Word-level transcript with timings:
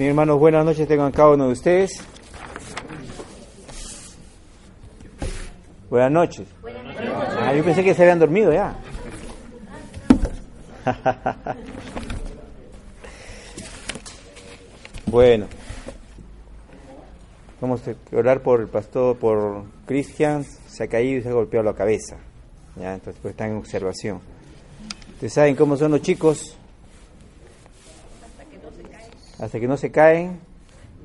Mis 0.00 0.08
hermanos, 0.08 0.40
buenas 0.40 0.64
noches 0.64 0.88
tengan 0.88 1.12
cada 1.12 1.32
uno 1.32 1.48
de 1.48 1.52
ustedes. 1.52 2.00
Buenas 5.90 6.10
noches. 6.10 6.48
Ah, 7.42 7.52
yo 7.54 7.62
pensé 7.62 7.84
que 7.84 7.92
se 7.92 8.00
habían 8.00 8.18
dormido 8.18 8.50
ya. 8.50 8.74
bueno, 15.04 15.48
vamos 17.60 17.82
a 17.86 17.94
orar 18.16 18.40
por 18.40 18.62
el 18.62 18.68
pastor, 18.68 19.18
por 19.18 19.64
Cristian, 19.84 20.44
se 20.44 20.84
ha 20.84 20.88
caído 20.88 21.18
y 21.18 21.22
se 21.22 21.28
ha 21.28 21.32
golpeado 21.32 21.64
la 21.64 21.74
cabeza. 21.74 22.16
Ya, 22.76 22.94
entonces 22.94 23.20
pues 23.20 23.32
está 23.32 23.46
en 23.46 23.58
observación. 23.58 24.22
Ustedes 25.12 25.34
saben 25.34 25.54
cómo 25.56 25.76
son 25.76 25.90
los 25.90 26.00
chicos, 26.00 26.56
hasta 29.40 29.58
que 29.58 29.66
no 29.66 29.76
se 29.76 29.90
caen, 29.90 30.38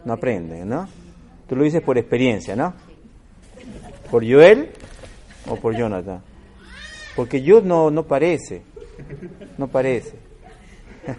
no 0.03 0.13
aprenden, 0.13 0.67
¿no? 0.67 0.87
Tú 1.47 1.55
lo 1.55 1.63
dices 1.63 1.81
por 1.81 1.97
experiencia, 1.97 2.55
¿no? 2.55 2.73
¿Por 4.11 4.29
Joel 4.29 4.71
o 5.47 5.55
por 5.55 5.75
Jonathan? 5.75 6.21
Porque 7.15 7.41
yo 7.41 7.61
no, 7.61 7.89
no 7.89 8.03
parece, 8.03 8.61
no 9.57 9.67
parece. 9.67 10.15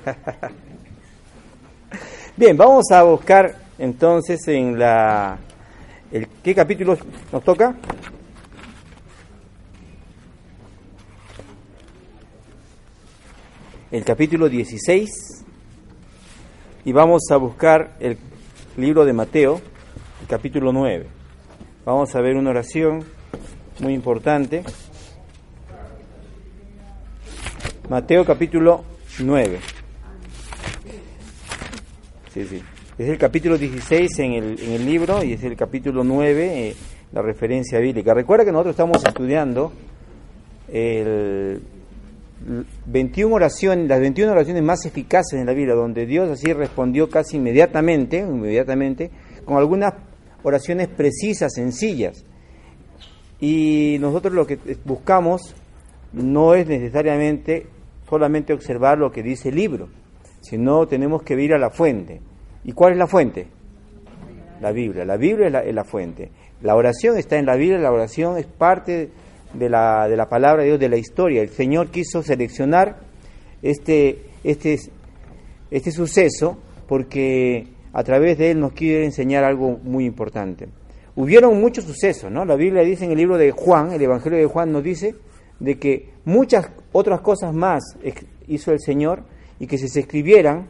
Bien, 2.37 2.57
vamos 2.57 2.91
a 2.91 3.03
buscar 3.03 3.57
entonces 3.79 4.47
en 4.49 4.79
la... 4.79 5.39
El, 6.13 6.29
¿Qué 6.43 6.55
capítulo 6.55 6.99
nos 7.33 7.43
toca? 7.43 7.75
El 13.91 14.05
capítulo 14.05 14.49
16 14.51 15.36
y 16.87 16.93
vamos 16.93 17.23
a 17.33 17.37
buscar 17.37 17.97
el 17.99 18.17
libro 18.77 19.05
de 19.05 19.13
Mateo, 19.13 19.61
el 20.21 20.29
capítulo 20.29 20.73
9. 20.73 21.07
Vamos 21.85 22.15
a 22.15 22.21
ver 22.21 22.37
una 22.37 22.51
oración 22.51 23.05
muy 23.81 23.93
importante. 23.93 24.63
Mateo 27.91 28.25
capítulo 28.25 28.85
9. 29.19 29.59
Sí, 32.33 32.45
sí. 32.45 32.63
Es 32.97 33.09
el 33.09 33.19
capítulo 33.19 33.59
16 33.59 34.19
en 34.21 34.33
el, 34.35 34.61
en 34.61 34.73
el 34.75 34.87
libro 34.87 35.25
y 35.25 35.33
es 35.33 35.43
el 35.43 35.57
capítulo 35.57 36.05
9, 36.05 36.69
eh, 36.69 36.77
la 37.13 37.21
referencia 37.21 37.81
bíblica. 37.81 38.15
Recuerda 38.15 38.45
que 38.45 38.53
nosotros 38.53 38.75
estamos 38.75 39.05
estudiando 39.05 39.73
el 40.69 41.61
21 42.87 43.35
oraciones, 43.35 43.89
las 43.89 44.01
21 44.01 44.33
oraciones 44.33 44.63
más 44.63 44.85
eficaces 44.85 45.41
en 45.41 45.47
la 45.47 45.53
Biblia, 45.53 45.75
donde 45.75 46.07
Dios 46.07 46.31
así 46.31 46.53
respondió 46.53 47.09
casi 47.09 47.37
inmediatamente, 47.39 48.19
inmediatamente, 48.19 49.11
con 49.45 49.57
algunas 49.57 49.95
oraciones 50.43 50.89
precisas, 50.89 51.53
sencillas. 51.55 52.25
Y 53.41 53.97
nosotros 54.01 54.35
lo 54.35 54.47
que 54.47 54.59
buscamos 54.85 55.55
no 56.13 56.55
es 56.55 56.67
necesariamente 56.67 57.67
solamente 58.09 58.53
observar 58.53 58.99
lo 58.99 59.11
que 59.11 59.23
dice 59.23 59.49
el 59.49 59.57
libro, 59.57 59.89
sino 60.41 60.87
tenemos 60.87 61.23
que 61.23 61.41
ir 61.41 61.53
a 61.53 61.59
la 61.59 61.71
fuente. 61.71 62.21
¿Y 62.65 62.73
cuál 62.73 62.93
es 62.93 62.99
la 62.99 63.07
fuente? 63.07 63.49
La 64.61 64.73
Biblia. 64.73 65.05
La 65.05 65.17
Biblia 65.17 65.47
es 65.47 65.53
la, 65.53 65.61
es 65.61 65.75
la 65.75 65.85
fuente. 65.85 66.31
La 66.63 66.75
oración 66.75 67.19
está 67.19 67.37
en 67.37 67.47
la 67.47 67.57
Biblia, 67.57 67.79
la 67.79 67.93
oración 67.93 68.39
es 68.39 68.47
parte 68.47 69.11
de 69.59 69.69
la, 69.69 70.09
de 70.09 70.17
la 70.17 70.29
palabra 70.29 70.63
de 70.63 70.69
Dios, 70.69 70.81
de 70.81 70.89
la 70.89 70.97
historia. 70.97 71.43
El 71.43 71.51
Señor 71.51 71.89
quiso 71.89 72.23
seleccionar 72.23 72.99
este, 73.63 74.19
este, 74.45 74.79
este 75.71 75.91
suceso 75.91 76.59
porque 76.87 77.67
a 77.93 78.05
través 78.05 78.39
de 78.39 78.51
él 78.51 78.61
nos 78.61 78.73
quiere 78.73 79.05
enseñar 79.05 79.45
algo 79.45 79.79
muy 79.83 80.05
importante. 80.05 80.69
Hubieron 81.17 81.59
muchos 81.61 81.85
sucesos, 81.85 82.31
¿no? 82.31 82.45
La 82.45 82.57
Biblia 82.57 82.83
dice 82.83 83.07
en 83.07 83.13
el 83.13 83.17
libro 83.17 83.39
de 83.39 83.51
Juan, 83.51 83.93
el 83.93 84.03
Evangelio 84.03 84.39
de 84.39 84.47
Juan 84.47 84.71
nos 84.71 84.85
dice 84.85 85.15
de 85.59 85.79
que 85.79 86.11
muchas 86.27 86.71
otras 86.93 87.23
cosas 87.23 87.55
más 87.55 87.97
hizo 88.49 88.73
el 88.73 88.81
Señor 88.81 89.23
y 89.59 89.67
que 89.67 89.79
si 89.79 89.89
se 89.89 90.01
escribieran 90.01 90.67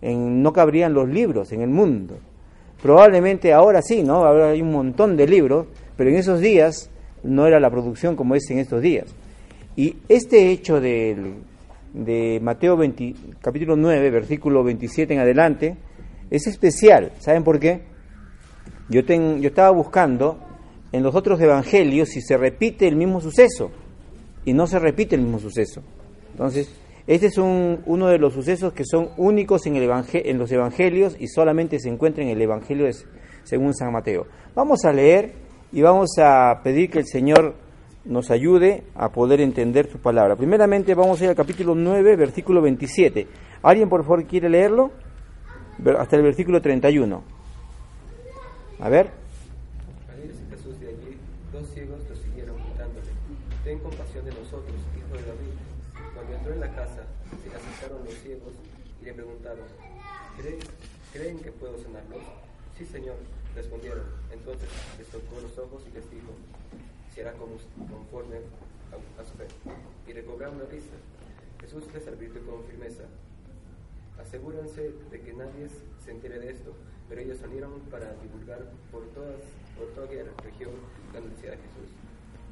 en, 0.00 0.42
no 0.42 0.52
cabrían 0.52 0.94
los 0.94 1.08
libros 1.08 1.50
en 1.52 1.62
el 1.62 1.70
mundo. 1.70 2.18
Probablemente 2.80 3.52
ahora 3.52 3.82
sí, 3.82 4.04
¿no? 4.04 4.24
Ahora 4.24 4.50
hay 4.50 4.62
un 4.62 4.70
montón 4.70 5.16
de 5.16 5.26
libros, 5.26 5.66
pero 5.96 6.10
en 6.10 6.16
esos 6.16 6.40
días 6.40 6.90
no 7.22 7.46
era 7.46 7.60
la 7.60 7.70
producción 7.70 8.16
como 8.16 8.34
es 8.34 8.50
en 8.50 8.58
estos 8.58 8.82
días. 8.82 9.06
Y 9.76 9.96
este 10.08 10.50
hecho 10.50 10.80
de, 10.80 11.34
Mateo 12.40 12.76
20, 12.76 13.14
capítulo 13.40 13.76
9, 13.76 14.10
versículo 14.10 14.64
27 14.64 15.14
en 15.14 15.20
adelante, 15.20 15.76
es 16.30 16.46
especial. 16.46 17.12
¿Saben 17.20 17.44
por 17.44 17.60
qué? 17.60 17.82
Yo, 18.88 19.04
ten, 19.04 19.40
yo 19.40 19.48
estaba 19.48 19.70
buscando 19.70 20.38
en 20.92 21.02
los 21.02 21.14
otros 21.14 21.40
evangelios 21.40 22.08
si 22.08 22.20
se 22.20 22.36
repite 22.36 22.88
el 22.88 22.96
mismo 22.96 23.20
suceso 23.20 23.70
y 24.44 24.52
no 24.52 24.66
se 24.66 24.78
repite 24.78 25.14
el 25.14 25.22
mismo 25.22 25.38
suceso. 25.38 25.82
Entonces, 26.32 26.70
este 27.06 27.26
es 27.26 27.38
un, 27.38 27.80
uno 27.86 28.08
de 28.08 28.18
los 28.18 28.34
sucesos 28.34 28.72
que 28.72 28.84
son 28.84 29.10
únicos 29.16 29.66
en, 29.66 29.76
el 29.76 29.90
en 30.12 30.38
los 30.38 30.52
evangelios 30.52 31.16
y 31.18 31.28
solamente 31.28 31.78
se 31.78 31.88
encuentra 31.88 32.22
en 32.22 32.30
el 32.30 32.42
evangelio 32.42 32.86
de, 32.86 32.94
según 33.44 33.74
San 33.74 33.92
Mateo. 33.92 34.26
Vamos 34.54 34.84
a 34.84 34.92
leer 34.92 35.32
y 35.72 35.82
vamos 35.82 36.18
a 36.18 36.60
pedir 36.62 36.90
que 36.90 37.00
el 37.00 37.06
Señor 37.06 37.54
nos 38.04 38.30
ayude 38.30 38.84
a 38.94 39.10
poder 39.10 39.40
entender 39.40 39.90
su 39.90 39.98
palabra. 39.98 40.36
Primeramente 40.36 40.94
vamos 40.94 41.20
a 41.20 41.24
ir 41.24 41.30
al 41.30 41.36
capítulo 41.36 41.74
9, 41.74 42.16
versículo 42.16 42.62
27. 42.62 43.26
¿Alguien 43.62 43.88
por 43.88 44.02
favor 44.02 44.24
quiere 44.24 44.48
leerlo? 44.48 44.90
Hasta 45.98 46.16
el 46.16 46.22
versículo 46.22 46.60
31. 46.60 47.22
A 48.80 48.88
ver. 48.88 49.10
Y 59.00 59.04
le 59.04 59.12
preguntaron, 59.12 59.64
¿creen, 60.38 60.58
¿creen 61.12 61.38
que 61.38 61.52
puedo 61.52 61.78
sanarlos? 61.82 62.22
Sí, 62.76 62.84
Señor, 62.86 63.16
respondieron. 63.54 64.04
Entonces 64.32 64.68
tocó 65.10 65.40
los 65.40 65.56
ojos 65.58 65.82
y 65.90 65.94
les 65.94 66.10
dijo, 66.10 66.32
será 67.14 67.32
conforme 67.32 68.36
a, 68.36 69.20
a 69.20 69.24
su 69.24 69.34
fe. 69.36 69.46
Y 70.06 70.12
recobraron 70.12 70.58
la 70.58 70.64
vista. 70.64 70.96
Jesús 71.60 71.84
les 71.92 72.06
advirtió 72.06 72.40
con 72.46 72.64
firmeza, 72.64 73.04
asegúrense 74.20 74.92
de 75.10 75.20
que 75.20 75.32
nadie 75.32 75.68
se 76.04 76.10
entere 76.10 76.38
de 76.38 76.50
esto, 76.50 76.72
pero 77.08 77.20
ellos 77.20 77.38
salieron 77.38 77.80
para 77.90 78.14
divulgar 78.22 78.60
por, 78.90 79.04
todas, 79.08 79.36
por 79.76 79.86
toda 79.94 80.06
la 80.06 80.42
región 80.42 80.70
la 81.12 81.20
noticia 81.20 81.50
de 81.50 81.56
Jesús. 81.56 81.90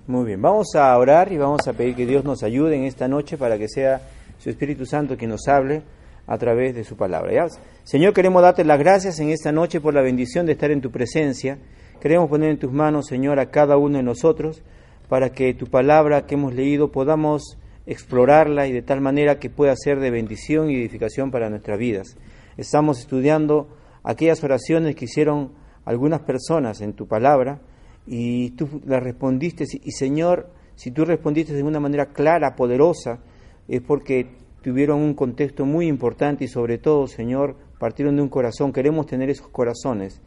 Muy 0.07 0.25
bien, 0.25 0.41
vamos 0.41 0.75
a 0.75 0.97
orar 0.97 1.33
y 1.33 1.37
vamos 1.37 1.67
a 1.67 1.73
pedir 1.73 1.97
que 1.97 2.07
Dios 2.07 2.25
nos 2.25 2.43
ayude 2.43 2.77
en 2.77 2.85
esta 2.85 3.09
noche 3.09 3.37
para 3.37 3.59
que 3.59 3.69
sea 3.69 4.01
su 4.39 4.51
Espíritu 4.51 4.87
Santo 4.87 5.17
quien 5.17 5.31
nos 5.31 5.49
hable 5.49 5.83
a 6.27 6.39
través 6.39 6.75
de 6.75 6.85
su 6.85 6.97
palabra. 6.97 7.33
¿ya? 7.33 7.47
Señor, 7.85 8.13
queremos 8.15 8.43
darte 8.43 8.65
las 8.65 8.79
gracias 8.79 9.19
en 9.21 9.31
esta 9.31 9.53
noche 9.53 9.81
por 9.81 9.95
la 9.95 10.03
bendición 10.03 10.47
de 10.47 10.53
estar 10.53 10.71
en 10.71 10.81
tu 10.81 10.91
presencia. 10.91 11.59
Queremos 12.01 12.29
poner 12.29 12.51
en 12.51 12.59
tus 12.59 12.73
manos, 12.73 13.07
Señor, 13.07 13.39
a 13.41 13.51
cada 13.51 13.79
uno 13.79 13.97
de 13.97 14.03
nosotros 14.03 14.63
para 15.09 15.31
que 15.31 15.55
tu 15.55 15.67
palabra 15.67 16.27
que 16.27 16.35
hemos 16.35 16.55
leído 16.55 16.93
podamos 16.93 17.59
explorarla 17.87 18.67
y 18.67 18.73
de 18.73 18.83
tal 18.83 19.01
manera 19.01 19.39
que 19.39 19.49
pueda 19.49 19.75
ser 19.77 20.01
de 20.01 20.11
bendición 20.11 20.71
y 20.71 20.75
edificación 20.75 21.31
para 21.31 21.49
nuestras 21.49 21.79
vidas. 21.79 22.17
Estamos 22.57 22.99
estudiando 22.99 23.69
aquellas 24.03 24.43
oraciones 24.45 24.95
que 24.95 25.07
hicieron 25.07 25.53
algunas 25.85 26.21
personas 26.21 26.81
en 26.81 26.93
tu 26.93 27.07
palabra 27.07 27.61
y 28.07 28.51
tú 28.51 28.83
las 28.85 29.03
respondiste 29.03 29.65
y 29.83 29.93
Señor, 29.93 30.51
si 30.75 30.91
tú 30.91 31.05
respondiste 31.05 31.55
de 31.55 31.63
una 31.63 31.81
manera 31.81 32.07
clara, 32.07 32.57
poderosa, 32.57 33.21
es 33.69 33.81
porque 33.81 34.27
tuvieron 34.63 35.01
un 35.01 35.15
contexto 35.15 35.65
muy 35.65 35.87
importante 35.87 36.45
y 36.45 36.49
sobre 36.49 36.77
todo, 36.77 37.07
Señor, 37.07 37.57
partieron 37.79 38.17
de 38.17 38.23
un 38.23 38.29
corazón. 38.29 38.73
Queremos 38.73 39.07
tener 39.07 39.31
esos 39.31 39.49
corazones 39.49 40.21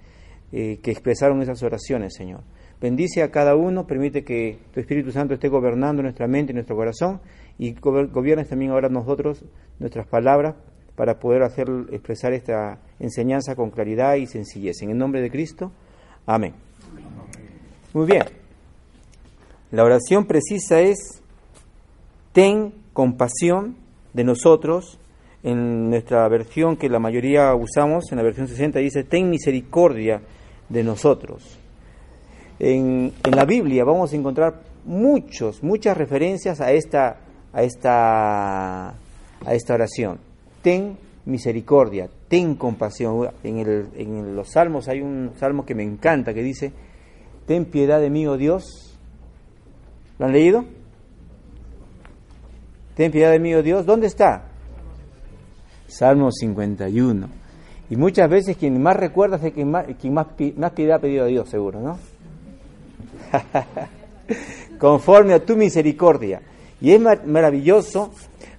eh, 0.52 0.80
que 0.82 0.92
expresaron 0.92 1.42
esas 1.42 1.62
oraciones, 1.64 2.14
Señor. 2.16 2.42
Bendice 2.82 3.24
a 3.24 3.32
cada 3.32 3.56
uno, 3.56 3.86
permite 3.86 4.24
que 4.24 4.58
tu 4.74 4.80
Espíritu 4.80 5.12
Santo 5.12 5.34
esté 5.34 5.50
gobernando 5.50 6.02
nuestra 6.02 6.28
mente 6.28 6.54
y 6.54 6.56
nuestro 6.56 6.78
corazón 6.78 7.20
y 7.58 7.74
gobiernes 7.74 8.48
también 8.48 8.72
ahora 8.72 8.88
nosotros 8.88 9.44
nuestras 9.80 10.08
palabras 10.08 10.56
para 10.96 11.20
poder 11.20 11.44
hacer 11.44 11.68
expresar 11.92 12.34
esta 12.34 12.80
enseñanza 13.00 13.56
con 13.56 13.70
claridad 13.70 14.16
y 14.16 14.28
sencillez. 14.28 14.82
En 14.82 14.92
el 14.92 14.98
nombre 14.98 15.22
de 15.22 15.30
Cristo, 15.30 15.72
amén. 16.26 16.54
Muy 17.94 18.06
bien. 18.06 18.24
La 19.72 19.84
oración 19.84 20.26
precisa 20.26 20.80
es 20.82 21.22
ten 22.32 22.74
compasión 22.94 23.76
de 24.14 24.24
nosotros. 24.24 25.00
En 25.42 25.90
nuestra 25.90 26.28
versión 26.28 26.76
que 26.76 26.90
la 26.90 27.00
mayoría 27.00 27.54
usamos, 27.56 28.12
en 28.12 28.18
la 28.18 28.24
versión 28.24 28.48
60 28.48 28.80
dice 28.80 29.04
ten 29.04 29.30
misericordia 29.30 30.22
de 30.70 30.84
nosotros. 30.84 31.60
En, 32.60 33.14
la 33.24 33.46
Biblia 33.46 33.84
vamos 33.84 34.14
a 34.14 34.16
encontrar 34.16 34.62
muchos, 34.86 35.64
muchas 35.64 35.98
referencias 35.98 36.62
a 36.62 36.72
esta, 36.72 37.18
a 37.54 37.64
esta, 37.64 38.90
a 38.90 39.54
esta 39.54 39.74
oración. 39.74 40.20
Ten 40.62 40.98
misericordia, 41.26 42.10
ten 42.28 42.56
compasión. 42.56 43.30
En, 43.44 43.60
el, 43.60 43.90
en 43.96 44.36
los 44.36 44.50
salmos 44.50 44.88
hay 44.88 45.02
un 45.02 45.32
salmo 45.38 45.66
que 45.66 45.76
me 45.76 45.84
encanta 45.84 46.34
que 46.34 46.44
dice, 46.44 46.72
ten 47.46 47.66
piedad 47.66 48.00
de 48.00 48.10
mí, 48.10 48.28
oh 48.28 48.38
Dios. 48.38 48.98
¿Lo 50.18 50.26
han 50.26 50.34
leído? 50.34 50.66
Ten 52.96 53.12
piedad 53.12 53.32
de 53.32 53.40
mí, 53.40 53.56
oh 53.56 53.64
Dios. 53.64 53.86
¿Dónde 53.86 54.08
está? 54.08 54.50
Salmo 55.88 56.30
51. 56.32 57.39
Y 57.90 57.96
muchas 57.96 58.30
veces 58.30 58.58
quien 58.58 58.82
más 58.82 58.96
recuerda 58.96 59.38
es 59.38 59.54
quien 59.54 59.72
más, 59.72 59.86
quien 60.00 60.14
más, 60.14 60.28
más 60.56 60.72
ha 60.72 61.00
pedido 61.00 61.24
a 61.24 61.28
Dios, 61.28 61.50
seguro, 61.50 61.80
¿no? 61.80 61.98
Conforme 64.78 65.34
a 65.34 65.44
tu 65.44 65.56
misericordia. 65.56 66.42
Y 66.82 66.92
es 66.92 67.02
maravilloso, 67.26 68.12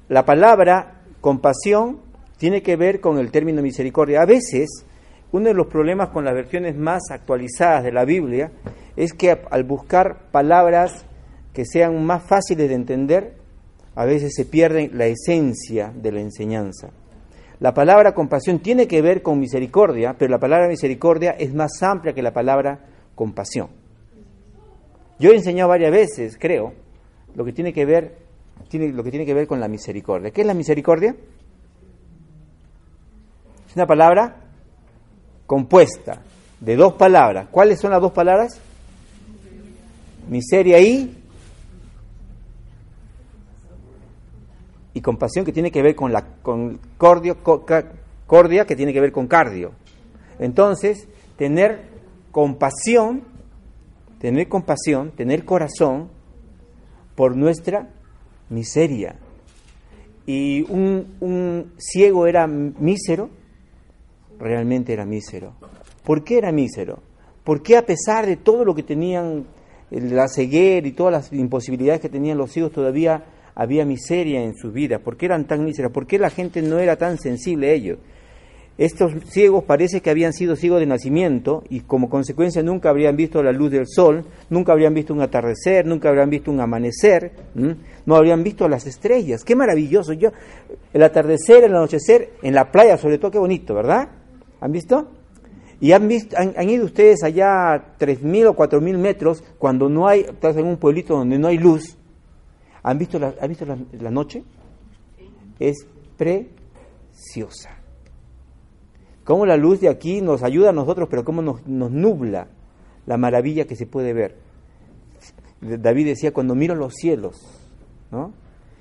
la 0.09 0.25
palabra 0.25 1.00
compasión 1.21 2.00
tiene 2.38 2.62
que 2.62 2.77
ver 2.77 3.00
con 3.00 3.19
el 3.19 3.31
término 3.31 3.62
misericordia. 3.62 4.23
A 4.23 4.27
veces, 4.27 4.85
uno 5.31 5.47
de 5.47 5.55
los 5.55 5.69
problemas 5.69 6.09
con 6.09 6.25
las 6.25 6.35
versiones 6.35 6.77
más 6.77 7.03
actualizadas 7.11 7.85
de 7.85 7.93
la 7.93 8.05
Biblia 8.05 8.50
es 8.97 9.12
que 9.12 9.38
al 9.50 9.65
buscar 9.65 10.31
palabras 10.32 11.05
que 11.53 11.65
sean 11.65 12.05
más 12.05 12.23
fáciles 12.25 12.69
de 12.69 12.75
entender, 12.75 13.35
a 13.94 14.05
veces 14.05 14.32
se 14.35 14.44
pierde 14.44 14.91
la 14.93 15.06
esencia 15.06 15.93
de 15.94 16.12
la 16.12 16.21
enseñanza. 16.21 16.91
La 17.61 17.75
palabra 17.75 18.15
compasión 18.15 18.61
tiene 18.61 18.89
que 18.89 19.03
ver 19.03 19.23
con 19.23 19.39
misericordia, 19.39 20.15
pero 20.19 20.31
la 20.31 20.39
palabra 20.39 20.67
misericordia 20.67 21.33
es 21.33 21.55
más 21.55 21.83
amplia 21.83 22.15
que 22.15 22.23
la 22.23 22.33
palabra 22.33 22.81
compasión. 23.15 23.69
Yo 25.19 25.31
he 25.31 25.37
enseñado 25.37 25.69
varias 25.69 25.93
veces, 25.93 26.39
creo, 26.41 26.73
lo 27.35 27.45
que 27.45 27.53
tiene 27.53 27.75
que 27.75 27.85
ver, 27.85 28.17
tiene, 28.69 28.89
lo 28.89 29.05
que 29.05 29.11
tiene 29.11 29.27
que 29.27 29.35
ver 29.35 29.47
con 29.47 29.61
la 29.61 29.69
misericordia. 29.69 30.31
¿Qué 30.31 30.41
es 30.41 30.47
la 30.47 30.55
misericordia? 30.55 31.15
Es 33.69 33.77
una 33.77 33.87
palabra 33.87 34.37
compuesta 35.47 36.23
de 36.61 36.77
dos 36.77 36.95
palabras. 36.95 37.49
¿Cuáles 37.51 37.79
son 37.79 37.91
las 37.91 38.01
dos 38.01 38.13
palabras? 38.13 38.59
Miseria 40.31 40.81
y 40.81 41.19
y 44.95 45.01
compasión 45.01 45.45
que 45.45 45.53
tiene 45.53 45.71
que 45.71 45.83
ver 45.83 45.95
con 45.95 46.13
la 46.13 46.25
con 46.43 46.79
cordio, 46.99 47.39
cordia 48.27 48.65
que 48.65 48.77
tiene 48.77 48.93
que 48.93 49.01
ver 49.01 49.13
con 49.13 49.27
cardio. 49.27 49.73
Entonces, 50.39 51.09
tener 51.37 51.91
compasión 52.33 53.23
tener 54.21 54.49
compasión, 54.49 55.11
tener 55.13 55.45
corazón 55.45 56.09
por 57.17 57.37
nuestra 57.37 57.89
miseria. 58.51 59.17
Y 60.27 60.63
un, 60.71 61.73
ciego 61.79 62.27
era 62.27 62.47
mísero, 62.47 63.31
realmente 64.39 64.93
era 64.93 65.07
mísero. 65.07 65.55
¿Por 66.05 66.23
qué 66.23 66.39
era 66.39 66.53
mísero? 66.53 67.01
Porque 67.43 67.77
a 67.77 67.87
pesar 67.87 68.27
de 68.27 68.37
todo 68.37 68.65
lo 68.65 68.75
que 68.75 68.83
tenían, 68.83 69.47
la 69.91 70.29
ceguera 70.29 70.87
y 70.87 70.93
todas 70.93 71.13
las 71.13 71.33
imposibilidades 71.33 72.03
que 72.03 72.11
tenían 72.11 72.37
los 72.37 72.53
ciegos, 72.53 72.73
todavía 72.73 73.25
había 73.61 73.85
miseria 73.85 74.43
en 74.43 74.55
sus 74.55 74.73
vidas? 74.73 75.03
¿Por 75.03 75.19
qué 75.19 75.27
eran 75.27 75.47
tan 75.47 75.67
míseros? 75.67 75.93
¿Por 75.93 76.07
qué 76.07 76.19
la 76.19 76.31
gente 76.31 76.62
no 76.62 76.79
era 76.79 76.97
tan 76.97 77.19
sensible 77.19 77.69
a 77.69 77.73
ellos? 77.73 77.99
Estos 78.79 79.12
ciegos 79.27 79.65
parece 79.65 80.01
que 80.01 80.09
habían 80.09 80.33
sido 80.33 80.57
ciegos 80.57 80.81
de 80.81 80.87
nacimiento 80.87 81.62
y 81.69 81.81
como 81.81 82.09
consecuencia 82.09 82.62
nunca 82.62 82.89
habrían 82.89 83.17
visto 83.17 83.43
la 83.43 83.53
luz 83.53 83.71
del 83.71 83.87
sol, 83.87 84.25
nunca 84.49 84.73
habrían 84.73 84.95
visto 84.95 85.12
un 85.12 85.21
atardecer, 85.21 85.85
nunca 85.85 86.09
habrían 86.09 86.31
visto 86.31 86.51
un 86.51 86.59
amanecer, 86.59 87.33
no 88.07 88.17
habrían 88.17 88.43
visto 88.43 88.67
las 88.67 88.87
estrellas. 88.87 89.45
Qué 89.45 89.55
maravilloso. 89.55 90.15
Yo, 90.15 90.31
el 90.95 91.03
atardecer, 91.03 91.65
el 91.65 91.77
anochecer, 91.77 92.31
en 92.41 92.55
la 92.55 92.73
playa 92.73 92.97
sobre 92.97 93.19
todo, 93.19 93.31
qué 93.31 93.39
bonito, 93.39 93.75
¿verdad? 93.75 94.09
¿Han 94.63 94.73
visto? 94.73 95.06
Y 95.83 95.93
han, 95.93 96.09
visto, 96.09 96.35
han, 96.39 96.71
ido 96.71 96.87
ustedes 96.87 97.23
allá 97.23 97.75
a 97.75 97.99
3.000 97.99 98.47
o 98.47 98.56
4.000 98.56 98.97
metros 98.97 99.45
cuando 99.59 99.91
no 99.91 100.09
hay, 100.09 100.21
estás 100.21 100.56
en 100.56 100.65
un 100.65 100.79
pueblito 100.79 101.15
donde 101.15 101.39
no 101.39 101.49
hay 101.49 101.59
luz. 101.59 101.99
¿Han 102.82 102.99
visto 102.99 103.19
la, 103.19 103.35
¿han 103.41 103.49
visto 103.49 103.67
la 103.67 104.11
noche? 104.11 104.43
Es 105.59 105.87
preciosa 106.17 107.81
cómo 109.31 109.47
la 109.47 109.56
luz 109.56 109.81
de 109.81 109.88
aquí 109.88 110.21
nos 110.21 110.43
ayuda 110.43 110.71
a 110.71 110.73
nosotros, 110.73 111.06
pero 111.09 111.25
cómo 111.25 111.41
nos, 111.41 111.65
nubla 111.65 112.49
la 113.06 113.17
maravilla 113.17 113.65
que 113.65 113.77
se 113.77 113.87
puede 113.87 114.12
ver. 114.12 114.37
David 115.61 116.06
decía, 116.06 116.32
cuando 116.32 116.56
miro 116.56 116.75
los 116.75 116.94
cielos, 116.94 117.37
¿no? 118.11 118.32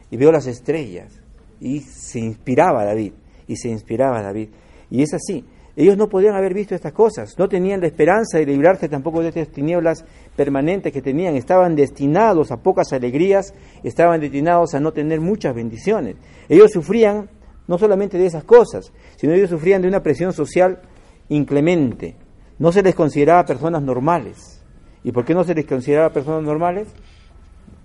Y 0.10 0.18
veo 0.18 0.32
las 0.32 0.48
estrellas, 0.48 1.22
y 1.60 1.82
se 1.82 2.18
inspiraba 2.18 2.84
David, 2.84 3.14
y 3.46 3.58
se 3.58 3.70
inspiraba 3.70 4.24
David. 4.24 4.50
Y 4.90 5.04
es 5.04 5.14
así. 5.14 5.46
Ellos 5.80 5.96
no 5.96 6.10
podían 6.10 6.36
haber 6.36 6.54
visto 6.54 6.76
estas 6.76 6.92
cosas, 6.92 7.40
no 7.40 7.48
tenían 7.48 7.80
la 7.80 7.88
esperanza 7.88 8.38
de 8.38 8.46
librarse 8.46 8.90
tampoco 8.90 9.22
de 9.22 9.30
estas 9.30 9.48
tinieblas 9.48 10.04
permanentes 10.36 10.92
que 10.92 11.02
tenían, 11.02 11.38
estaban 11.38 11.74
destinados 11.74 12.52
a 12.52 12.58
pocas 12.58 12.92
alegrías, 12.92 13.54
estaban 13.82 14.20
destinados 14.20 14.74
a 14.74 14.82
no 14.82 14.92
tener 14.92 15.22
muchas 15.22 15.56
bendiciones. 15.56 16.18
Ellos 16.50 16.72
sufrían 16.72 17.30
no 17.66 17.78
solamente 17.78 18.18
de 18.18 18.26
esas 18.26 18.44
cosas, 18.44 18.92
sino 19.16 19.32
ellos 19.32 19.52
sufrían 19.52 19.82
de 19.82 19.88
una 19.88 20.04
presión 20.04 20.34
social 20.34 20.82
inclemente. 21.30 22.18
No 22.58 22.74
se 22.74 22.84
les 22.84 22.94
consideraba 22.94 23.46
personas 23.46 23.82
normales. 23.82 24.62
¿Y 25.06 25.14
por 25.14 25.24
qué 25.24 25.34
no 25.34 25.46
se 25.46 25.56
les 25.56 25.66
consideraba 25.66 26.12
personas 26.12 26.44
normales? 26.44 26.90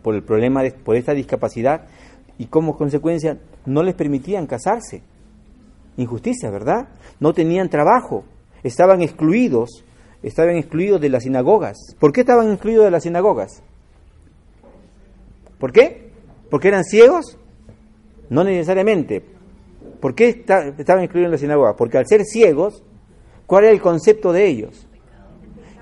Por 0.03 0.17
el 0.17 0.25
problema, 0.25 0.65
de, 0.65 0.73
por 0.73 0.97
esta 0.97 1.15
discapacidad 1.15 1.87
y 2.39 2.47
como 2.47 2.77
consecuencia 2.77 3.39
no 3.67 3.85
les 3.85 3.95
permitían 3.95 4.49
casarse. 4.49 5.14
Injusticia, 5.97 6.51
¿verdad? 6.51 6.89
No 7.21 7.33
tenían 7.33 7.69
trabajo, 7.69 8.25
estaban 8.63 9.03
excluidos, 9.03 9.85
estaban 10.23 10.57
excluidos 10.57 11.01
de 11.01 11.09
las 11.09 11.23
sinagogas. 11.23 11.77
¿Por 11.99 12.13
qué 12.13 12.21
estaban 12.21 12.51
excluidos 12.51 12.85
de 12.85 12.91
las 12.91 13.03
sinagogas? 13.03 13.63
¿Por 15.59 15.73
qué? 15.73 16.11
¿Porque 16.51 16.69
eran 16.69 16.85
ciegos? 16.85 17.39
No 18.29 18.43
necesariamente, 18.43 19.23
¿Por 20.05 20.15
qué 20.15 20.29
estaban 20.29 21.05
incluidos 21.05 21.29
en 21.29 21.31
la 21.31 21.39
sinagoga? 21.39 21.77
Porque 21.77 21.97
al 21.97 22.07
ser 22.07 22.25
ciegos, 22.27 22.83
¿cuál 23.47 23.65
era 23.65 23.73
el 23.73 23.81
concepto 23.81 24.35
de 24.35 24.47
ellos? 24.47 24.87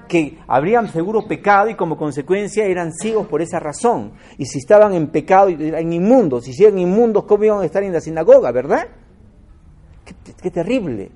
Que 0.07 0.38
habrían 0.47 0.87
seguro 0.92 1.26
pecado 1.26 1.69
y 1.69 1.75
como 1.75 1.97
consecuencia 1.97 2.64
eran 2.66 2.92
ciegos 2.92 3.26
por 3.26 3.42
esa 3.42 3.59
razón. 3.59 4.12
Y 4.38 4.47
si 4.47 4.59
estaban 4.59 4.95
en 4.95 5.09
pecado, 5.09 5.49
eran 5.49 5.92
inmundos. 5.92 6.45
Si 6.45 6.62
eran 6.62 6.78
inmundos, 6.78 7.25
¿cómo 7.25 7.42
iban 7.42 7.62
a 7.62 7.64
estar 7.64 7.83
en 7.83 7.92
la 7.92 8.00
sinagoga, 8.00 8.52
verdad? 8.52 8.87
Qué, 10.05 10.51
terrible. 10.51 11.11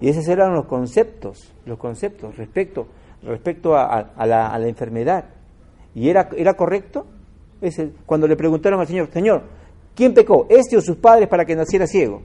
Y 0.00 0.08
esos 0.08 0.28
eran 0.28 0.52
los 0.54 0.66
conceptos, 0.66 1.52
los 1.64 1.78
conceptos 1.78 2.36
respecto, 2.36 2.86
respecto 3.22 3.74
a, 3.76 4.26
la, 4.26 4.68
enfermedad. 4.68 5.24
¿Y 5.94 6.08
era, 6.08 6.28
era 6.36 6.54
correcto? 6.54 7.06
cuando 8.04 8.28
le 8.28 8.36
preguntaron 8.36 8.78
al 8.78 8.86
Señor, 8.86 9.08
Señor, 9.10 9.42
¿Quién 9.96 10.12
pecó? 10.12 10.46
¿Este 10.50 10.76
o 10.76 10.82
sus 10.82 10.98
padres 10.98 11.26
para 11.26 11.46
que 11.46 11.56
naciera 11.56 11.86
ciego? 11.86 12.20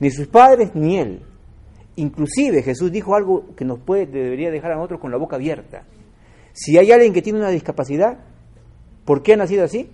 Ni 0.00 0.10
sus 0.10 0.26
padres 0.28 0.74
ni 0.74 0.96
él. 0.96 1.22
Inclusive 1.96 2.62
Jesús 2.62 2.90
dijo 2.90 3.14
algo 3.14 3.54
que 3.54 3.66
nos 3.66 3.78
puede, 3.78 4.06
debería 4.06 4.50
dejar 4.50 4.72
a 4.72 4.76
nosotros 4.76 4.98
con 4.98 5.10
la 5.10 5.18
boca 5.18 5.36
abierta. 5.36 5.84
Si 6.54 6.78
hay 6.78 6.90
alguien 6.90 7.12
que 7.12 7.20
tiene 7.20 7.38
una 7.38 7.50
discapacidad, 7.50 8.18
¿por 9.04 9.22
qué 9.22 9.34
ha 9.34 9.36
nacido 9.36 9.62
así? 9.62 9.90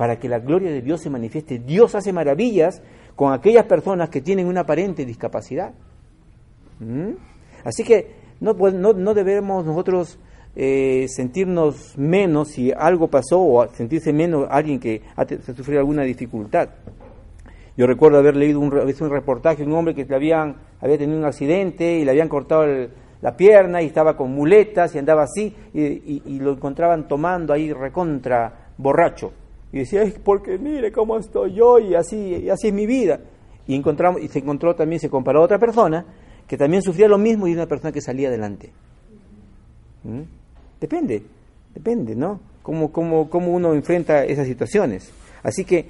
Para 0.00 0.18
que 0.18 0.30
la 0.30 0.38
gloria 0.38 0.70
de 0.70 0.80
Dios 0.80 1.02
se 1.02 1.10
manifieste. 1.10 1.58
Dios 1.58 1.94
hace 1.94 2.10
maravillas 2.10 2.80
con 3.14 3.34
aquellas 3.34 3.66
personas 3.66 4.08
que 4.08 4.22
tienen 4.22 4.46
una 4.46 4.62
aparente 4.62 5.04
discapacidad. 5.04 5.74
¿Mm? 6.78 7.10
Así 7.64 7.84
que 7.84 8.14
no, 8.40 8.54
debemos 9.12 9.66
nosotros 9.66 10.18
eh, 10.56 11.04
sentirnos 11.06 11.98
menos 11.98 12.48
si 12.48 12.72
algo 12.72 13.08
pasó 13.08 13.42
o 13.42 13.68
sentirse 13.74 14.14
menos 14.14 14.46
alguien 14.48 14.80
que 14.80 15.02
ha 15.16 15.26
sufrido 15.54 15.80
alguna 15.80 16.04
dificultad. 16.04 16.70
Yo 17.76 17.86
recuerdo 17.86 18.16
haber 18.16 18.36
leído 18.36 18.58
un, 18.58 18.72
un 18.72 19.10
reportaje 19.10 19.64
de 19.64 19.68
un 19.68 19.76
hombre 19.76 19.94
que 19.94 20.06
le 20.06 20.16
habían, 20.16 20.56
había 20.80 20.96
tenido 20.96 21.18
un 21.18 21.26
accidente 21.26 21.98
y 21.98 22.06
le 22.06 22.12
habían 22.12 22.30
cortado 22.30 22.64
la 23.20 23.36
pierna 23.36 23.82
y 23.82 23.86
estaba 23.88 24.16
con 24.16 24.32
muletas 24.32 24.94
y 24.94 24.98
andaba 24.98 25.24
así 25.24 25.54
y, 25.74 26.40
lo 26.40 26.52
encontraban 26.52 27.06
tomando 27.06 27.52
ahí 27.52 27.70
recontra 27.70 28.70
borracho. 28.78 29.34
Y 29.72 29.78
decía, 29.78 30.02
es 30.02 30.14
porque 30.18 30.58
mire 30.58 30.90
cómo 30.90 31.16
estoy 31.16 31.54
yo 31.54 31.78
y 31.78 31.94
así, 31.94 32.16
y 32.16 32.50
así 32.50 32.68
es 32.68 32.74
mi 32.74 32.86
vida. 32.86 33.20
Y, 33.66 33.74
encontramos, 33.74 34.20
y 34.22 34.28
se 34.28 34.40
encontró 34.40 34.74
también, 34.74 35.00
se 35.00 35.08
comparó 35.08 35.40
a 35.40 35.44
otra 35.44 35.58
persona 35.58 36.04
que 36.46 36.56
también 36.56 36.82
sufría 36.82 37.06
lo 37.06 37.18
mismo 37.18 37.46
y 37.46 37.52
una 37.52 37.66
persona 37.66 37.92
que 37.92 38.00
salía 38.00 38.28
adelante. 38.28 38.72
¿Mm? 40.02 40.22
Depende, 40.80 41.22
depende, 41.72 42.16
¿no? 42.16 42.40
Cómo, 42.62 42.90
cómo, 42.90 43.30
cómo 43.30 43.52
uno 43.52 43.74
enfrenta 43.74 44.24
esas 44.24 44.46
situaciones. 44.46 45.12
Así 45.42 45.64
que 45.64 45.86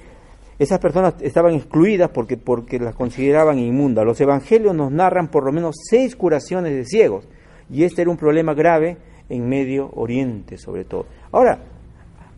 esas 0.59 0.77
personas 0.77 1.15
estaban 1.21 1.55
excluidas 1.55 2.11
porque, 2.11 2.37
porque 2.37 2.77
las 2.77 2.93
consideraban 2.93 3.57
inmundas. 3.57 4.05
Los 4.05 4.21
evangelios 4.21 4.75
nos 4.75 4.91
narran 4.91 5.29
por 5.29 5.43
lo 5.43 5.51
menos 5.51 5.75
seis 5.89 6.15
curaciones 6.15 6.73
de 6.73 6.85
ciegos. 6.85 7.27
Y 7.71 7.83
este 7.83 8.03
era 8.03 8.11
un 8.11 8.17
problema 8.17 8.53
grave 8.53 8.97
en 9.29 9.49
Medio 9.49 9.89
Oriente, 9.95 10.57
sobre 10.57 10.83
todo. 10.83 11.07
Ahora, 11.31 11.57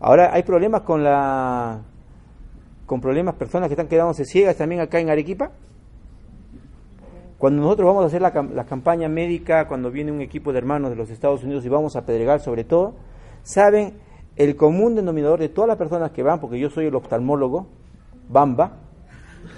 ahora 0.04 0.34
hay 0.34 0.42
problemas 0.42 0.82
con 0.82 1.02
la 1.02 1.80
con 2.84 3.00
problemas 3.00 3.36
personas 3.36 3.68
que 3.68 3.72
están 3.72 3.88
quedándose 3.88 4.26
ciegas 4.26 4.56
también 4.56 4.82
acá 4.82 5.00
en 5.00 5.08
Arequipa. 5.08 5.50
Cuando 7.38 7.62
nosotros 7.62 7.86
vamos 7.86 8.04
a 8.04 8.06
hacer 8.08 8.20
la, 8.20 8.30
la, 8.30 8.64
campaña 8.64 9.08
médica, 9.08 9.66
cuando 9.66 9.90
viene 9.90 10.12
un 10.12 10.20
equipo 10.20 10.52
de 10.52 10.58
hermanos 10.58 10.90
de 10.90 10.96
los 10.96 11.08
Estados 11.08 11.42
Unidos 11.42 11.64
y 11.64 11.70
vamos 11.70 11.96
a 11.96 12.04
Pedregal 12.04 12.40
sobre 12.40 12.64
todo, 12.64 12.94
saben 13.42 13.94
el 14.36 14.56
común 14.56 14.94
denominador 14.94 15.40
de 15.40 15.48
todas 15.48 15.68
las 15.68 15.78
personas 15.78 16.10
que 16.10 16.22
van, 16.22 16.38
porque 16.38 16.58
yo 16.58 16.68
soy 16.68 16.86
el 16.86 16.94
oftalmólogo, 16.94 17.66
Bamba, 18.28 18.76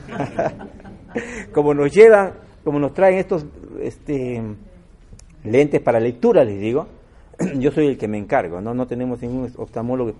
como 1.52 1.74
nos 1.74 1.92
llevan, 1.92 2.34
como 2.64 2.78
nos 2.78 2.94
traen 2.94 3.18
estos 3.18 3.46
este, 3.80 4.42
lentes 5.42 5.80
para 5.80 5.98
lectura, 5.98 6.44
les 6.44 6.60
digo, 6.60 6.86
yo 7.58 7.72
soy 7.72 7.88
el 7.88 7.98
que 7.98 8.08
me 8.08 8.18
encargo, 8.18 8.60
no, 8.60 8.74
no 8.74 8.86
tenemos 8.86 9.20
ningún 9.22 9.52
oftalmólogo 9.56 10.12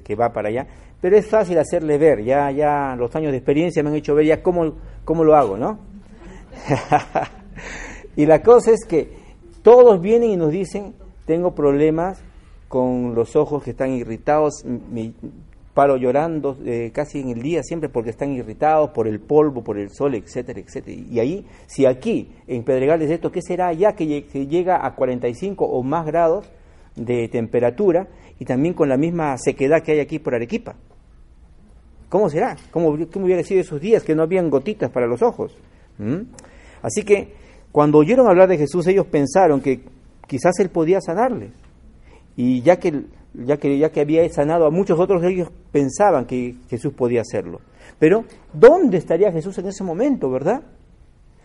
que, 0.00 0.14
va 0.14 0.32
para 0.32 0.48
allá, 0.48 0.66
pero 1.00 1.16
es 1.16 1.26
fácil 1.26 1.58
hacerle 1.58 1.98
ver, 1.98 2.22
ya, 2.22 2.50
ya 2.50 2.94
los 2.96 3.14
años 3.16 3.32
de 3.32 3.38
experiencia 3.38 3.82
me 3.82 3.90
han 3.90 3.96
hecho 3.96 4.14
ver 4.14 4.26
ya 4.26 4.42
cómo, 4.42 4.74
cómo 5.04 5.24
lo 5.24 5.34
hago, 5.36 5.56
¿no? 5.56 5.78
y 8.16 8.26
la 8.26 8.42
cosa 8.42 8.70
es 8.70 8.84
que 8.86 9.12
todos 9.62 10.00
vienen 10.00 10.30
y 10.30 10.36
nos 10.36 10.50
dicen, 10.50 10.94
tengo 11.26 11.54
problemas 11.54 12.22
con 12.68 13.14
los 13.14 13.36
ojos 13.36 13.62
que 13.62 13.70
están 13.70 13.92
irritados, 13.92 14.64
mi, 14.64 15.14
paro 15.74 15.96
llorando 15.96 16.58
eh, 16.64 16.90
casi 16.92 17.20
en 17.20 17.30
el 17.30 17.42
día 17.42 17.62
siempre 17.62 17.88
porque 17.88 18.10
están 18.10 18.32
irritados 18.32 18.90
por 18.90 19.08
el 19.08 19.20
polvo, 19.20 19.62
por 19.62 19.78
el 19.78 19.90
sol, 19.90 20.14
etcétera, 20.14 20.60
etcétera. 20.60 21.00
Y 21.10 21.18
ahí, 21.18 21.46
si 21.66 21.86
aquí 21.86 22.30
en 22.46 22.62
Pedregales 22.62 23.10
esto, 23.10 23.32
¿qué 23.32 23.40
será 23.40 23.72
ya 23.72 23.94
que, 23.94 24.06
llega 24.06 24.84
a 24.84 24.94
45 24.94 25.64
o 25.64 25.82
más 25.82 26.06
grados 26.06 26.50
de 26.94 27.28
temperatura 27.28 28.08
y 28.42 28.44
también 28.44 28.74
con 28.74 28.88
la 28.88 28.96
misma 28.96 29.38
sequedad 29.38 29.84
que 29.84 29.92
hay 29.92 30.00
aquí 30.00 30.18
por 30.18 30.34
Arequipa? 30.34 30.74
¿Cómo 32.08 32.28
será? 32.28 32.56
¿Cómo, 32.72 32.98
cómo 33.12 33.26
hubiera 33.26 33.44
sido 33.44 33.60
esos 33.60 33.80
días 33.80 34.02
que 34.02 34.16
no 34.16 34.24
habían 34.24 34.50
gotitas 34.50 34.90
para 34.90 35.06
los 35.06 35.22
ojos? 35.22 35.56
¿Mm? 35.98 36.22
Así 36.82 37.04
que 37.04 37.34
cuando 37.70 37.98
oyeron 37.98 38.26
hablar 38.26 38.48
de 38.48 38.58
Jesús, 38.58 38.84
ellos 38.88 39.06
pensaron 39.06 39.60
que 39.60 39.82
quizás 40.26 40.58
Él 40.58 40.70
podía 40.70 41.00
sanarles. 41.00 41.52
Y 42.36 42.62
ya 42.62 42.80
que 42.80 43.04
ya 43.32 43.58
que, 43.58 43.78
ya 43.78 43.92
que 43.92 44.00
había 44.00 44.28
sanado 44.28 44.66
a 44.66 44.70
muchos 44.70 44.98
otros, 44.98 45.22
ellos 45.22 45.48
pensaban 45.70 46.24
que 46.24 46.56
Jesús 46.68 46.92
podía 46.94 47.20
hacerlo. 47.20 47.60
Pero, 48.00 48.24
¿dónde 48.52 48.98
estaría 48.98 49.30
Jesús 49.30 49.56
en 49.58 49.68
ese 49.68 49.84
momento, 49.84 50.28
verdad? 50.28 50.62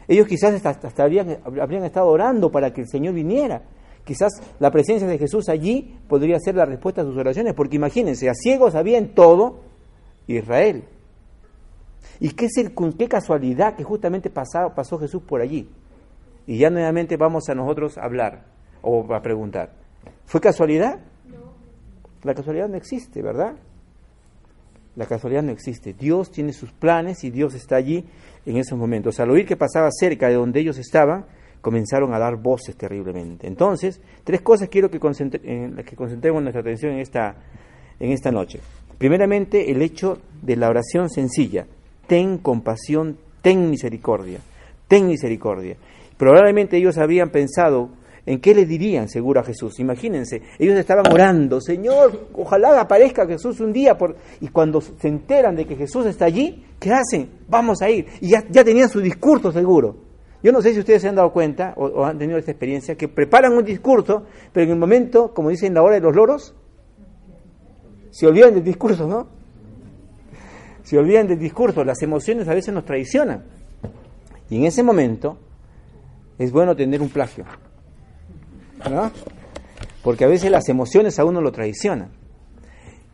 Ellos 0.08 0.28
quizás 0.28 0.66
hasta, 0.66 1.04
habrían, 1.04 1.38
habrían, 1.62 1.84
estado 1.84 2.08
orando 2.08 2.52
para 2.52 2.74
que 2.74 2.82
el 2.82 2.88
Señor 2.88 3.14
viniera. 3.14 3.62
Quizás 4.08 4.42
la 4.60 4.72
presencia 4.72 5.06
de 5.06 5.18
Jesús 5.18 5.50
allí 5.50 6.00
podría 6.08 6.40
ser 6.40 6.56
la 6.56 6.64
respuesta 6.64 7.02
a 7.02 7.04
sus 7.04 7.18
oraciones, 7.18 7.54
porque 7.54 7.76
imagínense, 7.76 8.30
a 8.30 8.34
ciegos 8.34 8.74
había 8.74 8.98
en 8.98 9.14
todo 9.14 9.60
Israel. 10.28 10.86
Y 12.22 12.30
qué, 12.30 12.48
qué 12.98 13.08
casualidad 13.10 13.76
que 13.76 13.84
justamente 13.84 14.30
pasó, 14.30 14.74
pasó 14.74 14.98
Jesús 14.98 15.24
por 15.24 15.42
allí. 15.42 15.68
Y 16.46 16.58
ya 16.58 16.70
nuevamente 16.70 17.18
vamos 17.18 17.50
a 17.50 17.56
nosotros 17.56 17.98
a 17.98 18.06
hablar 18.06 18.46
o 18.82 19.14
a 19.14 19.22
preguntar. 19.22 19.74
¿Fue 20.26 20.40
casualidad? 20.40 21.00
La 22.24 22.34
casualidad 22.34 22.70
no 22.70 22.78
existe, 22.78 23.22
¿verdad? 23.22 23.56
La 24.96 25.06
casualidad 25.06 25.44
no 25.44 25.52
existe. 25.52 25.92
Dios 25.92 26.32
tiene 26.32 26.54
sus 26.54 26.72
planes 26.72 27.26
y 27.26 27.30
Dios 27.30 27.54
está 27.56 27.76
allí 27.76 28.06
en 28.46 28.56
esos 28.56 28.80
momentos. 28.80 29.20
Al 29.20 29.32
oír 29.32 29.46
que 29.46 29.58
pasaba 29.58 29.90
cerca 29.92 30.30
de 30.30 30.36
donde 30.36 30.62
ellos 30.62 30.78
estaban, 30.78 31.26
comenzaron 31.62 32.14
a 32.14 32.20
dar 32.20 32.36
voces 32.38 32.76
terriblemente. 32.76 33.48
Entonces, 33.48 34.02
tres 34.24 34.42
cosas 34.42 34.70
quiero 34.70 34.90
que, 34.90 35.00
en 35.44 35.76
las 35.76 35.86
que 35.86 35.96
concentremos 35.96 36.42
nuestra 36.42 36.62
atención 36.62 36.94
en 36.94 37.00
esta, 37.00 37.36
en 38.00 38.12
esta 38.12 38.32
noche. 38.32 38.60
Primeramente, 38.98 39.72
el 39.72 39.82
hecho 39.82 40.20
de 40.42 40.56
la 40.56 40.70
oración 40.70 41.10
sencilla. 41.10 41.66
Ten 42.08 42.38
compasión, 42.38 43.18
ten 43.42 43.70
misericordia, 43.70 44.40
ten 44.88 45.08
misericordia. 45.08 45.76
Probablemente 46.18 46.78
ellos 46.78 46.98
habían 46.98 47.30
pensado 47.30 47.90
¿En 48.28 48.42
qué 48.42 48.54
le 48.54 48.66
dirían 48.66 49.08
seguro 49.08 49.40
a 49.40 49.44
Jesús? 49.44 49.80
Imagínense, 49.80 50.42
ellos 50.60 50.78
estaban 50.78 51.10
orando, 51.10 51.62
Señor, 51.62 52.28
ojalá 52.34 52.82
aparezca 52.82 53.26
Jesús 53.26 53.62
un 53.62 53.72
día, 53.72 53.98
por... 53.98 54.18
y 54.42 54.50
cuando 54.50 54.82
se 54.82 55.08
enteran 55.08 55.56
de 55.56 55.64
que 55.64 55.78
Jesús 55.78 56.06
está 56.06 56.26
allí, 56.26 56.66
¿qué 56.78 56.92
hacen? 56.92 57.30
Vamos 57.48 57.82
a 57.82 57.90
ir. 57.90 58.06
Y 58.20 58.32
ya 58.32 58.64
tenían 58.66 58.90
su 58.90 59.00
discurso 59.00 59.50
seguro. 59.54 60.07
Yo 60.44 60.52
no 60.52 60.62
sé 60.62 60.74
si 60.74 60.80
ustedes 60.80 61.02
se 61.02 61.08
han 61.08 61.16
dado 61.16 61.32
cuenta 61.32 61.74
o, 61.78 62.06
han 62.06 62.18
tenido 62.18 62.38
esta 62.38 62.52
experiencia, 62.52 62.96
que 62.96 63.08
preparan 63.08 63.54
un 63.54 63.66
discurso, 63.66 64.24
pero 64.54 64.66
en 64.66 64.72
el 64.72 64.78
momento, 64.78 65.34
como 65.34 65.50
dicen 65.50 65.74
la 65.74 65.82
hora 65.82 65.96
de 65.96 66.02
los 66.02 66.16
loros, 66.16 66.54
se 68.12 68.28
olvidan 68.28 68.54
del 68.54 68.64
discurso, 68.64 69.08
¿no? 69.08 69.28
Se 70.84 70.98
olvidan 70.98 71.28
del 71.28 71.40
discurso, 71.40 71.84
las 71.84 72.02
emociones 72.02 72.48
a 72.48 72.54
veces 72.54 72.74
nos 72.74 72.86
traicionan. 72.86 73.44
Y 74.50 74.58
en 74.58 74.66
ese 74.66 74.84
momento 74.84 75.38
es 76.38 76.52
bueno 76.52 76.76
tener 76.76 77.02
un 77.02 77.10
plagio. 77.10 77.46
¿no? 78.90 79.12
Porque 80.04 80.24
a 80.24 80.28
veces 80.28 80.52
las 80.52 80.70
emociones 80.70 81.20
a 81.20 81.26
uno 81.26 81.42
lo 81.42 81.52
traicionan. 81.52 82.12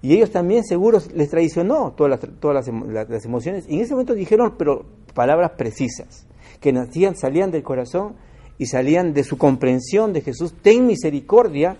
Y 0.01 0.13
ellos 0.13 0.31
también 0.31 0.65
seguros 0.65 1.11
les 1.13 1.29
traicionó 1.29 1.93
todas 1.93 2.09
las, 2.11 2.39
todas 2.39 2.67
las, 2.67 3.25
emociones. 3.25 3.65
Y 3.69 3.75
en 3.75 3.81
ese 3.81 3.93
momento 3.93 4.13
dijeron, 4.13 4.55
pero 4.57 4.85
palabras 5.13 5.51
precisas, 5.57 6.27
que 6.63 6.71
nacían, 6.71 7.17
salían 7.17 7.51
del 7.51 7.61
corazón 7.61 8.15
y 8.57 8.67
salían 8.67 9.13
de 9.13 9.25
su 9.25 9.37
comprensión 9.37 10.13
de 10.13 10.21
Jesús. 10.21 10.55
Ten 10.61 10.87
misericordia 10.87 11.75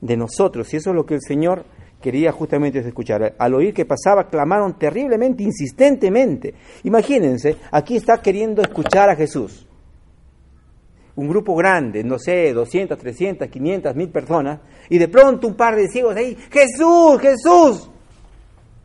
de 0.00 0.16
nosotros. 0.16 0.72
Y 0.72 0.78
eso 0.78 0.90
es 0.90 0.96
lo 0.96 1.04
que 1.04 1.14
el 1.14 1.20
Señor 1.20 1.66
quería 2.00 2.32
justamente 2.32 2.78
escuchar. 2.78 3.34
Al 3.38 3.54
oír 3.54 3.74
que 3.74 3.84
pasaba, 3.84 4.30
clamaron 4.30 4.78
terriblemente, 4.78 5.42
insistentemente. 5.42 6.54
Imagínense, 6.84 7.56
aquí 7.70 7.96
está 7.96 8.22
queriendo 8.22 8.62
escuchar 8.62 9.10
a 9.10 9.16
Jesús 9.16 9.68
un 11.14 11.28
grupo 11.28 11.54
grande, 11.54 12.02
no 12.02 12.18
sé, 12.18 12.54
200, 12.54 12.98
300, 12.98 13.46
500, 13.46 13.94
mil 13.94 14.08
personas, 14.08 14.60
y 14.88 14.96
de 14.96 15.08
pronto 15.08 15.46
un 15.46 15.54
par 15.54 15.76
de 15.76 15.86
ciegos 15.88 16.16
ahí, 16.16 16.34
Jesús, 16.50 17.20
Jesús, 17.20 17.90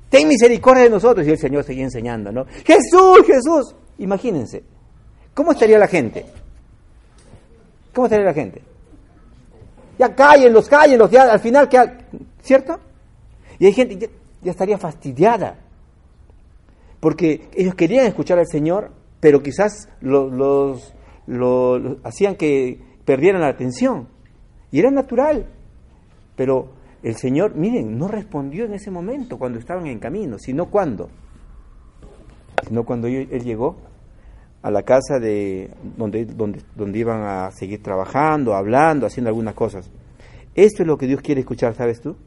ten 0.09 0.27
misericordia 0.27 0.83
de 0.83 0.89
nosotros. 0.89 1.25
Y 1.25 1.31
el 1.31 1.37
Señor 1.37 1.63
seguía 1.63 1.85
enseñando, 1.85 2.33
¿no? 2.33 2.45
Jesús, 2.65 3.25
Jesús. 3.25 3.75
Imagínense, 3.99 4.61
¿cómo 5.37 5.51
estaría 5.51 5.77
la 5.77 5.87
gente? 5.87 6.25
¿Cómo 7.93 8.07
estaría 8.07 8.25
la 8.25 8.33
gente? 8.33 8.61
Ya 9.99 10.15
cállenlos, 10.15 10.67
cállenlos, 10.67 11.11
ya 11.11 11.31
al 11.31 11.39
final, 11.39 11.69
¿cierto? 12.41 12.79
Y 13.59 13.67
hay 13.67 13.73
gente 13.73 13.97
ya, 13.97 14.07
ya 14.41 14.51
estaría 14.51 14.79
fastidiada, 14.79 15.59
porque 16.99 17.49
ellos 17.53 17.75
querían 17.75 18.07
escuchar 18.07 18.39
al 18.39 18.47
Señor, 18.47 18.91
pero 19.19 19.43
quizás 19.43 19.87
los 20.01 20.93
lo, 21.27 21.97
hacían 22.03 22.35
que 22.35 22.79
perdieran 23.05 23.41
la 23.41 23.49
atención. 23.49 24.07
Y 24.71 24.79
era 24.79 24.89
natural. 24.89 25.45
Pero 26.35 26.69
el 27.03 27.15
Señor, 27.15 27.55
miren, 27.55 27.97
no 27.97 28.07
respondió 28.07 28.65
en 28.65 28.73
ese 28.73 28.89
momento 28.89 29.37
cuando 29.37 29.59
estaban 29.59 29.85
en 29.87 29.99
camino, 29.99 30.39
sino 30.39 30.69
cuando. 30.69 31.09
Sino 32.67 32.83
cuando 32.83 33.07
él, 33.07 33.27
llegó 33.43 33.77
a 34.67 34.71
la 34.71 34.83
casa 34.83 35.17
de 35.17 35.71
donde, 35.95 36.25
donde, 36.25 36.61
donde 36.75 36.99
iban 36.99 37.23
a 37.23 37.51
seguir 37.51 37.81
trabajando, 37.81 38.53
hablando, 38.53 39.05
haciendo 39.05 39.29
algunas 39.29 39.53
cosas. 39.53 39.89
Esto 40.55 40.83
es 40.83 40.87
lo 40.87 40.97
que 40.97 41.07
Dios 41.07 41.21
quiere 41.21 41.39
escuchar, 41.39 41.73
¿sabes 41.73 42.01
tú? 42.01 42.17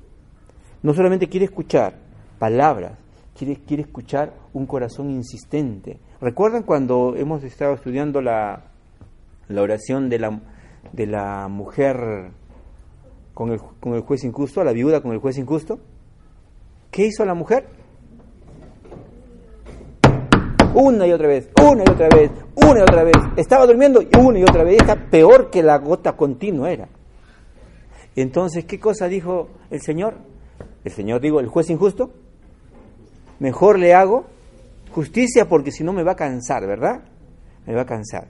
No 0.83 0.95
solamente 0.95 1.29
quiere 1.29 1.45
escuchar 1.45 1.99
palabras, 2.39 2.93
quiere, 3.37 3.57
quiere 3.57 3.83
escuchar 3.83 4.33
un 4.55 4.65
corazón 4.65 5.11
insistente. 5.11 5.99
¿Recuerdan 6.19 6.63
cuando 6.63 7.15
hemos 7.15 7.45
estado 7.45 7.75
estudiando 7.75 8.23
la, 8.23 8.71
la 9.49 9.61
oración 9.61 10.09
de 10.09 10.19
la, 10.19 10.41
de 10.95 11.07
la 11.07 11.47
mujer 11.49 12.31
con 13.35 13.51
el, 13.53 13.61
con 13.81 13.93
el 13.93 14.01
juez 14.01 14.25
injusto, 14.25 14.63
a 14.63 14.65
la 14.65 14.73
viuda 14.73 15.03
con 15.03 15.13
el 15.13 15.19
juez 15.19 15.37
injusto. 15.37 15.79
¿Qué 16.91 17.05
hizo 17.05 17.27
la 17.27 17.35
mujer? 17.35 17.69
Una 20.75 21.07
y 21.07 21.13
otra 21.13 21.29
vez, 21.29 21.49
una 21.61 21.85
y 21.85 21.91
otra 21.91 22.09
vez, 22.09 22.31
una 22.55 22.81
y 22.81 22.83
otra 22.83 23.05
vez. 23.05 23.17
Estaba 23.37 23.67
durmiendo 23.67 24.01
una 24.19 24.39
y 24.39 24.43
otra 24.43 24.65
vez. 24.65 24.81
Está 24.81 24.97
peor 24.97 25.51
que 25.51 25.63
la 25.63 25.79
gota 25.79 26.17
continua 26.17 26.71
era. 26.71 26.89
Entonces, 28.17 28.65
¿qué 28.65 28.79
cosa 28.79 29.09
dijo 29.09 29.49
el 29.71 29.81
Señor? 29.81 30.15
El 30.85 30.93
Señor, 30.93 31.21
digo, 31.21 31.41
el 31.41 31.49
juez 31.49 31.71
injusto. 31.71 32.13
Mejor 33.39 33.79
le 33.79 33.95
hago 33.95 34.27
justicia 34.93 35.49
porque 35.49 35.73
si 35.73 35.85
no 35.85 35.93
me 35.93 36.03
va 36.03 36.13
a 36.13 36.17
cansar, 36.17 36.67
¿verdad? 36.67 37.03
Me 37.67 37.75
va 37.75 37.83
a 37.83 37.87
cansar. 37.87 38.29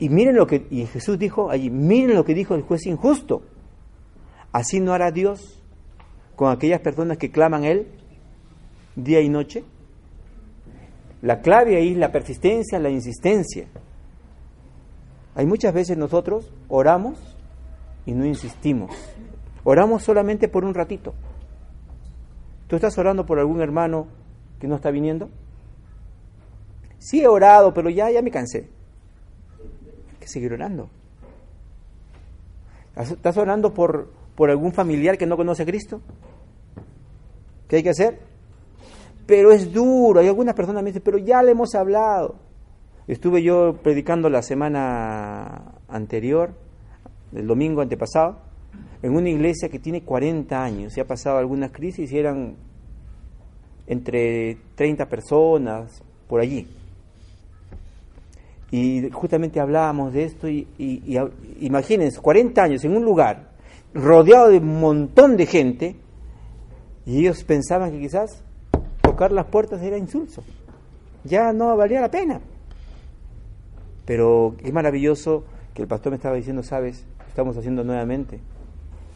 Y 0.00 0.08
miren 0.08 0.36
lo 0.36 0.46
que, 0.46 0.66
y 0.70 0.86
Jesús 0.86 1.18
dijo 1.18 1.50
allí, 1.50 1.70
miren 1.70 2.16
lo 2.16 2.24
que 2.24 2.34
dijo 2.34 2.54
el 2.54 2.62
juez 2.62 2.86
injusto. 2.86 3.42
Así 4.52 4.80
no 4.80 4.92
hará 4.92 5.10
Dios 5.10 5.62
con 6.36 6.50
aquellas 6.50 6.80
personas 6.80 7.18
que 7.18 7.30
claman 7.30 7.64
a 7.64 7.68
Él 7.68 7.88
día 8.96 9.20
y 9.20 9.28
noche. 9.28 9.64
La 11.22 11.40
clave 11.40 11.76
ahí 11.76 11.92
es 11.92 11.98
la 11.98 12.12
persistencia, 12.12 12.78
la 12.78 12.90
insistencia. 12.90 13.66
Hay 15.34 15.46
muchas 15.46 15.74
veces 15.74 15.96
nosotros 15.96 16.52
oramos 16.68 17.18
y 18.06 18.12
no 18.12 18.24
insistimos. 18.24 18.90
Oramos 19.64 20.02
solamente 20.02 20.48
por 20.48 20.64
un 20.64 20.74
ratito. 20.74 21.14
¿Tú 22.68 22.76
estás 22.76 22.96
orando 22.98 23.26
por 23.26 23.38
algún 23.38 23.60
hermano 23.60 24.06
que 24.60 24.68
no 24.68 24.76
está 24.76 24.90
viniendo? 24.90 25.28
Sí 26.98 27.20
he 27.20 27.28
orado, 27.28 27.72
pero 27.72 27.90
ya, 27.90 28.10
ya 28.10 28.22
me 28.22 28.30
cansé. 28.30 28.68
Hay 30.10 30.16
que 30.20 30.28
seguir 30.28 30.52
orando. 30.52 30.88
¿Estás 32.96 33.36
orando 33.36 33.72
por, 33.72 34.10
por 34.34 34.50
algún 34.50 34.72
familiar 34.72 35.16
que 35.16 35.26
no 35.26 35.36
conoce 35.36 35.62
a 35.62 35.66
Cristo? 35.66 36.00
¿Qué 37.68 37.76
hay 37.76 37.82
que 37.82 37.90
hacer? 37.90 38.27
Pero 39.28 39.52
es 39.52 39.70
duro. 39.70 40.20
Hay 40.20 40.26
algunas 40.26 40.54
personas 40.54 40.80
que 40.80 40.84
me 40.84 40.90
dicen, 40.90 41.02
pero 41.04 41.18
ya 41.18 41.42
le 41.42 41.50
hemos 41.50 41.74
hablado. 41.74 42.36
Estuve 43.06 43.42
yo 43.42 43.74
predicando 43.82 44.30
la 44.30 44.40
semana 44.40 45.74
anterior, 45.86 46.54
el 47.34 47.46
domingo 47.46 47.82
antepasado, 47.82 48.38
en 49.02 49.14
una 49.14 49.28
iglesia 49.28 49.68
que 49.68 49.78
tiene 49.78 50.00
40 50.00 50.64
años. 50.64 50.94
Se 50.94 51.02
ha 51.02 51.06
pasado 51.06 51.36
algunas 51.36 51.72
crisis 51.72 52.10
y 52.10 52.18
eran 52.18 52.56
entre 53.86 54.56
30 54.76 55.06
personas, 55.10 56.02
por 56.26 56.40
allí. 56.40 56.66
Y 58.70 59.10
justamente 59.10 59.60
hablábamos 59.60 60.14
de 60.14 60.24
esto 60.24 60.48
y, 60.48 60.66
y 60.78 61.18
imagínense, 61.60 62.18
40 62.18 62.62
años 62.62 62.82
en 62.82 62.96
un 62.96 63.04
lugar 63.04 63.50
rodeado 63.92 64.48
de 64.48 64.56
un 64.56 64.80
montón 64.80 65.36
de 65.36 65.44
gente, 65.44 65.96
y 67.04 67.20
ellos 67.20 67.44
pensaban 67.44 67.90
que 67.90 68.00
quizás 68.00 68.42
tocar 69.18 69.32
las 69.32 69.46
puertas 69.46 69.82
era 69.82 69.98
insulso, 69.98 70.44
ya 71.24 71.52
no 71.52 71.76
valía 71.76 72.00
la 72.00 72.08
pena. 72.08 72.40
Pero 74.04 74.54
es 74.62 74.72
maravilloso 74.72 75.42
que 75.74 75.82
el 75.82 75.88
pastor 75.88 76.12
me 76.12 76.16
estaba 76.18 76.36
diciendo, 76.36 76.62
sabes, 76.62 77.04
estamos 77.26 77.56
haciendo 77.56 77.82
nuevamente. 77.82 78.38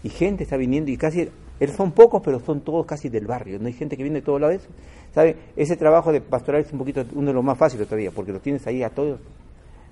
Y 0.02 0.09
gente 0.09 0.42
está 0.42 0.56
viniendo 0.56 0.90
y 0.90 0.97
casi, 0.97 1.28
son 1.76 1.92
pocos, 1.92 2.21
pero 2.21 2.40
son 2.40 2.62
todos 2.62 2.85
casi 2.85 3.11
del 3.11 3.28
barrio, 3.28 3.61
no 3.61 3.68
hay 3.68 3.75
gente 3.75 3.97
que 3.97 4.02
viene 4.02 4.18
de 4.18 4.26
todos 4.26 4.40
lados. 4.40 4.62
¿Sabe? 5.14 5.37
Ese 5.54 5.76
trabajo 5.76 6.11
de 6.11 6.21
pastoral 6.21 6.62
es 6.62 6.73
un 6.73 6.80
poquito 6.80 7.04
uno 7.14 7.28
de 7.28 7.35
los 7.35 7.44
más 7.44 7.56
fáciles 7.56 7.87
todavía, 7.87 8.11
porque 8.11 8.32
lo 8.32 8.40
tienes 8.40 8.66
ahí 8.66 8.82
a 8.82 8.90
todos 8.90 9.21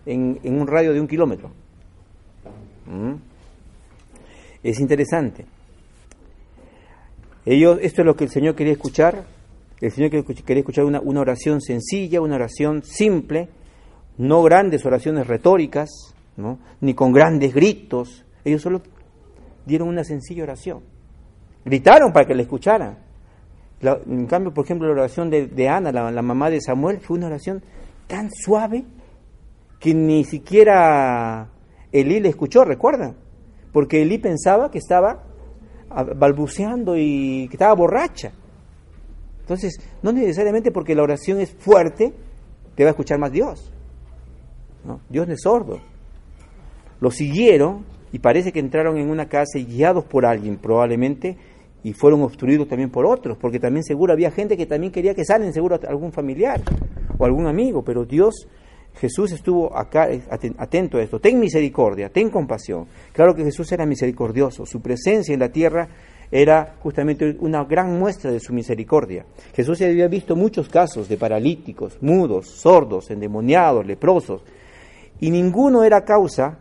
en, 0.06 0.40
un 0.42 0.66
radio 0.66 0.92
de 0.92 1.00
un 1.00 1.06
kilómetro. 1.06 1.50
¿Mm? 2.86 3.14
Es 4.64 4.80
interesante. 4.80 5.46
Ellos, 7.46 7.78
esto 7.80 8.02
es 8.02 8.06
lo 8.06 8.16
que 8.16 8.24
el 8.24 8.30
Señor 8.30 8.56
quería 8.56 8.72
escuchar. 8.72 9.38
El 9.80 9.90
Señor 9.90 10.10
quería 10.10 10.60
escuchar 10.60 10.84
una, 10.84 11.00
una 11.00 11.20
oración 11.20 11.60
sencilla, 11.60 12.20
una 12.20 12.36
oración 12.36 12.82
simple, 12.82 13.48
no 14.18 14.42
grandes 14.42 14.84
oraciones 14.84 15.26
retóricas, 15.26 15.88
¿no? 16.36 16.58
ni 16.80 16.94
con 16.94 17.12
grandes 17.12 17.54
gritos. 17.54 18.24
Ellos 18.44 18.60
solo 18.60 18.82
dieron 19.64 19.88
una 19.88 20.04
sencilla 20.04 20.42
oración. 20.42 20.82
Gritaron 21.64 22.12
para 22.12 22.26
que 22.26 22.34
le 22.34 22.42
escucharan. 22.42 22.98
en 23.82 24.26
cambio, 24.26 24.52
por 24.52 24.64
ejemplo, 24.64 24.86
la 24.88 25.00
oración 25.00 25.30
de, 25.30 25.68
Ana, 25.68 25.92
la, 25.92 26.10
la, 26.10 26.22
mamá 26.22 26.50
de 26.50 26.60
Samuel, 26.60 27.00
fue 27.00 27.16
una 27.16 27.28
oración 27.28 27.62
tan 28.06 28.30
suave 28.30 28.84
que 29.78 29.94
ni 29.94 30.24
siquiera 30.24 31.48
Elí 31.90 32.20
le 32.20 32.28
escuchó, 32.28 32.64
¿recuerdan? 32.64 33.16
porque 33.72 34.02
Elí 34.02 34.18
pensaba 34.18 34.70
que 34.70 34.78
estaba 34.78 35.24
balbuceando 36.16 36.96
y 36.96 37.48
que 37.48 37.54
estaba 37.54 37.74
borracha. 37.74 38.32
Entonces, 39.50 39.80
no 40.00 40.12
necesariamente 40.12 40.70
porque 40.70 40.94
la 40.94 41.02
oración 41.02 41.40
es 41.40 41.50
fuerte, 41.50 42.12
te 42.76 42.84
va 42.84 42.90
a 42.90 42.92
escuchar 42.92 43.18
más 43.18 43.32
Dios. 43.32 43.72
Dios 45.08 45.26
no 45.26 45.34
es 45.34 45.40
sordo. 45.42 45.80
Lo 47.00 47.10
siguieron 47.10 47.84
y 48.12 48.20
parece 48.20 48.52
que 48.52 48.60
entraron 48.60 48.96
en 48.96 49.10
una 49.10 49.28
casa 49.28 49.58
y 49.58 49.64
guiados 49.64 50.04
por 50.04 50.24
alguien 50.24 50.56
probablemente 50.56 51.36
y 51.82 51.94
fueron 51.94 52.22
obstruidos 52.22 52.68
también 52.68 52.90
por 52.90 53.04
otros, 53.06 53.36
porque 53.38 53.58
también 53.58 53.82
seguro 53.82 54.12
había 54.12 54.30
gente 54.30 54.56
que 54.56 54.66
también 54.66 54.92
quería 54.92 55.16
que 55.16 55.24
salen, 55.24 55.52
seguro 55.52 55.80
algún 55.88 56.12
familiar 56.12 56.60
o 57.18 57.24
algún 57.24 57.48
amigo, 57.48 57.82
pero 57.82 58.04
Dios 58.04 58.46
Jesús 59.00 59.32
estuvo 59.32 59.76
acá 59.76 60.08
atento 60.58 60.98
a 60.98 61.02
esto. 61.02 61.18
Ten 61.18 61.40
misericordia, 61.40 62.08
ten 62.08 62.30
compasión. 62.30 62.86
Claro 63.12 63.34
que 63.34 63.42
Jesús 63.42 63.72
era 63.72 63.84
misericordioso. 63.84 64.64
Su 64.64 64.80
presencia 64.80 65.32
en 65.32 65.40
la 65.40 65.48
tierra 65.48 65.88
era 66.30 66.76
justamente 66.80 67.36
una 67.40 67.64
gran 67.64 67.98
muestra 67.98 68.30
de 68.30 68.38
su 68.38 68.52
misericordia. 68.52 69.24
Jesús 69.52 69.80
había 69.82 70.06
visto 70.06 70.36
muchos 70.36 70.68
casos 70.68 71.08
de 71.08 71.16
paralíticos, 71.16 71.98
mudos, 72.00 72.48
sordos, 72.48 73.10
endemoniados, 73.10 73.84
leprosos, 73.84 74.42
y 75.18 75.30
ninguno 75.30 75.82
era 75.82 76.04
causa 76.04 76.58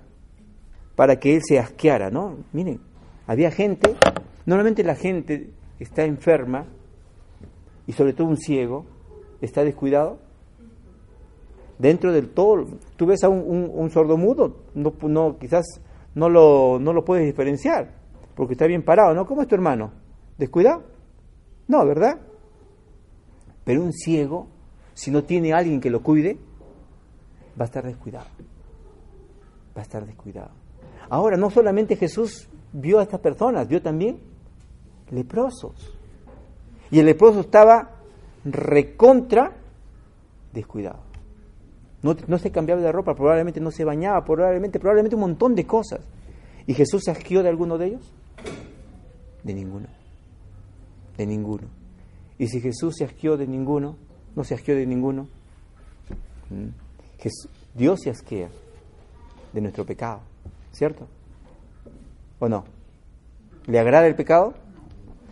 para 0.96 1.20
que 1.20 1.36
él 1.36 1.42
se 1.48 1.60
asqueara, 1.60 2.10
¿no? 2.10 2.38
Miren, 2.52 2.80
había 3.28 3.52
gente, 3.52 3.96
normalmente 4.46 4.84
la 4.84 4.96
gente 4.96 5.52
está 5.80 6.04
enferma, 6.04 6.66
y 7.86 7.94
sobre 7.94 8.14
todo 8.14 8.28
un 8.28 8.38
ciego, 8.38 8.86
está 9.40 9.64
descuidado, 9.64 10.20
dentro 11.78 12.12
del 12.12 12.30
todo, 12.30 12.66
tú 12.98 13.06
ves 13.06 13.24
a 13.24 13.30
un, 13.30 13.90
sordo 13.92 14.18
mudo, 14.18 14.58
no, 14.74 15.38
quizás 15.38 15.66
no 16.16 16.28
lo 16.30 17.06
puedes 17.06 17.26
diferenciar, 17.26 17.99
porque 18.40 18.54
está 18.54 18.68
bien 18.68 18.84
parado, 18.84 19.14
¿no? 19.14 19.26
¿Cómo 19.26 19.42
es 19.42 19.50
tu 19.50 19.56
hermano? 19.56 19.92
¿Descuidado? 20.38 20.84
No, 21.68 21.86
¿verdad? 21.86 22.22
Pero 23.66 23.84
un 23.84 23.92
ciego, 23.92 24.48
si 24.94 25.12
no 25.12 25.26
tiene 25.26 25.52
alguien 25.52 25.82
que 25.82 25.90
lo 25.90 26.02
cuide, 26.02 26.38
va 27.60 27.64
a 27.64 27.66
estar 27.66 27.84
descuidado. 27.84 28.28
Va 29.76 29.82
a 29.82 29.84
estar 29.84 30.06
descuidado. 30.06 30.52
Ahora, 31.10 31.36
no 31.36 31.50
solamente 31.50 31.98
Jesús 31.98 32.48
vio 32.72 33.00
a 33.00 33.04
estas 33.04 33.20
personas, 33.20 33.68
vio 33.68 33.82
también 33.82 34.22
leprosos. 35.12 35.94
Y 36.92 37.00
el 37.00 37.08
leproso 37.08 37.42
estaba 37.42 37.90
recontra 38.46 39.52
descuidado. 40.54 41.00
No, 42.04 42.38
se 42.38 42.52
cambiaba 42.54 42.80
de 42.80 42.90
ropa, 42.94 43.16
probablemente 43.16 43.60
no 43.60 43.72
se 43.72 43.84
bañaba, 43.84 44.24
probablemente, 44.24 44.80
probablemente 44.80 45.18
un 45.18 45.24
montón 45.24 45.56
de 45.56 45.68
cosas. 45.68 46.08
¿Y 46.68 46.74
Jesús 46.74 47.04
se 47.04 47.12
de 47.12 47.50
alguno 47.50 47.78
de 47.78 47.88
ellos? 47.88 48.14
De 49.44 49.54
ninguno. 49.54 49.88
De 51.18 51.26
ninguno. 51.26 51.68
Y 52.38 52.48
si 52.48 52.62
Jesús 52.62 52.96
se 52.98 53.06
asqueó 53.06 53.38
de 53.38 53.48
ninguno, 53.48 53.98
no 54.36 54.44
se 54.44 54.56
asqueó 54.56 54.76
de 54.76 54.86
ninguno, 54.86 55.28
Dios 57.76 58.00
se 58.02 58.10
asquea 58.10 58.50
de 59.54 59.62
nuestro 59.62 59.86
pecado, 59.86 60.22
¿cierto? 60.72 61.08
¿O 62.40 62.48
no? 62.48 62.64
¿Le 63.68 63.80
agrada 63.80 64.08
el 64.08 64.16
pecado? 64.16 64.54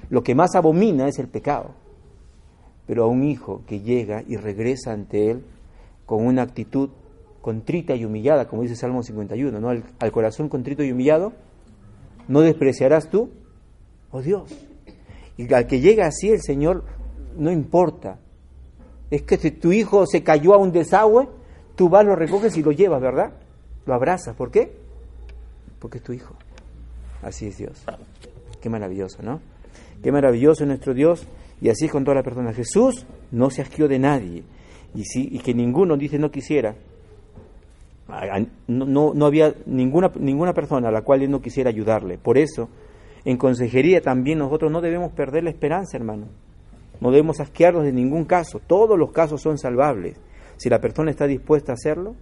Lo 0.10 0.24
que 0.24 0.36
más 0.36 0.56
abomina 0.56 1.08
es 1.08 1.20
el 1.20 1.28
pecado. 1.28 1.72
Pero 2.86 3.04
a 3.04 3.08
un 3.08 3.24
hijo 3.24 3.64
que 3.68 3.82
llega 3.82 4.24
y 4.28 4.38
regresa 4.38 4.94
ante 4.94 5.32
él, 5.32 5.44
con 6.06 6.26
una 6.26 6.42
actitud 6.42 6.90
contrita 7.42 7.96
y 7.96 8.06
humillada, 8.06 8.48
como 8.48 8.62
dice 8.62 8.76
Salmo 8.76 9.04
51, 9.04 9.60
¿no? 9.60 9.70
Al, 9.70 10.12
corazón 10.12 10.50
contrito 10.50 10.84
y 10.84 10.92
humillado, 10.92 11.34
no 12.28 12.42
despreciarás 12.42 13.10
tú, 13.10 13.30
oh 14.18 14.22
Dios. 14.22 14.52
Y 15.38 15.52
al 15.54 15.68
que 15.68 15.80
llega 15.80 16.08
así 16.08 16.30
el 16.30 16.42
Señor, 16.42 16.84
no 17.38 17.52
importa. 17.52 18.20
Es 19.10 19.22
que 19.22 19.38
si 19.38 19.52
tu 19.52 19.72
hijo 19.72 20.06
se 20.06 20.24
cayó 20.24 20.54
a 20.54 20.58
un 20.58 20.72
desagüe, 20.72 21.28
tú 21.76 21.90
vas, 21.90 22.06
lo 22.06 22.16
recoges 22.16 22.58
y 22.58 22.64
lo 22.64 22.72
llevas, 22.72 23.02
¿verdad? 23.02 23.34
Lo 23.86 23.94
abrazas. 23.94 24.36
¿Por 24.36 24.52
qué? 24.52 24.72
Porque 25.80 26.00
es 26.00 26.04
tu 26.04 26.14
hijo. 26.14 26.36
Así 27.22 27.48
es 27.48 27.58
Dios. 27.58 27.84
Qué 28.62 28.70
maravilloso, 28.70 29.22
¿no? 29.22 29.40
Qué 30.04 30.12
maravilloso 30.12 30.64
es 30.64 30.68
nuestro 30.68 30.94
Dios. 30.94 31.28
Y 31.62 31.70
así 31.70 31.86
es 31.86 31.92
con 31.92 32.04
todas 32.04 32.16
las 32.16 32.24
personas. 32.24 32.56
Jesús 32.56 33.06
no 33.32 33.50
se 33.50 33.62
asqueó 33.62 33.88
de 33.88 34.00
nadie 34.00 34.44
y, 34.94 35.04
sí, 35.06 35.30
y 35.32 35.40
que 35.40 35.54
ninguno, 35.54 35.98
dice, 35.98 36.18
no 36.18 36.32
quisiera. 36.32 36.76
No, 38.68 39.14
no, 39.14 39.26
había 39.26 39.54
ninguna, 39.66 40.12
ninguna 40.18 40.54
persona 40.54 40.88
a 40.88 40.92
la 40.92 41.02
cual 41.02 41.24
él 41.24 41.32
no 41.32 41.42
quisiera 41.42 41.70
ayudarle. 41.70 42.18
Por 42.18 42.38
eso, 42.38 42.70
en 43.28 43.36
consejería 43.36 44.00
también 44.00 44.40
nosotros 44.40 44.72
no 44.72 44.80
debemos 44.80 45.12
perder 45.12 45.44
la 45.44 45.50
esperanza, 45.50 45.98
hermano. 45.98 46.28
No 47.02 47.12
debemos 47.12 47.42
asquearnos 47.42 47.84
de 47.84 47.92
ningún 47.92 48.24
caso. 48.24 48.62
Todos 48.66 48.98
los 48.98 49.12
casos 49.12 49.42
son 49.42 49.58
salvables. 49.58 50.16
Si 50.56 50.70
la 50.70 50.80
persona 50.80 51.12
está 51.12 51.28
dispuesta 51.28 51.74
a 51.74 51.76
hacerlo, 51.76 52.16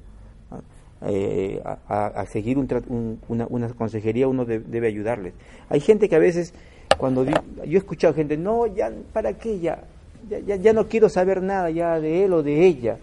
eh, 1.05 1.61
a, 1.63 2.25
seguir 2.25 2.57
una, 2.57 3.45
una, 3.47 3.69
consejería, 3.69 4.27
uno 4.27 4.45
debe 4.45 4.87
ayudarles. 4.87 5.35
Hay 5.69 5.79
gente 5.79 6.09
que 6.09 6.15
a 6.15 6.19
veces, 6.19 6.55
cuando 6.97 7.23
yo 7.23 7.35
he 7.65 7.77
escuchado 7.77 8.15
gente, 8.15 8.35
no, 8.35 8.65
ya, 8.65 8.91
¿para 9.13 9.33
qué? 9.33 9.59
Ya, 9.59 9.83
ya, 10.27 10.55
ya, 10.55 10.73
no 10.73 10.87
quiero 10.87 11.07
saber 11.07 11.43
nada 11.43 11.69
ya 11.69 11.99
de 11.99 12.25
él 12.25 12.33
o 12.33 12.41
de 12.41 12.65
ella. 12.65 12.97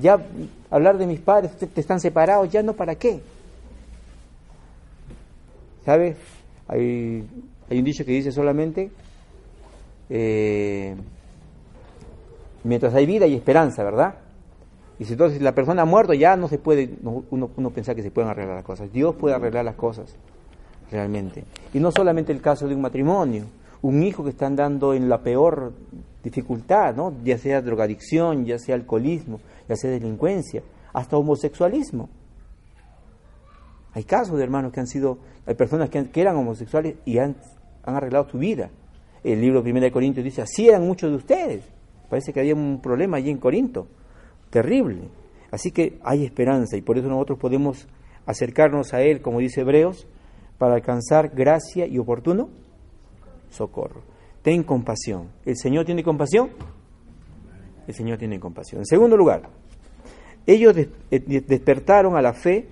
Ya 0.00 0.18
hablar 0.70 0.96
de 0.96 1.06
mis 1.06 1.20
padres, 1.20 1.54
te, 1.58 1.78
están 1.78 2.00
separados, 2.00 2.50
ya 2.50 2.62
no, 2.62 2.72
¿para 2.72 2.94
qué? 2.94 3.20
¿Sabes? 5.84 6.16
Hay, 6.68 7.24
hay 7.70 7.78
un 7.78 7.84
dicho 7.84 8.04
que 8.04 8.12
dice 8.12 8.32
solamente, 8.32 8.90
eh, 10.10 10.94
mientras 12.62 12.94
hay 12.94 13.06
vida 13.06 13.26
y 13.26 13.34
esperanza, 13.34 13.84
¿verdad? 13.84 14.16
Y 14.98 15.04
si 15.04 15.12
entonces 15.12 15.42
la 15.42 15.54
persona 15.54 15.82
ha 15.82 15.86
muerto, 15.86 16.14
ya 16.14 16.36
no 16.36 16.48
se 16.48 16.58
puede, 16.58 16.90
uno, 17.30 17.50
uno 17.56 17.70
pensar 17.70 17.96
que 17.96 18.02
se 18.02 18.10
pueden 18.10 18.30
arreglar 18.30 18.56
las 18.56 18.64
cosas. 18.64 18.92
Dios 18.92 19.14
puede 19.16 19.34
arreglar 19.34 19.64
las 19.64 19.74
cosas, 19.74 20.14
realmente. 20.90 21.44
Y 21.72 21.80
no 21.80 21.90
solamente 21.90 22.32
el 22.32 22.40
caso 22.40 22.68
de 22.68 22.74
un 22.74 22.80
matrimonio, 22.80 23.44
un 23.82 24.02
hijo 24.02 24.24
que 24.24 24.30
está 24.30 24.46
andando 24.46 24.94
en 24.94 25.08
la 25.08 25.22
peor 25.22 25.72
dificultad, 26.22 26.94
¿no? 26.94 27.12
ya 27.22 27.36
sea 27.36 27.60
drogadicción, 27.60 28.46
ya 28.46 28.58
sea 28.58 28.76
alcoholismo, 28.76 29.40
ya 29.68 29.76
sea 29.76 29.90
delincuencia, 29.90 30.62
hasta 30.92 31.18
homosexualismo. 31.18 32.08
Hay 33.94 34.04
casos 34.04 34.36
de 34.36 34.42
hermanos 34.42 34.72
que 34.72 34.80
han 34.80 34.86
sido, 34.86 35.18
hay 35.46 35.54
personas 35.54 35.88
que, 35.88 36.08
eran 36.14 36.36
homosexuales 36.36 36.96
y 37.04 37.18
han, 37.18 37.36
han, 37.84 37.94
arreglado 37.94 38.28
su 38.28 38.38
vida. 38.38 38.70
El 39.22 39.40
libro 39.40 39.62
1 39.62 39.80
de 39.80 39.92
Corintios 39.92 40.24
dice, 40.24 40.42
así 40.42 40.68
eran 40.68 40.82
muchos 40.82 41.10
de 41.10 41.16
ustedes. 41.16 41.64
Parece 42.10 42.32
que 42.32 42.40
había 42.40 42.54
un 42.54 42.80
problema 42.82 43.16
allí 43.16 43.30
en 43.30 43.38
Corinto 43.38 43.86
terrible. 44.50 45.08
Así 45.50 45.70
que 45.70 45.98
hay 46.02 46.24
esperanza 46.24 46.76
y 46.76 46.82
por 46.82 46.98
eso 46.98 47.08
nosotros 47.08 47.38
podemos 47.38 47.86
acercarnos 48.26 48.92
a 48.94 49.02
Él, 49.02 49.20
como 49.20 49.38
dice 49.38 49.60
Hebreos, 49.60 50.06
para 50.58 50.74
alcanzar 50.74 51.30
gracia 51.30 51.86
y 51.86 51.98
oportuno 51.98 52.48
socorro. 53.50 54.02
Ten 54.42 54.62
compasión. 54.62 55.28
¿El 55.44 55.56
Señor 55.56 55.84
tiene 55.84 56.02
compasión? 56.02 56.50
El 57.86 57.94
Señor 57.94 58.18
tiene 58.18 58.38
compasión. 58.40 58.80
En 58.80 58.86
segundo 58.86 59.16
lugar, 59.16 59.48
ellos 60.46 60.76
eh, 60.76 60.88
despertaron 61.46 62.16
a 62.16 62.22
la 62.22 62.32
fe 62.32 62.68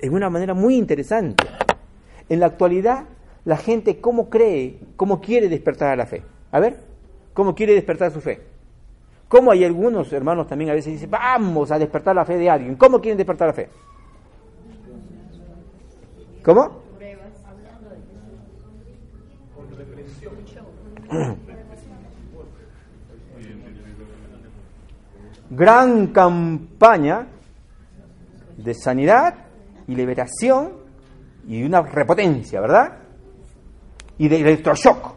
en 0.00 0.14
una 0.14 0.30
manera 0.30 0.54
muy 0.54 0.76
interesante. 0.76 1.44
En 2.28 2.40
la 2.40 2.46
actualidad, 2.46 3.04
la 3.44 3.56
gente, 3.56 4.00
¿cómo 4.00 4.28
cree, 4.28 4.80
cómo 4.96 5.20
quiere 5.20 5.48
despertar 5.48 5.90
a 5.90 5.96
la 5.96 6.06
fe? 6.06 6.22
A 6.50 6.60
ver, 6.60 6.80
¿cómo 7.32 7.54
quiere 7.54 7.74
despertar 7.74 8.10
su 8.10 8.20
fe? 8.20 8.40
Como 9.28 9.50
hay 9.50 9.64
algunos 9.64 10.12
hermanos 10.12 10.46
también 10.46 10.70
a 10.70 10.74
veces 10.74 10.92
dicen, 10.92 11.10
vamos 11.10 11.70
a 11.70 11.78
despertar 11.78 12.14
la 12.14 12.24
fe 12.24 12.36
de 12.36 12.48
alguien. 12.50 12.76
¿Cómo 12.76 13.00
quieren 13.00 13.18
despertar 13.18 13.48
la 13.48 13.54
fe? 13.54 13.68
¿Cómo? 16.44 16.86
Gran 25.50 26.08
campaña 26.08 27.28
de 28.56 28.74
sanidad 28.74 29.45
y 29.88 29.94
liberación 29.94 30.72
y 31.48 31.62
una 31.62 31.82
repotencia, 31.82 32.60
¿verdad? 32.60 32.98
Y 34.18 34.28
de 34.28 34.40
electroshock 34.40 35.14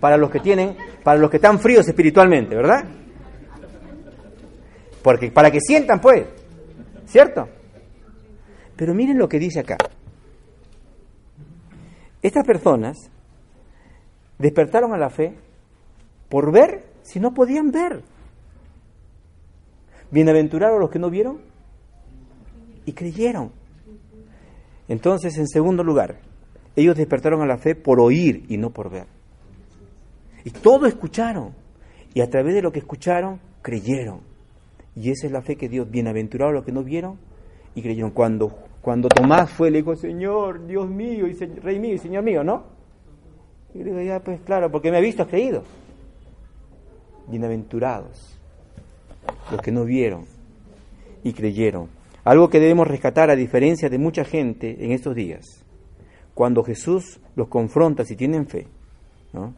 para 0.00 0.16
los 0.16 0.30
que 0.30 0.40
tienen, 0.40 0.76
para 1.04 1.18
los 1.18 1.30
que 1.30 1.36
están 1.36 1.60
fríos 1.60 1.86
espiritualmente, 1.86 2.56
¿verdad? 2.56 2.84
Porque 5.02 5.30
para 5.30 5.50
que 5.50 5.60
sientan, 5.60 6.00
pues, 6.00 6.26
¿cierto? 7.06 7.48
Pero 8.76 8.94
miren 8.94 9.18
lo 9.18 9.28
que 9.28 9.38
dice 9.38 9.60
acá. 9.60 9.76
Estas 12.22 12.46
personas 12.46 13.10
despertaron 14.38 14.92
a 14.92 14.98
la 14.98 15.10
fe 15.10 15.34
por 16.28 16.52
ver 16.52 16.84
si 17.02 17.20
no 17.20 17.32
podían 17.32 17.70
ver. 17.70 18.02
Bienaventurados 20.10 20.80
los 20.80 20.90
que 20.90 20.98
no 20.98 21.10
vieron 21.10 21.40
y 22.84 22.92
creyeron. 22.92 23.59
Entonces, 24.90 25.38
en 25.38 25.46
segundo 25.46 25.84
lugar, 25.84 26.16
ellos 26.74 26.96
despertaron 26.96 27.40
a 27.42 27.46
la 27.46 27.58
fe 27.58 27.76
por 27.76 28.00
oír 28.00 28.44
y 28.48 28.56
no 28.56 28.70
por 28.70 28.90
ver. 28.90 29.06
Y 30.44 30.50
todo 30.50 30.86
escucharon. 30.86 31.52
Y 32.12 32.20
a 32.22 32.28
través 32.28 32.54
de 32.54 32.60
lo 32.60 32.72
que 32.72 32.80
escucharon, 32.80 33.38
creyeron. 33.62 34.18
Y 34.96 35.12
esa 35.12 35.28
es 35.28 35.32
la 35.32 35.42
fe 35.42 35.54
que 35.54 35.68
Dios, 35.68 35.88
bienaventurados 35.88 36.52
los 36.52 36.64
que 36.64 36.72
no 36.72 36.82
vieron 36.82 37.18
y 37.76 37.82
creyeron. 37.82 38.10
Cuando, 38.10 38.48
cuando 38.82 39.08
Tomás 39.08 39.52
fue, 39.52 39.70
le 39.70 39.78
dijo, 39.78 39.94
Señor, 39.94 40.66
Dios 40.66 40.90
mío, 40.90 41.28
y 41.28 41.34
Rey 41.34 41.78
mío 41.78 41.94
y 41.94 41.98
Señor 41.98 42.24
mío, 42.24 42.42
¿no? 42.42 42.64
Y 43.72 43.78
le 43.78 43.84
digo, 43.84 44.00
ya, 44.00 44.18
pues 44.18 44.40
claro, 44.40 44.72
porque 44.72 44.90
me 44.90 44.96
ha 44.96 45.00
visto, 45.00 45.22
has 45.22 45.28
creído. 45.28 45.62
Bienaventurados 47.28 48.36
los 49.52 49.60
que 49.60 49.70
no 49.70 49.84
vieron 49.84 50.24
y 51.22 51.32
creyeron. 51.32 51.99
Algo 52.24 52.48
que 52.48 52.60
debemos 52.60 52.86
rescatar 52.86 53.30
a 53.30 53.36
diferencia 53.36 53.88
de 53.88 53.98
mucha 53.98 54.24
gente 54.24 54.84
en 54.84 54.92
estos 54.92 55.14
días. 55.14 55.64
Cuando 56.34 56.62
Jesús 56.62 57.20
los 57.34 57.48
confronta 57.48 58.04
si 58.04 58.16
tienen 58.16 58.46
fe, 58.46 58.68
¿no? 59.32 59.54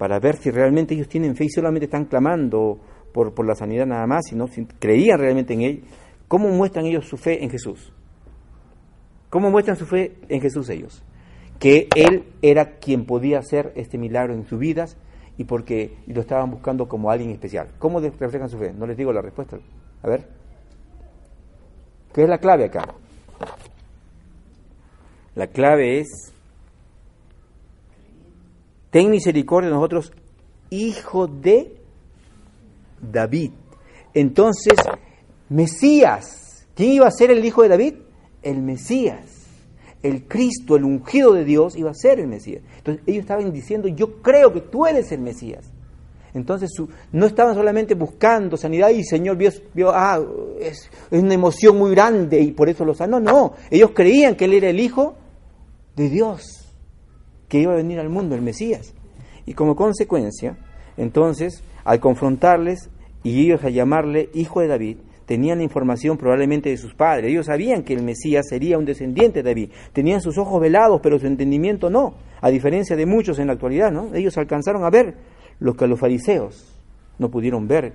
para 0.00 0.18
ver 0.18 0.36
si 0.36 0.50
realmente 0.50 0.94
ellos 0.94 1.08
tienen 1.08 1.36
fe 1.36 1.44
y 1.44 1.50
solamente 1.50 1.84
están 1.84 2.06
clamando 2.06 2.80
por, 3.12 3.34
por 3.34 3.46
la 3.46 3.54
sanidad 3.54 3.86
nada 3.86 4.06
más, 4.06 4.26
sino 4.28 4.46
si 4.46 4.64
creían 4.64 5.18
realmente 5.18 5.52
en 5.52 5.60
Él, 5.60 5.84
¿cómo 6.26 6.48
muestran 6.48 6.86
ellos 6.86 7.06
su 7.06 7.16
fe 7.16 7.44
en 7.44 7.50
Jesús? 7.50 7.92
¿Cómo 9.28 9.50
muestran 9.50 9.76
su 9.76 9.84
fe 9.86 10.16
en 10.28 10.40
Jesús 10.40 10.70
ellos? 10.70 11.04
Que 11.58 11.86
Él 11.94 12.24
era 12.40 12.78
quien 12.78 13.04
podía 13.04 13.40
hacer 13.40 13.72
este 13.76 13.98
milagro 13.98 14.32
en 14.32 14.46
sus 14.46 14.58
vidas 14.58 14.96
y 15.36 15.44
porque 15.44 15.98
lo 16.06 16.22
estaban 16.22 16.50
buscando 16.50 16.88
como 16.88 17.10
alguien 17.10 17.30
especial. 17.30 17.68
¿Cómo 17.78 18.00
reflejan 18.00 18.48
su 18.48 18.58
fe? 18.58 18.72
No 18.72 18.86
les 18.86 18.96
digo 18.96 19.12
la 19.12 19.20
respuesta. 19.20 19.58
A 20.02 20.08
ver. 20.08 20.39
¿Qué 22.12 22.22
es 22.24 22.28
la 22.28 22.38
clave 22.38 22.64
acá? 22.64 22.94
La 25.34 25.46
clave 25.46 26.00
es, 26.00 26.32
ten 28.90 29.10
misericordia 29.10 29.70
de 29.70 29.76
nosotros, 29.76 30.12
hijo 30.70 31.28
de 31.28 31.76
David. 33.00 33.52
Entonces, 34.12 34.74
Mesías, 35.48 36.66
¿quién 36.74 36.92
iba 36.92 37.06
a 37.06 37.12
ser 37.12 37.30
el 37.30 37.44
hijo 37.44 37.62
de 37.62 37.68
David? 37.68 37.94
El 38.42 38.60
Mesías. 38.62 39.46
El 40.02 40.26
Cristo, 40.26 40.76
el 40.76 40.84
ungido 40.84 41.32
de 41.32 41.44
Dios, 41.44 41.76
iba 41.76 41.90
a 41.90 41.94
ser 41.94 42.18
el 42.20 42.26
Mesías. 42.26 42.62
Entonces 42.78 43.04
ellos 43.06 43.20
estaban 43.22 43.52
diciendo, 43.52 43.86
yo 43.86 44.20
creo 44.22 44.52
que 44.52 44.62
tú 44.62 44.86
eres 44.86 45.12
el 45.12 45.20
Mesías. 45.20 45.70
Entonces 46.34 46.70
no 47.12 47.26
estaban 47.26 47.54
solamente 47.54 47.94
buscando 47.94 48.56
sanidad 48.56 48.90
y 48.90 49.02
Señor 49.04 49.36
vio, 49.36 49.50
vio 49.74 49.90
ah, 49.90 50.20
es, 50.60 50.90
una 51.10 51.34
emoción 51.34 51.76
muy 51.78 51.90
grande 51.90 52.40
y 52.40 52.52
por 52.52 52.68
eso 52.68 52.84
lo 52.84 52.94
sanó. 52.94 53.20
No, 53.20 53.54
ellos 53.70 53.90
creían 53.94 54.36
que 54.36 54.44
Él 54.44 54.54
era 54.54 54.70
el 54.70 54.80
Hijo 54.80 55.16
de 55.96 56.08
Dios, 56.08 56.74
que 57.48 57.58
iba 57.58 57.72
a 57.72 57.76
venir 57.76 57.98
al 57.98 58.08
mundo, 58.08 58.34
el 58.34 58.42
Mesías. 58.42 58.94
Y 59.46 59.54
como 59.54 59.74
consecuencia, 59.74 60.56
entonces 60.96 61.64
al 61.84 62.00
confrontarles 62.00 62.90
y 63.22 63.44
ellos 63.44 63.64
a 63.64 63.70
llamarle 63.70 64.30
hijo 64.34 64.60
de 64.60 64.68
David, 64.68 64.96
tenían 65.26 65.58
la 65.58 65.64
información 65.64 66.16
probablemente 66.16 66.70
de 66.70 66.76
sus 66.76 66.94
padres. 66.94 67.30
Ellos 67.30 67.46
sabían 67.46 67.84
que 67.84 67.94
el 67.94 68.02
Mesías 68.02 68.46
sería 68.48 68.78
un 68.78 68.84
descendiente 68.84 69.42
de 69.42 69.50
David. 69.50 69.70
Tenían 69.92 70.20
sus 70.20 70.38
ojos 70.38 70.60
velados, 70.60 71.00
pero 71.02 71.18
su 71.18 71.26
entendimiento 71.26 71.88
no. 71.88 72.14
A 72.40 72.50
diferencia 72.50 72.96
de 72.96 73.06
muchos 73.06 73.38
en 73.38 73.46
la 73.46 73.52
actualidad, 73.52 73.92
¿no? 73.92 74.12
Ellos 74.14 74.36
alcanzaron 74.38 74.84
a 74.84 74.90
ver 74.90 75.14
lo 75.60 75.74
que 75.74 75.86
los 75.86 76.00
fariseos 76.00 76.66
no 77.18 77.30
pudieron 77.30 77.68
ver 77.68 77.92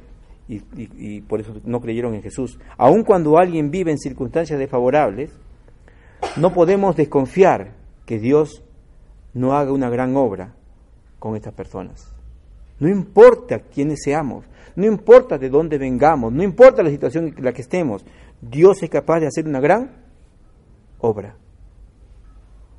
y, 0.48 0.62
y 0.76 1.22
por 1.22 1.42
eso 1.42 1.54
no 1.66 1.82
creyeron 1.82 2.14
en 2.14 2.22
Jesús. 2.22 2.60
Aun 2.78 3.04
cuando 3.04 3.38
alguien 3.38 3.72
vive 3.72 3.92
en 3.92 3.98
circunstancias 3.98 4.60
desfavorables, 4.60 5.32
no 6.38 6.54
podemos 6.54 6.96
desconfiar 6.96 7.74
que 8.06 8.20
Dios 8.20 8.64
no 9.34 9.54
haga 9.54 9.72
una 9.72 9.90
gran 9.90 10.16
obra 10.16 10.54
con 11.20 11.36
estas 11.36 11.54
personas. 11.54 12.12
No 12.80 12.90
importa 12.90 13.60
quiénes 13.60 14.02
seamos, 14.04 14.46
no 14.76 14.86
importa 14.86 15.38
de 15.38 15.50
dónde 15.50 15.78
vengamos, 15.78 16.32
no 16.34 16.44
importa 16.44 16.84
la 16.84 16.90
situación 16.90 17.34
en 17.36 17.44
la 17.44 17.54
que 17.54 17.62
estemos, 17.62 18.06
Dios 18.42 18.84
es 18.84 18.90
capaz 18.90 19.22
de 19.22 19.28
hacer 19.28 19.48
una 19.48 19.60
gran 19.60 19.92
obra. 21.00 21.36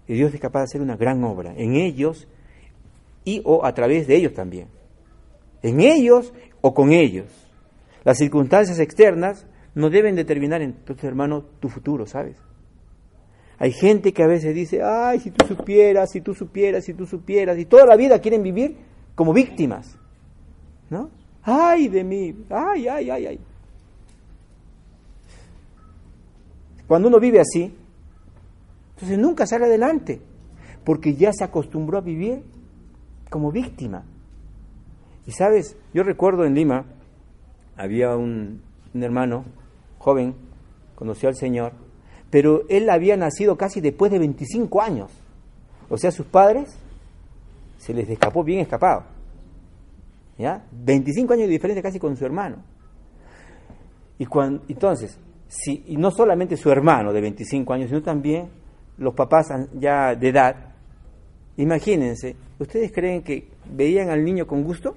Y 0.07 0.15
Dios 0.15 0.33
es 0.35 0.41
capaz 0.41 0.61
de 0.61 0.65
hacer 0.65 0.81
una 0.83 0.97
gran 0.97 1.25
obra 1.25 1.55
en 1.57 1.75
ellos 1.75 2.29
y 3.25 3.43
o 3.45 3.65
a 3.65 3.73
través 3.75 4.07
de 4.07 4.17
ellos 4.17 4.35
también. 4.35 4.69
En 5.67 5.81
ellos 5.81 6.33
o 6.61 6.75
con 6.75 6.93
ellos. 6.93 7.27
Las 8.05 8.19
circunstancias 8.19 8.79
externas 8.79 9.47
no 9.75 9.91
deben 9.91 10.15
determinar, 10.15 10.63
entonces, 10.63 11.05
hermano, 11.05 11.43
tu 11.59 11.69
futuro, 11.69 12.07
¿sabes? 12.07 12.37
Hay 13.59 13.73
gente 13.73 14.13
que 14.13 14.23
a 14.23 14.29
veces 14.29 14.55
dice, 14.55 14.81
ay, 14.85 15.19
si 15.19 15.33
tú 15.33 15.45
supieras, 15.45 16.13
si 16.13 16.21
tú 16.21 16.35
supieras, 16.35 16.85
si 16.85 16.95
tú 16.95 17.05
supieras, 17.05 17.59
y 17.59 17.65
toda 17.65 17.85
la 17.85 17.97
vida 17.97 18.21
quieren 18.21 18.45
vivir 18.45 18.77
como 19.17 19.33
víctimas, 19.33 19.99
¿no? 20.89 21.11
Ay 21.43 21.89
de 21.89 22.05
mí, 22.05 22.45
ay, 22.49 22.87
ay, 22.87 23.11
ay, 23.11 23.27
ay. 23.27 23.41
Cuando 26.87 27.09
uno 27.09 27.19
vive 27.19 27.41
así, 27.41 27.75
entonces 28.95 29.19
nunca 29.19 29.47
sale 29.47 29.65
adelante, 29.65 30.21
porque 30.85 31.17
ya 31.17 31.33
se 31.33 31.43
acostumbró 31.43 31.99
a 31.99 32.03
vivir 32.03 32.45
como 33.31 33.51
víctima. 33.51 34.05
Y 35.27 35.33
sabes, 35.33 35.77
yo 35.93 36.03
recuerdo 36.03 36.45
en 36.45 36.55
Lima, 36.55 36.85
había 37.77 38.17
un, 38.17 38.63
un 38.95 39.03
hermano 39.03 39.45
joven, 39.99 40.35
conoció 40.95 41.29
al 41.29 41.37
Señor, 41.37 41.73
pero 42.31 42.63
él 42.69 42.89
había 42.91 43.17
nacido 43.17 43.57
casi 43.57 43.81
después 43.81 44.11
de 44.11 44.19
25 44.19 44.83
años. 44.83 45.11
O 45.89 45.97
sea, 45.97 46.11
sus 46.11 46.27
padres 46.27 46.77
se 47.79 47.95
les 47.95 48.09
escapó 48.09 48.43
bien 48.43 48.61
escapado. 48.61 49.05
¿Ya? 50.39 50.65
25 50.71 51.33
años 51.33 51.47
de 51.47 51.53
diferencia 51.53 51.83
casi 51.83 51.99
con 51.99 52.17
su 52.17 52.25
hermano. 52.25 52.57
Y 54.19 54.27
cuando, 54.27 54.63
entonces, 54.69 55.19
si, 55.49 55.85
y 55.87 55.97
no 55.97 56.11
solamente 56.11 56.57
su 56.57 56.71
hermano 56.71 57.13
de 57.13 57.21
25 57.21 57.73
años, 57.73 57.89
sino 57.89 58.03
también 58.03 58.49
los 58.99 59.15
papás 59.15 59.49
ya 59.79 60.15
de 60.15 60.29
edad, 60.29 60.57
imagínense, 61.57 62.37
¿ustedes 62.59 62.93
creen 62.93 63.23
que 63.23 63.49
veían 63.71 64.11
al 64.11 64.25
niño 64.25 64.47
con 64.47 64.63
gusto? 64.63 64.97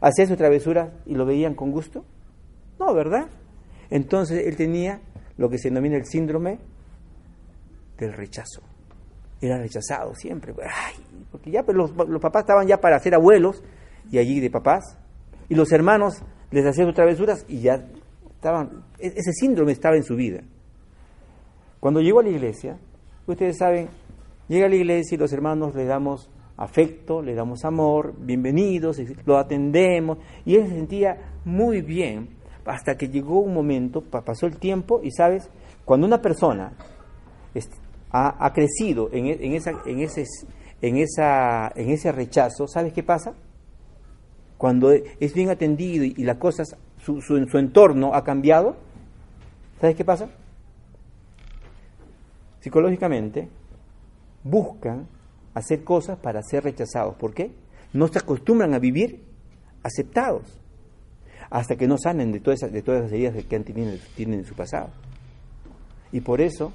¿Hacía 0.00 0.26
su 0.26 0.36
travesura 0.36 0.92
y 1.06 1.14
lo 1.14 1.26
veían 1.26 1.54
con 1.54 1.70
gusto? 1.70 2.04
No, 2.78 2.94
¿verdad? 2.94 3.28
Entonces 3.90 4.46
él 4.46 4.56
tenía 4.56 5.00
lo 5.36 5.48
que 5.48 5.58
se 5.58 5.68
denomina 5.68 5.96
el 5.96 6.06
síndrome 6.06 6.58
del 7.98 8.12
rechazo. 8.12 8.62
Era 9.40 9.58
rechazado 9.58 10.14
siempre. 10.14 10.54
porque 11.30 11.50
ya 11.50 11.62
pues, 11.62 11.76
los, 11.76 11.94
los, 12.08 12.20
papás 12.20 12.42
estaban 12.42 12.66
ya 12.66 12.80
para 12.80 12.98
ser 12.98 13.14
abuelos 13.14 13.62
y 14.10 14.18
allí 14.18 14.40
de 14.40 14.50
papás. 14.50 14.98
Y 15.48 15.54
los 15.54 15.72
hermanos 15.72 16.22
les 16.50 16.66
hacían 16.66 16.86
sus 16.86 16.94
travesuras 16.94 17.44
y 17.48 17.60
ya 17.60 17.84
estaban, 18.34 18.84
e-, 18.98 19.12
ese 19.16 19.32
síndrome 19.32 19.72
estaba 19.72 19.96
en 19.96 20.02
su 20.02 20.16
vida. 20.16 20.42
Cuando 21.80 22.00
llegó 22.00 22.20
a 22.20 22.24
la 22.24 22.30
iglesia, 22.30 22.78
ustedes 23.26 23.58
saben, 23.58 23.88
llega 24.48 24.66
a 24.66 24.68
la 24.68 24.76
iglesia 24.76 25.14
y 25.14 25.18
los 25.18 25.32
hermanos 25.32 25.74
le 25.74 25.84
damos 25.84 26.28
afecto, 26.58 27.22
le 27.22 27.34
damos 27.34 27.64
amor, 27.64 28.14
bienvenidos, 28.18 29.00
lo 29.24 29.38
atendemos, 29.38 30.18
y 30.44 30.56
él 30.56 30.66
se 30.68 30.74
sentía 30.74 31.16
muy 31.44 31.82
bien 31.82 32.30
hasta 32.66 32.96
que 32.96 33.08
llegó 33.08 33.40
un 33.40 33.54
momento, 33.54 34.02
pasó 34.02 34.46
el 34.46 34.58
tiempo, 34.58 35.00
y 35.02 35.12
sabes, 35.12 35.48
cuando 35.84 36.06
una 36.06 36.20
persona 36.20 36.72
ha, 38.10 38.44
ha 38.44 38.52
crecido 38.52 39.08
en, 39.12 39.26
en, 39.26 39.54
esa, 39.54 39.70
en, 39.86 40.00
ese, 40.00 40.24
en, 40.82 40.96
esa, 40.96 41.72
en 41.76 41.90
ese 41.90 42.10
rechazo, 42.10 42.66
¿sabes 42.66 42.92
qué 42.92 43.04
pasa? 43.04 43.34
Cuando 44.58 44.90
es 44.90 45.32
bien 45.32 45.50
atendido 45.50 46.04
y, 46.04 46.14
y 46.16 46.24
las 46.24 46.38
cosas, 46.38 46.76
su, 46.98 47.22
su, 47.22 47.42
su 47.46 47.58
entorno 47.58 48.14
ha 48.14 48.24
cambiado, 48.24 48.76
¿sabes 49.80 49.94
qué 49.94 50.04
pasa? 50.04 50.28
Psicológicamente, 52.58 53.48
buscan 54.42 55.06
hacer 55.58 55.84
cosas 55.84 56.18
para 56.18 56.42
ser 56.42 56.64
rechazados. 56.64 57.14
¿Por 57.16 57.34
qué? 57.34 57.52
No 57.92 58.08
se 58.08 58.18
acostumbran 58.18 58.74
a 58.74 58.78
vivir 58.78 59.22
aceptados 59.82 60.58
hasta 61.50 61.76
que 61.76 61.86
no 61.86 61.96
sanen 61.96 62.32
de 62.32 62.40
todas 62.40 62.60
esas, 62.60 62.72
de 62.72 62.82
todas 62.82 63.00
esas 63.00 63.12
heridas 63.12 63.44
que 63.44 63.56
han 63.56 63.64
tenido, 63.64 63.92
tienen 64.16 64.40
en 64.40 64.44
su 64.44 64.54
pasado. 64.54 64.90
Y 66.12 66.20
por 66.20 66.40
eso 66.40 66.72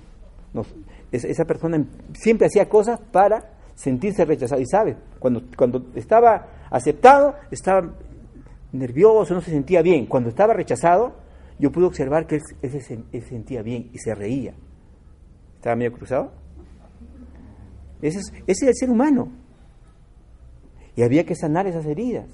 esa 1.11 1.45
persona 1.45 1.83
siempre 2.13 2.47
hacía 2.47 2.67
cosas 2.69 2.99
para 3.11 3.51
sentirse 3.75 4.25
rechazado. 4.25 4.61
Y 4.61 4.65
sabe, 4.65 4.97
cuando, 5.19 5.43
cuando 5.55 5.85
estaba 5.95 6.47
aceptado, 6.69 7.35
estaba 7.51 7.93
nervioso, 8.71 9.33
no 9.33 9.41
se 9.41 9.51
sentía 9.51 9.81
bien. 9.81 10.05
Cuando 10.05 10.29
estaba 10.29 10.53
rechazado, 10.53 11.15
yo 11.59 11.71
pude 11.71 11.85
observar 11.85 12.25
que 12.25 12.35
él, 12.35 12.41
él 12.61 12.71
se 12.71 13.21
sentía 13.21 13.61
bien 13.61 13.89
y 13.93 13.99
se 13.99 14.15
reía. 14.15 14.53
¿Estaba 15.55 15.75
medio 15.75 15.93
cruzado? 15.93 16.31
Ese 18.03 18.19
es, 18.19 18.33
ese 18.45 18.45
es 18.47 18.63
el 18.63 18.75
ser 18.75 18.89
humano. 18.89 19.31
Y 20.95 21.03
había 21.03 21.23
que 21.23 21.35
sanar 21.35 21.65
esas 21.67 21.85
heridas. 21.85 22.27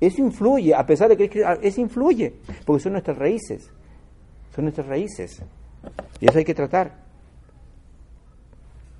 Eso 0.00 0.22
influye, 0.22 0.74
a 0.74 0.84
pesar 0.86 1.08
de 1.08 1.16
que 1.16 1.44
eso 1.62 1.80
influye, 1.80 2.34
porque 2.64 2.82
son 2.82 2.92
nuestras 2.92 3.18
raíces. 3.18 3.70
Son 4.54 4.64
nuestras 4.64 4.86
raíces. 4.86 5.42
Y 6.18 6.28
eso 6.28 6.38
hay 6.38 6.44
que 6.44 6.54
tratar. 6.54 7.04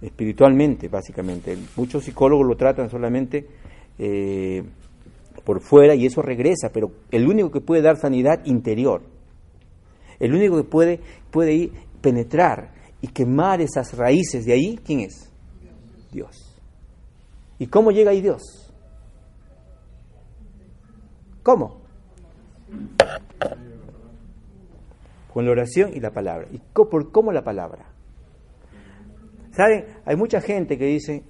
Espiritualmente, 0.02 0.88
básicamente. 0.88 1.56
Muchos 1.76 2.04
psicólogos 2.04 2.46
lo 2.46 2.56
tratan 2.56 2.90
solamente 2.90 3.46
eh, 3.98 4.62
por 5.44 5.62
fuera 5.62 5.94
y 5.94 6.04
eso 6.04 6.20
regresa, 6.20 6.70
pero 6.72 6.92
el 7.11 7.26
único 7.26 7.50
que 7.50 7.62
puede 7.62 7.80
dar 7.80 7.96
sanidad 7.96 8.44
interior, 8.44 9.02
el 10.18 10.35
único 10.35 10.59
que 10.59 10.64
puede, 10.64 11.00
puede 11.30 11.54
ir, 11.54 11.72
penetrar 12.02 12.74
y 13.00 13.09
quemar 13.09 13.62
esas 13.62 13.96
raíces 13.96 14.44
de 14.44 14.52
ahí, 14.52 14.78
¿quién 14.85 15.00
es? 15.00 15.25
Dios. 16.16 16.59
¿Y 17.59 17.66
cómo 17.66 17.90
llega 17.90 18.11
ahí 18.11 18.22
Dios? 18.22 18.72
¿Cómo? 21.42 21.76
Con 25.33 25.44
la 25.44 25.50
oración 25.50 25.90
y 25.94 26.00
la 26.00 26.11
palabra. 26.11 26.46
¿Y 26.50 26.59
por 26.72 27.12
cómo 27.12 27.33
la 27.33 27.44
palabra? 27.44 27.85
¿Saben? 29.52 29.85
Hay 30.07 30.16
mucha 30.16 30.40
gente 30.40 30.79
que 30.79 30.87
dice, 30.87 31.22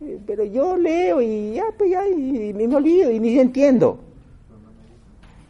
eh, 0.00 0.18
pero 0.26 0.44
yo 0.44 0.76
leo 0.76 1.22
y 1.22 1.54
ya, 1.54 1.66
pues 1.76 1.90
ya, 1.90 2.06
y, 2.08 2.52
me 2.52 2.74
olvido 2.74 3.12
y 3.12 3.20
ni 3.20 3.38
entiendo. 3.38 4.00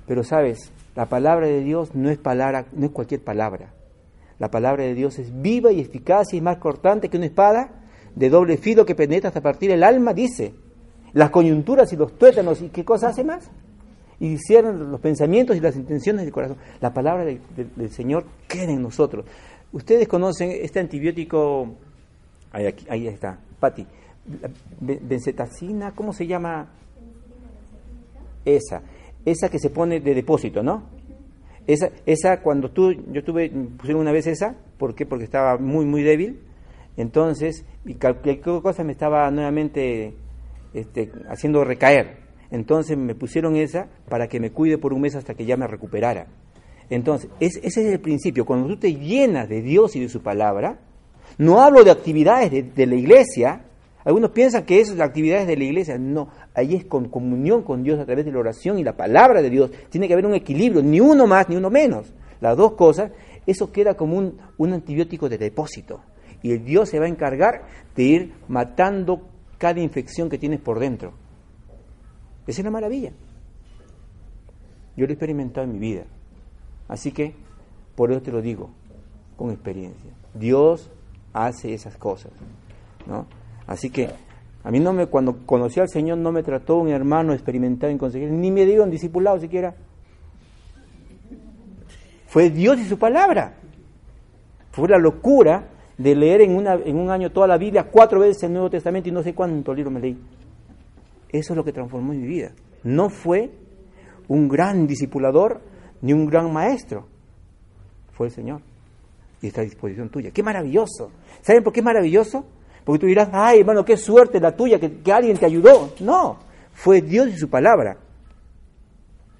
Pero 0.06 0.22
sabes, 0.22 0.72
la 0.94 1.06
palabra 1.06 1.46
de 1.46 1.62
Dios 1.62 1.94
no 1.94 2.10
es 2.10 2.18
palabra, 2.18 2.66
no 2.72 2.86
es 2.86 2.92
cualquier 2.92 3.24
palabra. 3.24 3.72
La 4.38 4.50
palabra 4.50 4.84
de 4.84 4.94
Dios 4.94 5.18
es 5.18 5.40
viva 5.40 5.72
y 5.72 5.80
eficaz 5.80 6.34
y 6.34 6.40
más 6.42 6.58
cortante 6.58 7.08
que 7.08 7.16
una 7.16 7.26
espada 7.26 7.77
de 8.18 8.30
doble 8.30 8.56
filo 8.56 8.84
que 8.84 8.96
penetra 8.96 9.28
hasta 9.28 9.40
partir 9.40 9.70
el 9.70 9.84
alma, 9.84 10.12
dice. 10.12 10.52
Las 11.12 11.30
coyunturas 11.30 11.92
y 11.92 11.96
los 11.96 12.18
tuétanos, 12.18 12.60
¿y 12.60 12.68
qué 12.68 12.84
cosa 12.84 13.08
hace 13.08 13.24
más? 13.24 13.48
Y 14.20 14.32
hicieron 14.32 14.90
los 14.90 15.00
pensamientos 15.00 15.56
y 15.56 15.60
las 15.60 15.76
intenciones 15.76 16.24
del 16.24 16.32
corazón. 16.32 16.56
La 16.80 16.92
palabra 16.92 17.24
de, 17.24 17.40
de, 17.56 17.66
del 17.76 17.90
Señor 17.90 18.24
queda 18.48 18.72
en 18.72 18.82
nosotros. 18.82 19.24
Ustedes 19.72 20.08
conocen 20.08 20.50
este 20.50 20.80
antibiótico, 20.80 21.76
ahí, 22.50 22.66
aquí, 22.66 22.86
ahí 22.90 23.06
está, 23.06 23.38
Pati, 23.60 23.86
bencetacina, 24.80 25.94
¿cómo 25.94 26.12
se 26.12 26.26
llama? 26.26 26.68
Esa, 28.44 28.82
esa 29.24 29.48
que 29.48 29.58
se 29.58 29.70
pone 29.70 30.00
de 30.00 30.14
depósito, 30.14 30.62
¿no? 30.62 30.84
Esa, 31.66 31.90
esa 32.06 32.40
cuando 32.40 32.70
tú, 32.70 32.92
yo 33.12 33.22
tuve, 33.22 33.50
pusieron 33.50 34.00
una 34.00 34.12
vez 34.12 34.26
esa, 34.26 34.56
¿por 34.78 34.94
qué? 34.94 35.06
Porque 35.06 35.24
estaba 35.24 35.58
muy, 35.58 35.84
muy 35.84 36.02
débil, 36.02 36.40
entonces, 36.98 37.64
y 37.84 37.94
cualquier 37.94 38.40
cosa 38.40 38.82
me 38.82 38.90
estaba 38.90 39.30
nuevamente 39.30 40.14
este, 40.74 41.12
haciendo 41.30 41.62
recaer. 41.62 42.16
Entonces 42.50 42.98
me 42.98 43.14
pusieron 43.14 43.54
esa 43.54 43.86
para 44.08 44.26
que 44.26 44.40
me 44.40 44.50
cuide 44.50 44.78
por 44.78 44.92
un 44.92 45.02
mes 45.02 45.14
hasta 45.14 45.34
que 45.34 45.46
ya 45.46 45.56
me 45.56 45.68
recuperara. 45.68 46.26
Entonces, 46.90 47.30
es, 47.38 47.56
ese 47.62 47.86
es 47.86 47.92
el 47.92 48.00
principio. 48.00 48.44
Cuando 48.44 48.66
tú 48.66 48.78
te 48.78 48.94
llenas 48.94 49.48
de 49.48 49.62
Dios 49.62 49.94
y 49.94 50.00
de 50.00 50.08
su 50.08 50.22
palabra, 50.22 50.80
no 51.38 51.60
hablo 51.60 51.84
de 51.84 51.92
actividades 51.92 52.74
de, 52.74 52.86
la 52.86 52.96
iglesia. 52.96 53.62
Algunos 54.04 54.30
piensan 54.30 54.64
que 54.64 54.80
eso 54.80 54.94
es 54.94 55.00
actividades 55.00 55.46
de 55.46 55.56
la 55.56 55.64
iglesia. 55.64 55.98
No, 55.98 56.30
ahí 56.52 56.74
es 56.74 56.84
con 56.84 57.08
comunión 57.08 57.62
con 57.62 57.84
Dios 57.84 58.00
a 58.00 58.06
través 58.06 58.24
de 58.24 58.32
la 58.32 58.40
oración 58.40 58.76
y 58.76 58.82
la 58.82 58.96
palabra 58.96 59.40
de 59.40 59.50
Dios. 59.50 59.70
Tiene 59.88 60.08
que 60.08 60.14
haber 60.14 60.26
un 60.26 60.34
equilibrio, 60.34 60.82
ni 60.82 60.98
uno 60.98 61.28
más 61.28 61.48
ni 61.48 61.54
uno 61.54 61.70
menos. 61.70 62.12
Las 62.40 62.56
dos 62.56 62.72
cosas, 62.72 63.12
eso 63.46 63.70
queda 63.70 63.94
como 63.94 64.16
un, 64.16 64.36
un 64.56 64.72
antibiótico 64.72 65.28
de 65.28 65.38
depósito. 65.38 66.00
Y 66.42 66.52
el 66.52 66.64
Dios 66.64 66.88
se 66.88 66.98
va 66.98 67.06
a 67.06 67.08
encargar 67.08 67.62
de 67.96 68.02
ir 68.02 68.34
matando 68.48 69.22
cada 69.58 69.80
infección 69.80 70.28
que 70.28 70.38
tienes 70.38 70.60
por 70.60 70.78
dentro. 70.78 71.12
Es 72.46 72.58
una 72.58 72.70
maravilla. 72.70 73.12
Yo 74.96 75.06
lo 75.06 75.10
he 75.10 75.14
experimentado 75.14 75.66
en 75.66 75.72
mi 75.72 75.78
vida. 75.78 76.04
Así 76.88 77.12
que, 77.12 77.34
por 77.94 78.10
eso 78.10 78.22
te 78.22 78.32
lo 78.32 78.40
digo, 78.40 78.70
con 79.36 79.50
experiencia. 79.50 80.10
Dios 80.34 80.90
hace 81.32 81.74
esas 81.74 81.96
cosas. 81.96 82.32
¿no? 83.06 83.26
Así 83.66 83.90
que, 83.90 84.08
a 84.64 84.70
mí 84.70 84.80
no 84.80 84.92
me, 84.92 85.06
cuando 85.06 85.46
conocí 85.46 85.80
al 85.80 85.88
Señor, 85.88 86.18
no 86.18 86.32
me 86.32 86.42
trató 86.42 86.76
un 86.76 86.88
hermano 86.88 87.32
experimentado 87.32 87.92
en 87.92 87.98
conseguir, 87.98 88.30
ni 88.30 88.50
me 88.50 88.64
dio 88.64 88.82
un 88.82 88.90
discipulado 88.90 89.38
siquiera. 89.38 89.74
Fue 92.26 92.50
Dios 92.50 92.78
y 92.78 92.84
su 92.84 92.98
palabra. 92.98 93.54
Fue 94.72 94.88
la 94.88 94.98
locura 94.98 95.68
de 95.98 96.14
leer 96.14 96.42
en, 96.42 96.56
una, 96.56 96.74
en 96.74 96.96
un 96.96 97.10
año 97.10 97.30
toda 97.30 97.48
la 97.48 97.58
Biblia, 97.58 97.88
cuatro 97.90 98.20
veces 98.20 98.44
el 98.44 98.52
Nuevo 98.52 98.70
Testamento 98.70 99.08
y 99.08 99.12
no 99.12 99.22
sé 99.22 99.34
cuánto 99.34 99.74
libro 99.74 99.90
me 99.90 100.00
leí. 100.00 100.16
Eso 101.28 101.52
es 101.52 101.56
lo 101.56 101.64
que 101.64 101.72
transformó 101.72 102.12
mi 102.12 102.26
vida. 102.26 102.52
No 102.84 103.10
fue 103.10 103.50
un 104.28 104.48
gran 104.48 104.86
discipulador 104.86 105.60
ni 106.00 106.12
un 106.12 106.26
gran 106.26 106.52
maestro. 106.52 107.06
Fue 108.12 108.28
el 108.28 108.32
Señor. 108.32 108.60
Y 109.42 109.48
está 109.48 109.60
a 109.60 109.64
disposición 109.64 110.08
tuya. 110.08 110.30
¡Qué 110.30 110.42
maravilloso! 110.42 111.10
¿Saben 111.42 111.62
por 111.62 111.72
qué 111.72 111.80
es 111.80 111.84
maravilloso? 111.84 112.44
Porque 112.84 113.00
tú 113.00 113.06
dirás, 113.06 113.28
ay 113.32 113.60
hermano, 113.60 113.84
qué 113.84 113.96
suerte 113.96 114.40
la 114.40 114.56
tuya, 114.56 114.78
que, 114.78 115.00
que 115.00 115.12
alguien 115.12 115.36
te 115.36 115.46
ayudó. 115.46 115.92
No, 116.00 116.38
fue 116.72 117.02
Dios 117.02 117.28
y 117.28 117.36
su 117.36 117.50
palabra. 117.50 117.98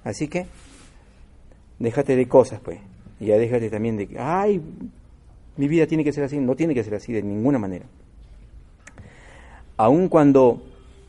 Así 0.05 0.29
que, 0.29 0.47
déjate 1.79 2.17
de 2.17 2.29
cosas, 2.29 2.61
pues. 2.61 2.81
Y 3.21 3.27
ya 3.27 3.39
déjate 3.39 3.71
también 3.71 3.97
de 3.97 4.07
que, 4.07 4.19
ay, 4.19 4.61
mi 5.59 5.69
vida 5.69 5.87
tiene 5.87 6.05
que 6.05 6.13
ser 6.13 6.25
así. 6.25 6.39
No 6.39 6.57
tiene 6.57 6.75
que 6.75 6.83
ser 6.83 6.95
así 6.95 7.13
de 7.13 7.23
ninguna 7.23 7.59
manera. 7.59 7.85
Aun 9.77 10.09
cuando 10.09 10.63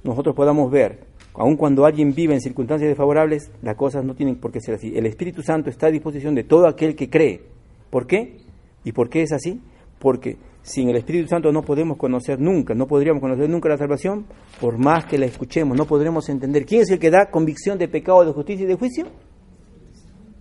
nosotros 0.04 0.36
podamos 0.36 0.70
ver, 0.72 1.00
aun 1.34 1.56
cuando 1.56 1.86
alguien 1.86 2.14
vive 2.14 2.34
en 2.34 2.42
circunstancias 2.42 2.90
desfavorables, 2.90 3.52
las 3.62 3.76
cosas 3.76 4.04
no 4.04 4.16
tienen 4.16 4.36
por 4.36 4.52
qué 4.52 4.60
ser 4.60 4.76
así. 4.76 4.96
El 4.96 5.06
Espíritu 5.06 5.42
Santo 5.42 5.70
está 5.70 5.88
a 5.88 5.92
disposición 5.92 6.36
de 6.36 6.44
todo 6.44 6.68
aquel 6.68 6.96
que 6.96 7.10
cree. 7.10 7.42
¿Por 7.90 8.06
qué? 8.06 8.38
¿Y 8.84 8.92
por 8.92 9.10
qué 9.10 9.22
es 9.22 9.32
así? 9.32 9.62
Porque 10.00 10.38
sin 10.62 10.90
el 10.90 10.98
Espíritu 10.98 11.28
Santo 11.28 11.52
no 11.52 11.64
podemos 11.64 11.98
conocer 11.98 12.40
nunca, 12.40 12.74
no 12.74 12.88
podríamos 12.88 13.22
conocer 13.22 13.50
nunca 13.50 13.70
la 13.70 13.78
salvación, 13.78 14.26
por 14.60 14.78
más 14.78 15.06
que 15.06 15.18
la 15.18 15.26
escuchemos, 15.26 15.78
no 15.78 15.86
podremos 15.86 16.30
entender. 16.30 16.66
¿Quién 16.66 16.82
es 16.82 16.92
el 16.92 17.00
que 17.00 17.10
da 17.10 17.30
convicción 17.32 17.78
de 17.78 17.88
pecado, 17.88 18.26
de 18.26 18.32
justicia 18.32 18.66
y 18.66 18.68
de 18.68 18.76
juicio? 18.76 19.06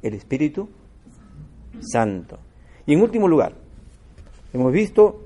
El 0.03 0.15
Espíritu 0.15 0.69
Santo. 1.81 2.39
Y 2.87 2.95
en 2.95 3.03
último 3.03 3.29
lugar, 3.29 3.55
hemos 4.53 4.73
visto 4.73 5.23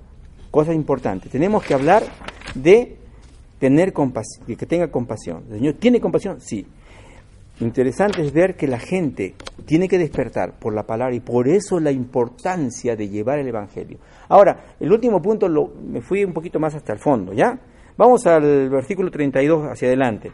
cosas 0.51 0.75
importantes. 0.75 1.31
Tenemos 1.31 1.65
que 1.65 1.75
hablar 1.75 2.05
de 2.55 2.97
tener 3.59 3.93
compasión, 3.93 4.47
que 4.47 4.67
tenga 4.67 4.91
compasión. 4.91 5.45
¿El 5.51 5.59
Señor 5.59 5.75
tiene 5.75 6.01
compasión? 6.01 6.41
Sí. 6.41 6.67
Interesante 7.61 8.23
es 8.23 8.33
ver 8.33 8.57
que 8.57 8.67
la 8.67 8.79
gente 8.79 9.35
tiene 9.67 9.87
que 9.89 9.99
despertar 9.99 10.59
por 10.59 10.75
la 10.75 10.83
palabra 10.85 11.15
y 11.15 11.21
por 11.21 11.47
eso 11.49 11.79
la 11.79 11.93
importancia 11.93 12.97
de 12.97 13.09
llevar 13.09 13.39
el 13.39 13.47
Evangelio. 13.47 13.99
Ahora, 14.29 14.75
el 14.81 14.91
último 14.91 15.23
punto 15.23 15.49
lo, 15.49 15.69
me 15.69 16.01
fui 16.01 16.25
un 16.25 16.33
poquito 16.33 16.59
más 16.59 16.75
hasta 16.75 16.93
el 16.93 16.99
fondo, 16.99 17.33
¿ya? 17.33 17.59
Vamos 17.97 18.27
al 18.27 18.69
versículo 18.69 19.11
32 19.11 19.71
hacia 19.71 19.89
adelante. 19.89 20.33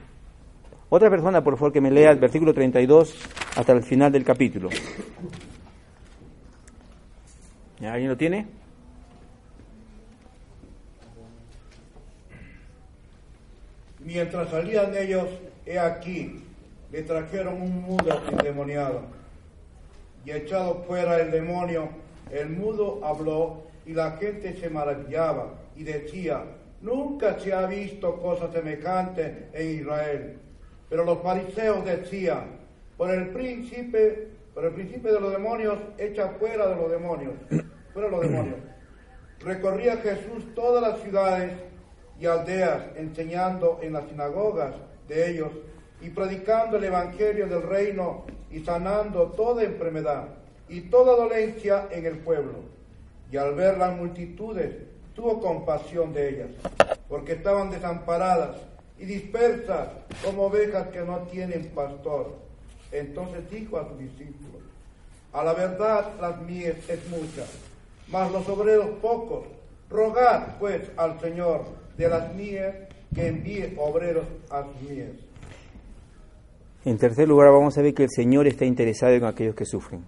Otra 0.88 1.10
persona, 1.10 1.44
por 1.44 1.58
favor, 1.58 1.72
que 1.72 1.82
me 1.82 1.90
lea 1.90 2.10
el 2.12 2.18
versículo 2.18 2.54
32 2.54 3.14
hasta 3.56 3.72
el 3.72 3.82
final 3.82 4.10
del 4.10 4.24
capítulo. 4.24 4.70
¿Alguien 7.82 8.08
lo 8.08 8.16
tiene? 8.16 8.57
Mientras 14.08 14.48
salían 14.48 14.96
ellos, 14.96 15.28
he 15.66 15.78
aquí, 15.78 16.42
le 16.90 17.02
trajeron 17.02 17.60
un 17.60 17.82
mudo 17.82 18.22
endemoniado. 18.32 19.02
Y 20.24 20.30
echado 20.30 20.82
fuera 20.86 21.20
el 21.20 21.30
demonio, 21.30 21.90
el 22.30 22.48
mudo 22.48 23.04
habló 23.04 23.64
y 23.84 23.92
la 23.92 24.12
gente 24.12 24.56
se 24.56 24.70
maravillaba 24.70 25.52
y 25.76 25.84
decía, 25.84 26.42
nunca 26.80 27.38
se 27.38 27.52
ha 27.52 27.66
visto 27.66 28.16
cosa 28.16 28.50
semejante 28.50 29.50
en 29.52 29.80
Israel. 29.80 30.38
Pero 30.88 31.04
los 31.04 31.20
fariseos 31.20 31.84
decían, 31.84 32.46
por 32.96 33.10
el 33.10 33.28
príncipe, 33.28 34.28
por 34.54 34.64
el 34.64 34.72
príncipe 34.72 35.12
de 35.12 35.20
los 35.20 35.32
demonios, 35.32 35.76
echa 35.98 36.30
fuera 36.38 36.66
de 36.66 36.76
los 36.76 36.90
demonios, 36.90 37.34
fuera 37.92 38.08
de 38.08 38.16
los 38.16 38.22
demonios. 38.22 38.56
Recorría 39.40 39.98
Jesús 39.98 40.46
todas 40.54 40.80
las 40.80 40.98
ciudades 41.02 41.52
y 42.20 42.26
aldeas, 42.26 42.82
enseñando 42.96 43.78
en 43.82 43.92
las 43.92 44.08
sinagogas 44.08 44.74
de 45.06 45.30
ellos 45.30 45.50
y 46.00 46.10
predicando 46.10 46.76
el 46.76 46.84
Evangelio 46.84 47.46
del 47.46 47.62
reino 47.62 48.24
y 48.50 48.60
sanando 48.60 49.26
toda 49.36 49.62
enfermedad 49.62 50.26
y 50.68 50.82
toda 50.82 51.16
dolencia 51.16 51.88
en 51.90 52.06
el 52.06 52.18
pueblo. 52.18 52.58
Y 53.30 53.36
al 53.36 53.54
ver 53.54 53.78
las 53.78 53.96
multitudes, 53.96 54.74
tuvo 55.14 55.40
compasión 55.40 56.12
de 56.12 56.28
ellas, 56.28 56.48
porque 57.08 57.32
estaban 57.32 57.70
desamparadas 57.70 58.56
y 58.98 59.04
dispersas 59.04 59.88
como 60.24 60.44
ovejas 60.44 60.88
que 60.88 61.00
no 61.00 61.18
tienen 61.30 61.66
pastor. 61.74 62.36
Entonces 62.90 63.48
dijo 63.50 63.78
a 63.78 63.88
sus 63.88 63.98
discípulos, 63.98 64.62
a 65.32 65.44
la 65.44 65.52
verdad 65.52 66.12
las 66.20 66.40
mies 66.42 66.76
es 66.88 67.08
mucha, 67.08 67.44
mas 68.08 68.30
los 68.32 68.48
obreros 68.48 68.88
pocos. 69.02 69.44
Rogad 69.90 70.58
pues 70.58 70.82
al 70.96 71.18
Señor 71.20 71.77
de 71.98 72.08
las 72.08 72.34
mies 72.34 72.74
que 73.14 73.26
envíe 73.26 73.74
obreros 73.76 74.24
a 74.50 74.62
sus 74.62 74.88
mies. 74.88 75.10
En 76.84 76.96
tercer 76.96 77.28
lugar, 77.28 77.50
vamos 77.50 77.76
a 77.76 77.82
ver 77.82 77.92
que 77.92 78.04
el 78.04 78.08
Señor 78.08 78.46
está 78.46 78.64
interesado 78.64 79.12
en 79.12 79.24
aquellos 79.24 79.54
que 79.54 79.66
sufren. 79.66 80.04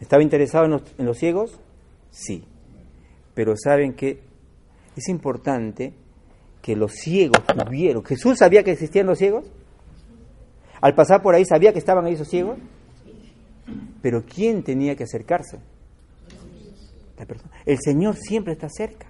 ¿Estaba 0.00 0.22
interesado 0.22 0.64
en 0.64 1.06
los, 1.06 1.18
ciegos? 1.18 1.58
Sí. 2.10 2.44
Pero 3.34 3.54
saben 3.56 3.94
que 3.94 4.20
es 4.96 5.08
importante 5.08 5.92
que 6.62 6.76
los 6.76 6.92
ciegos 6.92 7.44
tuvieron. 7.44 8.04
¿Jesús 8.04 8.38
sabía 8.38 8.62
que 8.62 8.70
existían 8.70 9.06
los 9.06 9.18
ciegos? 9.18 9.44
Al 10.80 10.94
pasar 10.94 11.20
por 11.20 11.34
ahí 11.34 11.44
sabía 11.44 11.72
que 11.72 11.80
estaban 11.80 12.04
ahí 12.06 12.14
esos 12.14 12.28
ciegos. 12.28 12.58
Pero 14.00 14.24
¿quién 14.24 14.62
tenía 14.62 14.94
que 14.94 15.02
acercarse? 15.02 15.58
El 17.66 17.78
Señor 17.80 18.16
siempre 18.16 18.52
está 18.52 18.68
cerca. 18.68 19.07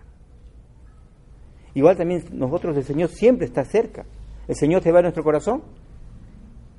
Igual 1.74 1.96
también 1.96 2.24
nosotros, 2.32 2.76
el 2.76 2.84
Señor 2.84 3.10
siempre 3.10 3.46
está 3.46 3.64
cerca. 3.64 4.04
¿El 4.46 4.56
Señor 4.56 4.82
se 4.82 4.92
va 4.92 5.00
a 5.00 5.02
nuestro 5.02 5.22
corazón? 5.22 5.62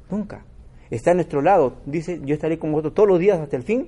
Nunca. 0.09 0.43
Está 0.89 1.11
a 1.11 1.13
nuestro 1.13 1.41
lado. 1.41 1.77
Dice, 1.85 2.19
yo 2.23 2.33
estaré 2.33 2.57
con 2.57 2.71
vosotros 2.71 2.95
todos 2.95 3.09
los 3.09 3.19
días 3.19 3.39
hasta 3.39 3.55
el 3.55 3.63
fin 3.63 3.87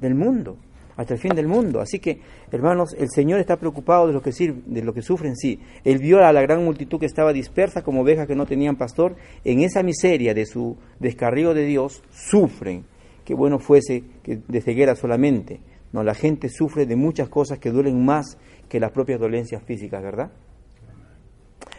del 0.00 0.14
mundo. 0.14 0.56
Hasta 0.96 1.14
el 1.14 1.20
fin 1.20 1.34
del 1.34 1.48
mundo. 1.48 1.80
Así 1.80 1.98
que, 1.98 2.20
hermanos, 2.52 2.94
el 2.96 3.08
Señor 3.10 3.40
está 3.40 3.56
preocupado 3.56 4.06
de 4.06 4.12
lo 4.12 4.22
que, 4.22 4.30
de 4.30 4.82
lo 4.82 4.92
que 4.92 5.02
sufren, 5.02 5.34
sí. 5.34 5.58
Él 5.82 5.98
vio 5.98 6.24
a 6.24 6.32
la 6.32 6.42
gran 6.42 6.64
multitud 6.64 7.00
que 7.00 7.06
estaba 7.06 7.32
dispersa 7.32 7.82
como 7.82 8.02
ovejas 8.02 8.26
que 8.26 8.36
no 8.36 8.46
tenían 8.46 8.76
pastor. 8.76 9.16
En 9.44 9.60
esa 9.60 9.82
miseria 9.82 10.34
de 10.34 10.46
su 10.46 10.76
descarrío 10.98 11.54
de 11.54 11.64
Dios, 11.64 12.02
sufren. 12.10 12.84
Qué 13.24 13.34
bueno 13.34 13.58
fuese 13.58 14.04
que 14.22 14.40
de 14.46 14.60
ceguera 14.60 14.94
solamente. 14.94 15.60
No, 15.92 16.04
la 16.04 16.14
gente 16.14 16.48
sufre 16.48 16.86
de 16.86 16.96
muchas 16.96 17.28
cosas 17.28 17.58
que 17.58 17.70
duelen 17.70 18.04
más 18.04 18.38
que 18.70 18.80
las 18.80 18.92
propias 18.92 19.20
dolencias 19.20 19.62
físicas, 19.64 20.00
¿verdad? 20.02 20.30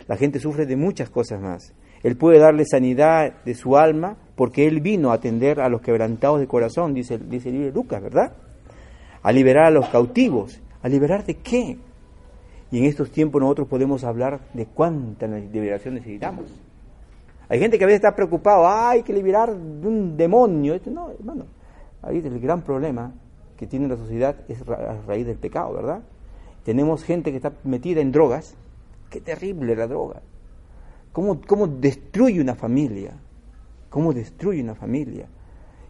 La 0.07 0.17
gente 0.17 0.39
sufre 0.39 0.65
de 0.65 0.75
muchas 0.75 1.09
cosas 1.09 1.41
más. 1.41 1.73
Él 2.03 2.17
puede 2.17 2.37
darle 2.37 2.65
sanidad 2.65 3.43
de 3.45 3.55
su 3.55 3.77
alma 3.77 4.17
porque 4.35 4.67
Él 4.67 4.81
vino 4.81 5.11
a 5.11 5.15
atender 5.15 5.61
a 5.61 5.69
los 5.69 5.81
quebrantados 5.81 6.41
de 6.41 6.47
corazón, 6.47 6.93
dice, 6.93 7.17
dice 7.17 7.47
el 7.47 7.55
libro 7.55 7.67
de 7.69 7.73
Lucas, 7.73 8.03
¿verdad? 8.03 8.33
A 9.23 9.31
liberar 9.31 9.65
a 9.67 9.71
los 9.71 9.87
cautivos. 9.87 10.61
¿A 10.83 10.89
liberar 10.89 11.23
de 11.25 11.35
qué? 11.35 11.77
Y 12.71 12.77
en 12.79 12.85
estos 12.85 13.09
tiempos 13.11 13.41
nosotros 13.41 13.67
podemos 13.67 14.03
hablar 14.03 14.41
de 14.53 14.65
cuánta 14.65 15.27
liberación 15.27 15.93
necesitamos. 15.93 16.45
Hay 17.47 17.59
gente 17.59 17.77
que 17.77 17.83
a 17.85 17.87
veces 17.87 17.99
está 17.99 18.15
preocupado, 18.15 18.67
hay 18.67 19.03
que 19.03 19.13
liberar 19.13 19.55
de 19.55 19.87
un 19.87 20.17
demonio. 20.17 20.77
No, 20.87 21.11
hermano, 21.11 21.45
ahí 22.01 22.17
el 22.17 22.39
gran 22.39 22.63
problema 22.63 23.13
que 23.55 23.67
tiene 23.67 23.87
la 23.87 23.95
sociedad 23.95 24.35
es 24.49 24.61
a 24.67 25.01
raíz 25.07 25.25
del 25.25 25.37
pecado, 25.37 25.73
¿verdad? 25.73 26.01
Tenemos 26.63 27.03
gente 27.03 27.31
que 27.31 27.37
está 27.37 27.53
metida 27.63 28.01
en 28.01 28.11
drogas. 28.11 28.55
Qué 29.09 29.21
terrible 29.21 29.75
la 29.75 29.87
droga. 29.87 30.21
¿Cómo, 31.11 31.41
cómo 31.41 31.67
destruye 31.67 32.39
una 32.39 32.55
familia? 32.55 33.13
¿Cómo 33.89 34.13
destruye 34.13 34.61
una 34.61 34.75
familia? 34.75 35.27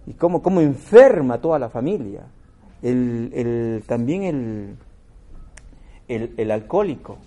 Y 0.07 0.13
cómo, 0.13 0.41
cómo 0.41 0.61
enferma 0.61 1.39
toda 1.39 1.59
la 1.59 1.69
familia. 1.69 2.25
El, 2.81 3.31
el, 3.33 3.83
también 3.85 4.77
el, 6.07 6.33
el, 6.37 6.51
alcohólico 6.51 7.17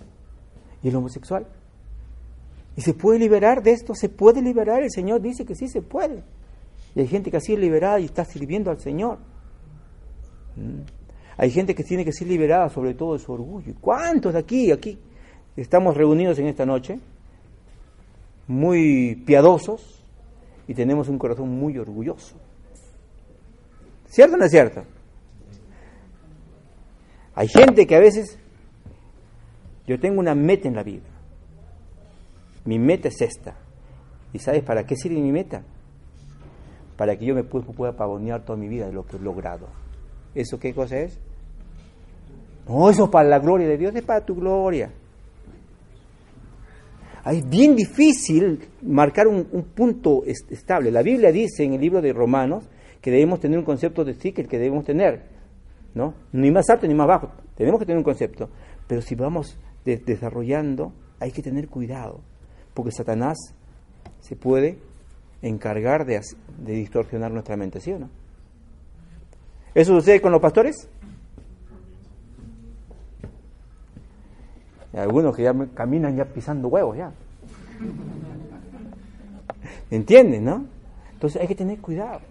y 0.83 0.89
el 0.89 0.95
homosexual. 0.95 1.47
¿Y 2.75 2.81
se 2.81 2.93
puede 2.93 3.19
liberar 3.19 3.63
de 3.63 3.71
esto? 3.71 3.95
¿Se 3.95 4.09
puede 4.09 4.41
liberar? 4.41 4.83
El 4.83 4.91
Señor 4.91 5.21
dice 5.21 5.45
que 5.45 5.55
sí 5.55 5.69
se 5.69 5.81
puede. 5.81 6.23
Y 6.93 6.99
hay 6.99 7.07
gente 7.07 7.31
que 7.31 7.37
así 7.37 7.53
es 7.53 7.59
liberada 7.59 7.99
y 8.01 8.05
está 8.05 8.25
sirviendo 8.25 8.69
al 8.69 8.79
Señor. 8.79 9.19
¿Mm? 10.57 11.04
Hay 11.37 11.51
gente 11.51 11.75
que 11.75 11.83
tiene 11.83 12.05
que 12.05 12.13
ser 12.13 12.27
liberada 12.27 12.69
sobre 12.69 12.93
todo 12.93 13.13
de 13.13 13.19
su 13.19 13.31
orgullo. 13.31 13.73
¿Cuántos 13.81 14.33
de 14.33 14.39
aquí, 14.39 14.71
aquí, 14.71 14.97
estamos 15.55 15.95
reunidos 15.95 16.39
en 16.39 16.47
esta 16.47 16.65
noche? 16.65 16.99
muy 18.47 19.15
piadosos 19.25 20.03
y 20.67 20.73
tenemos 20.73 21.07
un 21.09 21.17
corazón 21.17 21.49
muy 21.49 21.77
orgulloso. 21.77 22.35
¿Cierto 24.07 24.35
o 24.35 24.37
no 24.37 24.45
es 24.45 24.51
cierto? 24.51 24.83
Hay 27.33 27.47
gente 27.47 27.85
que 27.85 27.95
a 27.95 27.99
veces, 27.99 28.39
yo 29.87 29.99
tengo 29.99 30.19
una 30.19 30.35
meta 30.35 30.67
en 30.67 30.75
la 30.75 30.83
vida. 30.83 31.03
Mi 32.63 32.79
meta 32.79 33.09
es 33.09 33.21
esta. 33.21 33.55
¿Y 34.31 34.39
sabes 34.39 34.63
para 34.63 34.85
qué 34.85 34.95
sirve 34.95 35.19
mi 35.19 35.31
meta? 35.31 35.63
Para 36.97 37.17
que 37.17 37.25
yo 37.25 37.35
me 37.35 37.43
pueda 37.43 37.95
pavonear 37.95 38.45
toda 38.45 38.57
mi 38.57 38.67
vida 38.67 38.87
de 38.87 38.93
lo 38.93 39.05
que 39.05 39.17
he 39.17 39.19
logrado. 39.19 39.67
¿Eso 40.35 40.59
qué 40.59 40.73
cosa 40.73 40.97
es? 40.99 41.17
No, 42.67 42.89
eso 42.89 43.05
es 43.05 43.09
para 43.09 43.29
la 43.29 43.39
gloria 43.39 43.67
de 43.67 43.77
Dios, 43.77 43.95
es 43.95 44.03
para 44.03 44.25
tu 44.25 44.35
gloria. 44.35 44.91
Es 47.25 47.47
bien 47.49 47.75
difícil 47.75 48.59
marcar 48.83 49.27
un, 49.27 49.45
punto 49.73 50.23
estable. 50.25 50.91
La 50.91 51.01
Biblia 51.01 51.31
dice 51.31 51.63
en 51.63 51.73
el 51.73 51.81
libro 51.81 52.01
de 52.01 52.13
Romanos 52.13 52.69
que 53.01 53.09
debemos 53.09 53.39
tener 53.39 53.57
un 53.57 53.65
concepto 53.65 54.03
de 54.03 54.13
sí 54.13 54.31
que 54.31 54.41
el 54.41 54.47
que 54.47 54.59
debemos 54.59 54.85
tener. 54.85 55.23
¿no? 55.95 56.13
Ni 56.33 56.51
más 56.51 56.69
alto 56.69 56.85
ni 56.85 56.93
más 56.93 57.07
bajo. 57.07 57.31
Tenemos 57.55 57.79
que 57.79 57.85
tener 57.85 57.97
un 57.97 58.03
concepto. 58.03 58.49
Pero 58.87 59.01
si 59.01 59.15
vamos 59.15 59.57
desarrollando, 59.85 60.93
hay 61.19 61.31
que 61.31 61.41
tener 61.41 61.67
cuidado. 61.67 62.21
Porque 62.73 62.91
Satanás 62.91 63.37
se 64.19 64.35
puede 64.35 64.77
encargar 65.41 66.05
de, 66.05 66.21
de 66.59 66.73
distorsionar 66.73 67.31
nuestra 67.31 67.55
mente, 67.55 67.79
¿sí 67.79 67.91
o 67.91 67.99
no? 67.99 68.09
¿Eso 69.75 69.93
sucede 69.93 70.21
con 70.21 70.31
los 70.31 70.41
pastores? 70.41 70.87
Algunos 74.93 75.35
que 75.35 75.43
ya 75.43 75.53
caminan 75.73 76.15
ya 76.15 76.23
pisando 76.23 76.69
huevos 76.69 76.97
ya. 76.97 77.11
¿Entienden, 79.91 80.45
no? 80.45 80.65
Entonces 81.11 81.41
hay 81.41 81.47
que 81.47 81.55
tener 81.55 81.79
cuidado. 81.79 82.21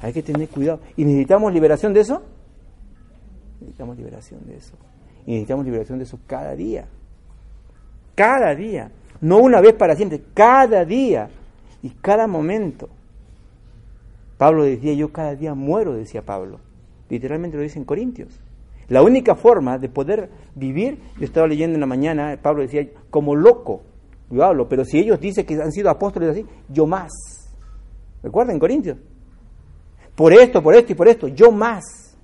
Hay 0.00 0.12
que 0.12 0.22
tener 0.22 0.48
cuidado. 0.48 0.80
¿Y 0.96 1.04
necesitamos 1.04 1.52
liberación 1.52 1.92
de 1.92 2.00
eso? 2.00 2.22
Necesitamos 3.60 3.96
liberación 3.96 4.40
de 4.46 4.56
eso. 4.56 4.74
Y 5.26 5.32
necesitamos 5.32 5.64
liberación 5.64 5.98
de 5.98 6.04
eso 6.04 6.18
cada 6.26 6.56
día. 6.56 6.86
Cada 8.16 8.54
día. 8.56 8.90
No 9.20 9.38
una 9.38 9.60
vez 9.60 9.74
para 9.74 9.94
siempre, 9.94 10.22
cada 10.34 10.84
día 10.84 11.30
y 11.82 11.90
cada 11.90 12.26
momento. 12.26 12.88
Pablo 14.40 14.64
decía, 14.64 14.94
yo 14.94 15.12
cada 15.12 15.36
día 15.36 15.52
muero, 15.52 15.92
decía 15.92 16.24
Pablo. 16.24 16.60
Literalmente 17.10 17.58
lo 17.58 17.62
dice 17.62 17.78
en 17.78 17.84
Corintios. 17.84 18.40
La 18.88 19.02
única 19.02 19.34
forma 19.34 19.76
de 19.76 19.90
poder 19.90 20.30
vivir, 20.54 20.98
yo 21.18 21.26
estaba 21.26 21.46
leyendo 21.46 21.74
en 21.74 21.80
la 21.80 21.86
mañana, 21.86 22.38
Pablo 22.40 22.62
decía, 22.62 22.88
como 23.10 23.36
loco, 23.36 23.82
yo 24.30 24.42
hablo, 24.42 24.66
pero 24.66 24.86
si 24.86 24.98
ellos 24.98 25.20
dicen 25.20 25.44
que 25.44 25.56
han 25.56 25.72
sido 25.72 25.90
apóstoles 25.90 26.30
así, 26.30 26.46
yo 26.70 26.86
más. 26.86 27.12
¿Recuerdan 28.22 28.58
Corintios? 28.58 28.96
Por 30.14 30.32
esto, 30.32 30.62
por 30.62 30.74
esto 30.74 30.92
y 30.92 30.94
por 30.94 31.08
esto, 31.08 31.28
yo 31.28 31.52
más. 31.52 32.16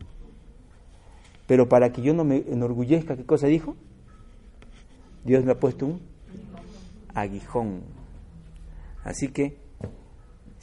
Pero 1.47 1.69
para 1.69 1.93
que 1.93 2.01
yo 2.01 2.15
no 2.15 2.25
me 2.25 2.39
enorgullezca, 2.49 3.15
¿qué 3.15 3.27
cosa 3.27 3.47
dijo? 3.47 3.77
Dios 5.23 5.45
me 5.45 5.53
ha 5.53 5.61
puesto 5.61 5.85
un 5.85 6.01
aguijón. 7.13 7.83
Así 9.05 9.29
que, 9.29 9.66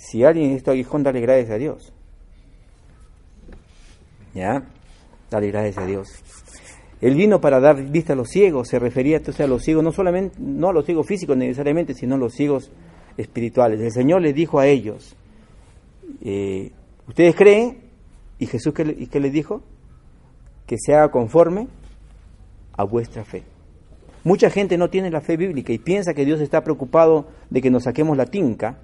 si 0.03 0.21
alguien 0.25 0.47
necesita 0.47 0.71
aguijón, 0.71 1.01
dale 1.01 1.21
gracias 1.21 1.49
a 1.51 1.57
Dios. 1.57 1.93
¿Ya? 4.35 4.63
Dale 5.31 5.47
gracias 5.47 5.77
a 5.77 5.85
Dios. 5.85 6.09
Él 6.99 7.15
vino 7.15 7.39
para 7.39 7.61
dar 7.61 7.81
vista 7.89 8.11
a 8.11 8.15
los 8.17 8.27
ciegos, 8.27 8.67
se 8.67 8.79
refería 8.79 9.21
a 9.25 9.47
los 9.47 9.63
ciegos, 9.63 9.81
no 9.81 9.93
solamente, 9.93 10.35
no 10.39 10.69
a 10.69 10.73
los 10.73 10.85
ciegos 10.85 11.07
físicos 11.07 11.37
necesariamente, 11.37 11.93
sino 11.93 12.15
a 12.15 12.17
los 12.17 12.33
ciegos 12.33 12.69
espirituales. 13.15 13.79
El 13.79 13.91
Señor 13.91 14.21
les 14.21 14.35
dijo 14.35 14.59
a 14.59 14.67
ellos, 14.67 15.15
eh, 16.21 16.71
¿ustedes 17.07 17.35
creen? 17.35 17.77
¿Y 18.39 18.47
Jesús 18.47 18.73
qué 18.73 19.19
les 19.19 19.31
dijo? 19.31 19.61
Que 20.67 20.75
se 20.77 20.93
haga 20.93 21.11
conforme 21.11 21.69
a 22.73 22.83
vuestra 22.83 23.23
fe. 23.23 23.43
Mucha 24.25 24.49
gente 24.49 24.77
no 24.77 24.89
tiene 24.89 25.09
la 25.09 25.21
fe 25.21 25.37
bíblica 25.37 25.71
y 25.71 25.77
piensa 25.77 26.13
que 26.13 26.25
Dios 26.25 26.41
está 26.41 26.61
preocupado 26.61 27.27
de 27.49 27.61
que 27.61 27.71
nos 27.71 27.83
saquemos 27.83 28.17
la 28.17 28.25
tinca 28.25 28.79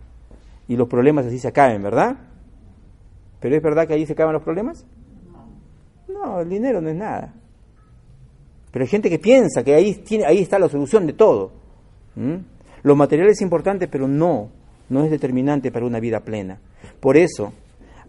y 0.69 0.77
los 0.77 0.87
problemas 0.87 1.25
así 1.25 1.39
se 1.39 1.47
acaben, 1.47 1.81
¿verdad? 1.81 2.15
¿Pero 3.41 3.55
es 3.55 3.61
verdad 3.61 3.87
que 3.87 3.95
ahí 3.95 4.05
se 4.05 4.13
acaban 4.13 4.33
los 4.33 4.43
problemas? 4.43 4.85
No, 6.07 6.39
el 6.41 6.47
dinero 6.47 6.79
no 6.79 6.89
es 6.89 6.95
nada. 6.95 7.33
Pero 8.71 8.83
hay 8.83 8.87
gente 8.87 9.09
que 9.09 9.17
piensa 9.17 9.63
que 9.63 9.73
ahí, 9.73 9.95
tiene, 9.95 10.25
ahí 10.25 10.37
está 10.37 10.59
la 10.59 10.69
solución 10.69 11.07
de 11.07 11.13
todo. 11.13 11.51
Lo 12.83 12.95
material 12.95 13.29
es 13.29 13.41
importante, 13.41 13.87
pero 13.87 14.07
no, 14.07 14.49
no 14.89 15.03
es 15.03 15.09
determinante 15.09 15.71
para 15.71 15.87
una 15.87 15.99
vida 15.99 16.19
plena. 16.19 16.59
Por 16.99 17.17
eso, 17.17 17.51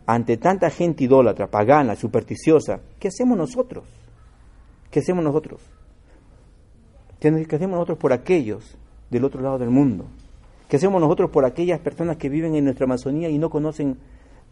ante 0.04 0.36
tanta 0.36 0.68
gente 0.68 1.04
idólatra, 1.04 1.46
pagana, 1.46 1.96
supersticiosa, 1.96 2.80
¿qué 2.98 3.08
hacemos 3.08 3.38
nosotros? 3.38 3.84
¿Qué 4.90 5.00
hacemos 5.00 5.24
nosotros? 5.24 5.62
¿Qué 7.18 7.28
hacemos 7.28 7.70
nosotros 7.70 7.96
por 7.96 8.12
aquellos 8.12 8.76
del 9.08 9.24
otro 9.24 9.40
lado 9.40 9.58
del 9.58 9.70
mundo? 9.70 10.04
¿Qué 10.70 10.76
hacemos 10.76 11.00
nosotros 11.00 11.30
por 11.30 11.44
aquellas 11.44 11.80
personas 11.80 12.16
que 12.16 12.28
viven 12.28 12.54
en 12.54 12.62
nuestra 12.62 12.84
Amazonía 12.84 13.28
y 13.28 13.38
no 13.38 13.50
conocen 13.50 13.98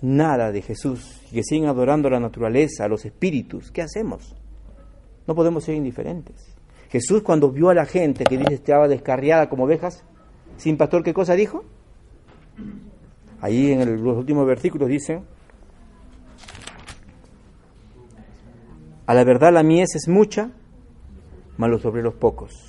nada 0.02 0.50
de 0.50 0.62
Jesús 0.62 1.22
y 1.30 1.36
que 1.36 1.44
siguen 1.44 1.68
adorando 1.68 2.08
a 2.08 2.10
la 2.10 2.18
naturaleza, 2.18 2.84
a 2.84 2.88
los 2.88 3.04
espíritus? 3.04 3.70
¿Qué 3.70 3.82
hacemos? 3.82 4.34
No 5.28 5.36
podemos 5.36 5.62
ser 5.62 5.76
indiferentes. 5.76 6.56
Jesús 6.90 7.22
cuando 7.22 7.52
vio 7.52 7.70
a 7.70 7.74
la 7.74 7.86
gente 7.86 8.24
que 8.24 8.36
dice 8.36 8.54
estaba 8.54 8.88
descarriada 8.88 9.48
como 9.48 9.62
ovejas, 9.62 10.02
sin 10.56 10.76
pastor, 10.76 11.04
¿qué 11.04 11.14
cosa 11.14 11.34
dijo? 11.34 11.62
Ahí 13.40 13.70
en 13.70 14.02
los 14.02 14.16
últimos 14.16 14.44
versículos 14.44 14.88
dice, 14.88 15.22
a 19.06 19.14
la 19.14 19.22
verdad 19.22 19.52
la 19.52 19.62
mies 19.62 19.94
es 19.94 20.08
mucha, 20.08 20.50
más 21.58 21.70
los 21.70 22.14
pocos. 22.14 22.67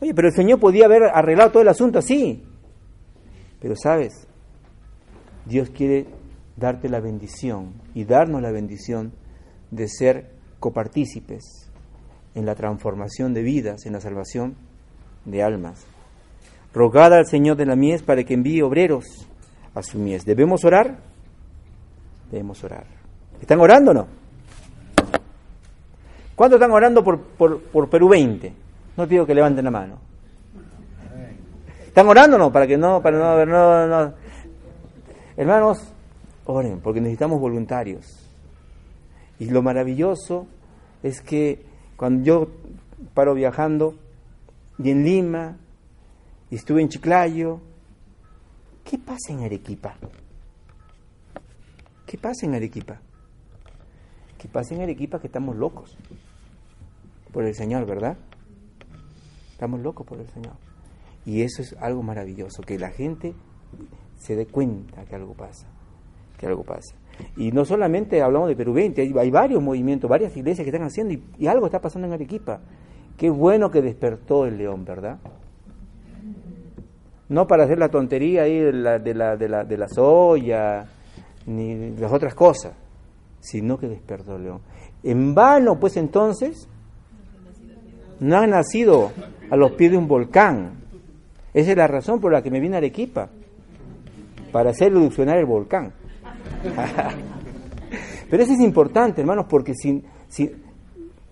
Oye, 0.00 0.14
pero 0.14 0.28
el 0.28 0.34
Señor 0.34 0.60
podía 0.60 0.86
haber 0.86 1.04
arreglado 1.04 1.50
todo 1.50 1.62
el 1.62 1.68
asunto 1.68 1.98
así. 1.98 2.42
Pero 3.60 3.74
sabes, 3.76 4.26
Dios 5.46 5.70
quiere 5.70 6.06
darte 6.56 6.88
la 6.88 7.00
bendición 7.00 7.72
y 7.94 8.04
darnos 8.04 8.42
la 8.42 8.50
bendición 8.50 9.12
de 9.70 9.88
ser 9.88 10.30
copartícipes 10.60 11.70
en 12.34 12.46
la 12.46 12.54
transformación 12.54 13.34
de 13.34 13.42
vidas, 13.42 13.86
en 13.86 13.92
la 13.92 14.00
salvación 14.00 14.56
de 15.24 15.42
almas. 15.42 15.86
Rogad 16.74 17.14
al 17.14 17.26
Señor 17.26 17.56
de 17.56 17.66
la 17.66 17.76
mies 17.76 18.02
para 18.02 18.24
que 18.24 18.34
envíe 18.34 18.60
obreros 18.62 19.26
a 19.74 19.82
su 19.82 19.98
mies. 19.98 20.24
¿Debemos 20.24 20.64
orar? 20.64 20.98
Debemos 22.30 22.62
orar. 22.64 22.84
¿Están 23.40 23.60
orando 23.60 23.92
o 23.92 23.94
no? 23.94 24.06
¿Cuántos 26.34 26.58
están 26.58 26.72
orando 26.72 27.02
por, 27.02 27.20
por, 27.20 27.88
Perú 27.88 28.08
20? 28.10 28.52
No 28.96 29.06
digo 29.06 29.26
que 29.26 29.34
levanten 29.34 29.64
la 29.64 29.70
mano. 29.70 29.98
¿Están 31.86 32.08
orando 32.08 32.36
o 32.36 32.38
no? 32.38 32.52
Para 32.52 32.66
que 32.66 32.76
no, 32.76 33.02
para 33.02 33.18
no, 33.18 33.46
no, 33.46 33.86
no. 33.86 34.14
Hermanos, 35.36 35.92
oren, 36.46 36.80
porque 36.80 37.00
necesitamos 37.00 37.40
voluntarios. 37.40 38.06
Y 39.38 39.50
lo 39.50 39.62
maravilloso 39.62 40.46
es 41.02 41.20
que 41.20 41.64
cuando 41.96 42.24
yo 42.24 42.48
paro 43.14 43.34
viajando, 43.34 43.94
y 44.78 44.90
en 44.90 45.04
Lima, 45.04 45.56
y 46.50 46.56
estuve 46.56 46.82
en 46.82 46.88
Chiclayo, 46.88 47.60
¿qué 48.84 48.98
pasa 48.98 49.32
en 49.32 49.44
Arequipa? 49.44 49.96
¿Qué 52.06 52.18
pasa 52.18 52.46
en 52.46 52.54
Arequipa? 52.54 53.00
¿Qué 54.38 54.48
pasa 54.48 54.74
en 54.74 54.82
Arequipa 54.82 55.18
que 55.18 55.26
estamos 55.26 55.56
locos 55.56 55.96
por 57.32 57.44
el 57.44 57.54
Señor, 57.54 57.86
¿verdad? 57.86 58.16
Estamos 59.56 59.80
locos 59.80 60.06
por 60.06 60.20
el 60.20 60.28
Señor. 60.28 60.52
Y 61.24 61.40
eso 61.40 61.62
es 61.62 61.74
algo 61.80 62.02
maravilloso, 62.02 62.60
que 62.62 62.78
la 62.78 62.90
gente 62.90 63.32
se 64.18 64.36
dé 64.36 64.44
cuenta 64.44 65.06
que 65.06 65.14
algo 65.14 65.32
pasa, 65.32 65.66
que 66.36 66.46
algo 66.46 66.62
pasa. 66.62 66.94
Y 67.38 67.52
no 67.52 67.64
solamente 67.64 68.20
hablamos 68.20 68.50
de 68.50 68.54
Perú 68.54 68.74
20, 68.74 69.00
hay, 69.18 69.30
varios 69.30 69.62
movimientos, 69.62 70.10
varias 70.10 70.36
iglesias 70.36 70.62
que 70.62 70.68
están 70.68 70.86
haciendo 70.86 71.14
y, 71.38 71.46
algo 71.46 71.64
está 71.64 71.80
pasando 71.80 72.06
en 72.06 72.12
Arequipa. 72.12 72.60
Qué 73.16 73.30
bueno 73.30 73.70
que 73.70 73.80
despertó 73.80 74.44
el 74.44 74.58
león, 74.58 74.84
¿verdad? 74.84 75.20
No 77.30 77.46
para 77.46 77.64
hacer 77.64 77.78
la 77.78 77.88
tontería 77.88 78.42
ahí 78.42 78.58
de 78.60 78.72
la, 78.74 78.98
de 78.98 79.14
la, 79.14 79.36
de 79.38 79.48
la, 79.48 79.64
de 79.64 79.78
la 79.78 79.88
soya, 79.88 80.86
ni 81.46 81.96
las 81.96 82.12
otras 82.12 82.34
cosas, 82.34 82.74
sino 83.40 83.78
que 83.78 83.88
despertó 83.88 84.36
el 84.36 84.42
león. 84.42 84.60
En 85.02 85.34
vano, 85.34 85.80
pues 85.80 85.96
entonces, 85.96 86.68
no 88.20 88.36
han 88.36 88.50
nacido 88.50 89.12
a 89.50 89.56
los 89.56 89.72
pies 89.72 89.92
de 89.92 89.98
un 89.98 90.08
volcán. 90.08 90.72
Esa 91.52 91.70
es 91.70 91.76
la 91.76 91.86
razón 91.86 92.20
por 92.20 92.32
la 92.32 92.42
que 92.42 92.50
me 92.50 92.60
vine 92.60 92.76
a 92.76 92.78
Arequipa, 92.78 93.28
para 94.52 94.70
hacer 94.70 94.92
erupcionar 94.92 95.38
el 95.38 95.46
volcán. 95.46 95.92
Pero 98.30 98.42
eso 98.42 98.52
es 98.52 98.60
importante, 98.60 99.20
hermanos, 99.20 99.46
porque 99.48 99.72
sin, 99.74 100.04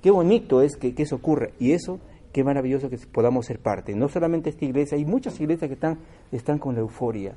qué 0.01 0.11
bonito 0.11 0.63
es 0.63 0.77
que, 0.77 0.95
eso 0.97 1.17
ocurra. 1.17 1.49
Y 1.59 1.73
eso, 1.73 1.99
qué 2.33 2.45
maravilloso 2.45 2.89
que 2.89 2.99
podamos 2.99 3.47
ser 3.47 3.59
parte. 3.59 3.95
No 3.95 4.09
solamente 4.09 4.51
esta 4.51 4.65
iglesia, 4.65 4.97
hay 4.97 5.05
muchas 5.05 5.39
iglesias 5.41 5.69
que 5.69 5.75
están, 5.75 5.99
están 6.31 6.59
con 6.59 6.75
la 6.75 6.81
euforia. 6.81 7.35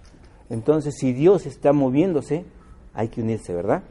Entonces, 0.49 0.95
si 0.97 1.11
Dios 1.11 1.45
está 1.45 1.73
moviéndose, 1.73 2.45
hay 2.93 3.09
que 3.09 3.21
unirse, 3.21 3.53
¿verdad? 3.53 3.83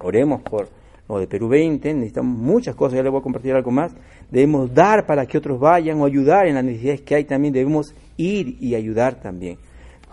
Oremos 0.00 0.42
por 0.42 0.68
lo 1.08 1.18
de 1.18 1.26
Perú 1.26 1.48
20, 1.48 1.94
necesitamos 1.94 2.36
muchas 2.38 2.74
cosas, 2.74 2.96
ya 2.96 3.02
les 3.02 3.12
voy 3.12 3.20
a 3.20 3.22
compartir 3.22 3.54
algo 3.54 3.70
más. 3.70 3.92
Debemos 4.30 4.72
dar 4.74 5.06
para 5.06 5.26
que 5.26 5.38
otros 5.38 5.60
vayan 5.60 6.00
o 6.00 6.04
ayudar 6.04 6.46
en 6.46 6.56
las 6.56 6.64
necesidades 6.64 7.02
que 7.02 7.14
hay 7.14 7.24
también, 7.24 7.54
debemos 7.54 7.94
ir 8.16 8.56
y 8.60 8.74
ayudar 8.74 9.20
también. 9.20 9.58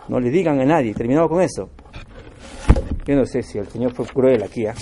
No 0.08 0.20
le 0.20 0.30
digan 0.30 0.60
a 0.60 0.64
nadie, 0.64 0.94
terminado 0.94 1.28
con 1.28 1.42
eso. 1.42 1.70
Yo 3.04 3.16
no 3.16 3.26
sé 3.26 3.42
si 3.42 3.58
el 3.58 3.66
Señor 3.68 3.92
fue 3.92 4.06
cruel 4.06 4.42
aquí. 4.42 4.66
¿ah? 4.66 4.74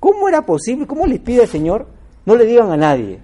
¿Cómo 0.00 0.28
era 0.28 0.44
posible? 0.44 0.86
¿Cómo 0.86 1.06
les 1.06 1.20
pide 1.20 1.42
el 1.42 1.48
Señor? 1.48 1.86
No 2.26 2.36
le 2.36 2.44
digan 2.44 2.70
a 2.70 2.76
nadie. 2.76 3.20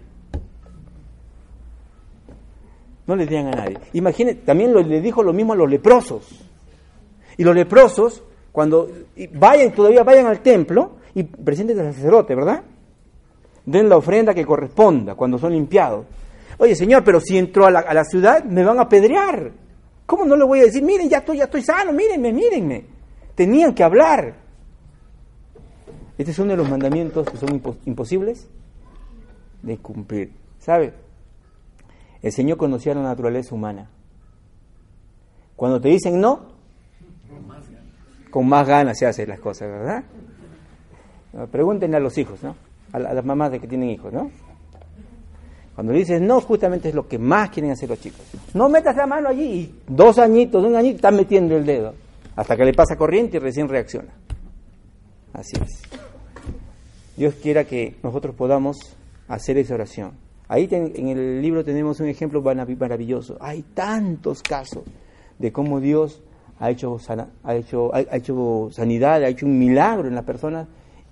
No 3.07 3.17
le 3.17 3.27
digan 3.27 3.47
a 3.47 3.51
nadie. 3.51 3.79
Imagínense, 3.95 4.43
también 4.43 4.73
le 4.73 5.01
dijo 5.01 5.23
lo 5.23 5.33
mismo 5.33 5.55
a 5.55 5.57
los 5.57 5.69
leprosos. 5.69 6.45
Y 7.37 7.45
los 7.45 7.55
leprosos, 7.55 8.23
cuando 8.53 8.89
vayan, 9.33 9.73
todavía 9.73 10.05
vayan 10.05 10.27
al 10.27 10.41
templo 10.41 10.97
y 11.15 11.25
presenten 11.25 11.81
al 11.81 11.95
sacerdote, 11.95 12.35
¿verdad? 12.35 12.63
Den 13.65 13.89
la 13.89 13.97
ofrenda 13.97 14.35
que 14.35 14.45
corresponda 14.45 15.15
cuando 15.15 15.39
son 15.39 15.53
limpiados. 15.53 16.07
Oye, 16.59 16.75
Señor, 16.75 17.05
pero 17.05 17.21
si 17.21 17.39
entro 17.39 17.67
a 17.67 17.71
la, 17.71 17.81
a 17.81 17.95
la 17.95 18.05
ciudad 18.05 18.45
me 18.45 18.65
van 18.65 18.79
a 18.79 18.83
apedrear. 18.83 19.51
¿Cómo 20.07 20.25
no 20.25 20.37
le 20.37 20.45
voy 20.45 20.61
a 20.61 20.65
decir, 20.65 20.83
miren, 20.83 21.09
ya 21.09 21.19
estoy, 21.19 21.39
ya 21.39 21.45
estoy 21.45 21.63
sano, 21.63 21.93
mírenme, 21.93 22.33
mírenme? 22.33 22.85
Tenían 23.35 23.75
que 23.75 23.85
hablar. 23.85 24.35
Este 26.19 26.33
es 26.33 26.39
uno 26.39 26.51
de 26.51 26.57
los 26.57 26.69
mandamientos 26.69 27.29
que 27.31 27.37
son 27.37 27.63
imposibles 27.87 28.49
de 29.63 29.79
cumplir. 29.79 30.33
¿Sabe? 30.59 30.93
El 32.23 32.33
Señor 32.33 32.59
conocía 32.59 32.95
la 32.95 33.03
naturaleza 33.03 33.55
humana. 33.55 33.89
Cuando 35.57 35.81
te 35.81 35.89
dicen 35.89 36.21
no, 36.21 36.41
con 38.31 38.49
más 38.49 38.67
ganas 38.67 38.99
se 38.99 39.07
hacen 39.07 39.29
las 39.29 39.41
cosas, 39.41 39.69
¿verdad? 39.69 40.05
Pregúntenle 41.51 41.97
a 41.97 42.01
los 42.01 42.17
hijos, 42.19 42.43
¿no? 42.43 42.57
A, 42.93 42.99
las 42.99 43.25
mamás 43.25 43.53
de 43.53 43.61
que 43.61 43.67
tienen 43.67 43.91
hijos, 43.91 44.13
¿no? 44.13 44.31
Cuando 45.75 45.93
le 45.93 46.01
dices 46.01 46.21
no, 46.21 46.41
justamente 46.41 46.91
es 46.91 46.95
lo 46.95 47.09
que 47.09 47.19
más 47.19 47.51
quieren 47.51 47.73
hacer 47.73 47.89
los 47.89 48.01
chicos. 48.01 48.21
No 48.55 48.69
metas 48.69 48.97
la 48.97 49.07
mano 49.07 49.29
allí 49.29 49.45
y 49.45 49.75
dos 49.87 50.19
añitos, 50.19 50.65
un 50.65 50.77
añito, 50.77 50.97
están 50.97 51.17
metiendo 51.17 51.57
el 51.57 51.65
dedo. 51.65 51.95
Hasta 52.37 52.57
que 52.57 52.65
le 52.65 52.75
pasa 52.75 52.97
corriente 52.97 53.37
y 53.37 53.41
recién 53.41 53.69
reacciona. 53.69 54.13
Así 55.33 55.57
es. 55.57 55.83
Dios 57.17 57.35
quiera 57.35 57.65
que 57.65 57.97
nosotros 58.03 58.35
podamos 58.35 58.97
hacer 59.29 59.59
esa 59.59 59.75
oración. 59.75 60.13
Ahí 60.49 60.69
en 60.71 61.09
el 61.09 61.41
libro 61.41 61.65
tenemos 61.65 62.01
un 62.01 62.09
ejemplo 62.09 62.43
maravilloso. 62.43 63.37
Hay 63.41 63.63
tantos 63.63 64.43
casos 64.43 64.83
de 65.39 65.53
cómo 65.53 65.81
Dios 65.81 66.23
ha 66.59 66.71
hecho, 66.71 66.99
ha 67.45 67.55
hecho, 67.55 67.95
ha 67.95 68.17
hecho 68.17 68.69
sanidad, 68.73 69.23
ha 69.23 69.29
hecho 69.29 69.47
un 69.47 69.59
milagro 69.59 70.09
en 70.09 70.15
las 70.15 70.25
personas 70.25 70.67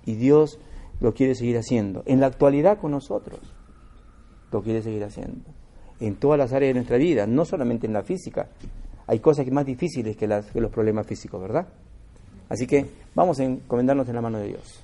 y 0.05 0.15
Dios 0.15 0.59
lo 0.99 1.13
quiere 1.13 1.35
seguir 1.35 1.57
haciendo. 1.57 2.03
En 2.05 2.19
la 2.19 2.27
actualidad 2.27 2.79
con 2.79 2.91
nosotros 2.91 3.39
lo 4.51 4.61
quiere 4.61 4.81
seguir 4.81 5.03
haciendo. 5.03 5.45
En 5.99 6.15
todas 6.15 6.37
las 6.37 6.53
áreas 6.53 6.69
de 6.69 6.75
nuestra 6.75 6.97
vida, 6.97 7.27
no 7.27 7.45
solamente 7.45 7.87
en 7.87 7.93
la 7.93 8.03
física. 8.03 8.49
Hay 9.07 9.19
cosas 9.19 9.45
que 9.45 9.51
más 9.51 9.65
difíciles 9.65 10.15
que, 10.15 10.27
las, 10.27 10.45
que 10.47 10.61
los 10.61 10.71
problemas 10.71 11.05
físicos, 11.07 11.41
¿verdad? 11.41 11.67
Así 12.47 12.65
que 12.65 12.85
vamos 13.15 13.39
a 13.39 13.43
encomendarnos 13.43 14.07
en 14.07 14.15
la 14.15 14.21
mano 14.21 14.39
de 14.39 14.47
Dios. 14.47 14.81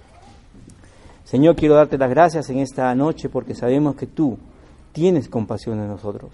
Señor, 1.24 1.56
quiero 1.56 1.76
darte 1.76 1.98
las 1.98 2.10
gracias 2.10 2.50
en 2.50 2.60
esta 2.60 2.94
noche 2.94 3.30
porque 3.30 3.56
sabemos 3.56 3.96
que 3.96 4.08
tú 4.08 4.38
tienes 4.92 5.28
compasión 5.28 5.80
de 5.80 5.88
nosotros 5.88 6.32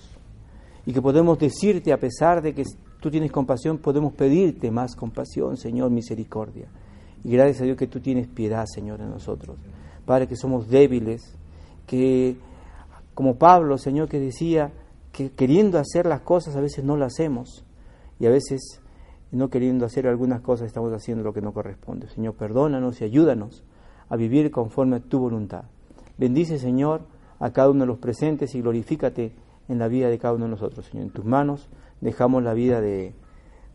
y 0.86 0.94
que 0.94 1.02
podemos 1.02 1.40
decirte, 1.40 1.94
a 1.94 1.98
pesar 1.98 2.42
de 2.42 2.54
que 2.54 2.64
tú 3.00 3.10
tienes 3.10 3.32
compasión, 3.32 3.78
podemos 3.78 4.14
pedirte 4.14 4.72
más 4.72 4.96
compasión, 4.96 5.58
Señor, 5.58 5.92
misericordia. 5.92 6.68
Y 7.24 7.32
gracias 7.32 7.62
a 7.62 7.66
Dios 7.66 7.78
que 7.78 7.88
tú 7.88 8.00
tienes 8.00 8.28
piedad, 8.28 8.66
Señor, 8.66 9.02
en 9.02 9.10
nosotros. 9.10 9.58
Padre, 10.06 10.28
que 10.28 10.36
somos 10.36 10.68
débiles, 10.70 11.36
que 11.86 12.38
como 13.14 13.36
Pablo, 13.36 13.78
Señor, 13.78 14.10
que 14.10 14.20
decía 14.20 14.72
que 15.12 15.32
queriendo 15.32 15.78
hacer 15.78 16.06
las 16.06 16.22
cosas 16.22 16.56
a 16.56 16.62
veces 16.62 16.84
no 16.84 16.98
las 16.98 17.14
hacemos 17.14 17.66
y 18.20 18.26
a 18.26 18.30
veces 18.30 18.82
no 19.32 19.50
queriendo 19.50 19.86
hacer 19.86 20.08
algunas 20.08 20.42
cosas 20.42 20.68
estamos 20.68 20.92
haciendo 20.94 21.24
lo 21.24 21.34
que 21.34 21.42
no 21.42 21.54
corresponde. 21.54 22.08
Señor, 22.10 22.36
perdónanos 22.36 23.02
y 23.02 23.04
ayúdanos 23.04 23.64
a 24.10 24.16
vivir 24.16 24.52
conforme 24.52 24.98
a 24.98 25.00
tu 25.00 25.20
voluntad. 25.20 25.66
Bendice, 26.18 26.60
Señor, 26.60 27.02
a 27.40 27.52
cada 27.52 27.70
uno 27.70 27.82
de 27.82 27.88
los 27.88 28.00
presentes 28.00 28.56
y 28.56 28.62
glorifícate 28.62 29.34
en 29.68 29.80
la 29.80 29.88
vida 29.88 30.10
de 30.10 30.18
cada 30.18 30.34
uno 30.34 30.46
de 30.46 30.52
nosotros, 30.52 30.86
Señor. 30.86 31.08
En 31.08 31.12
tus 31.12 31.26
manos 31.26 31.70
dejamos 32.02 32.44
la 32.44 32.54
vida 32.54 32.82
de, 32.82 33.14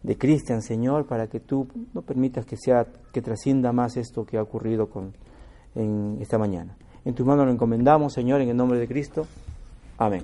de 0.06 0.16
Cristian, 0.16 0.62
Señor, 0.62 1.06
para 1.06 1.26
que 1.26 1.40
tú 1.40 1.66
no 1.92 2.02
permitas 2.02 2.46
que 2.46 2.56
sea 2.56 2.86
que 3.12 3.20
trascienda 3.20 3.72
más 3.72 3.96
esto 3.96 4.24
que 4.24 4.38
ha 4.38 4.42
ocurrido 4.42 4.88
con, 4.88 5.12
en 5.74 6.18
esta 6.20 6.38
mañana. 6.38 6.76
En 7.04 7.14
tus 7.14 7.26
manos 7.26 7.44
lo 7.44 7.50
encomendamos, 7.50 8.12
Señor, 8.12 8.40
en 8.40 8.48
el 8.48 8.56
nombre 8.56 8.78
de 8.78 8.86
Cristo. 8.86 9.26
Amén. 9.98 10.22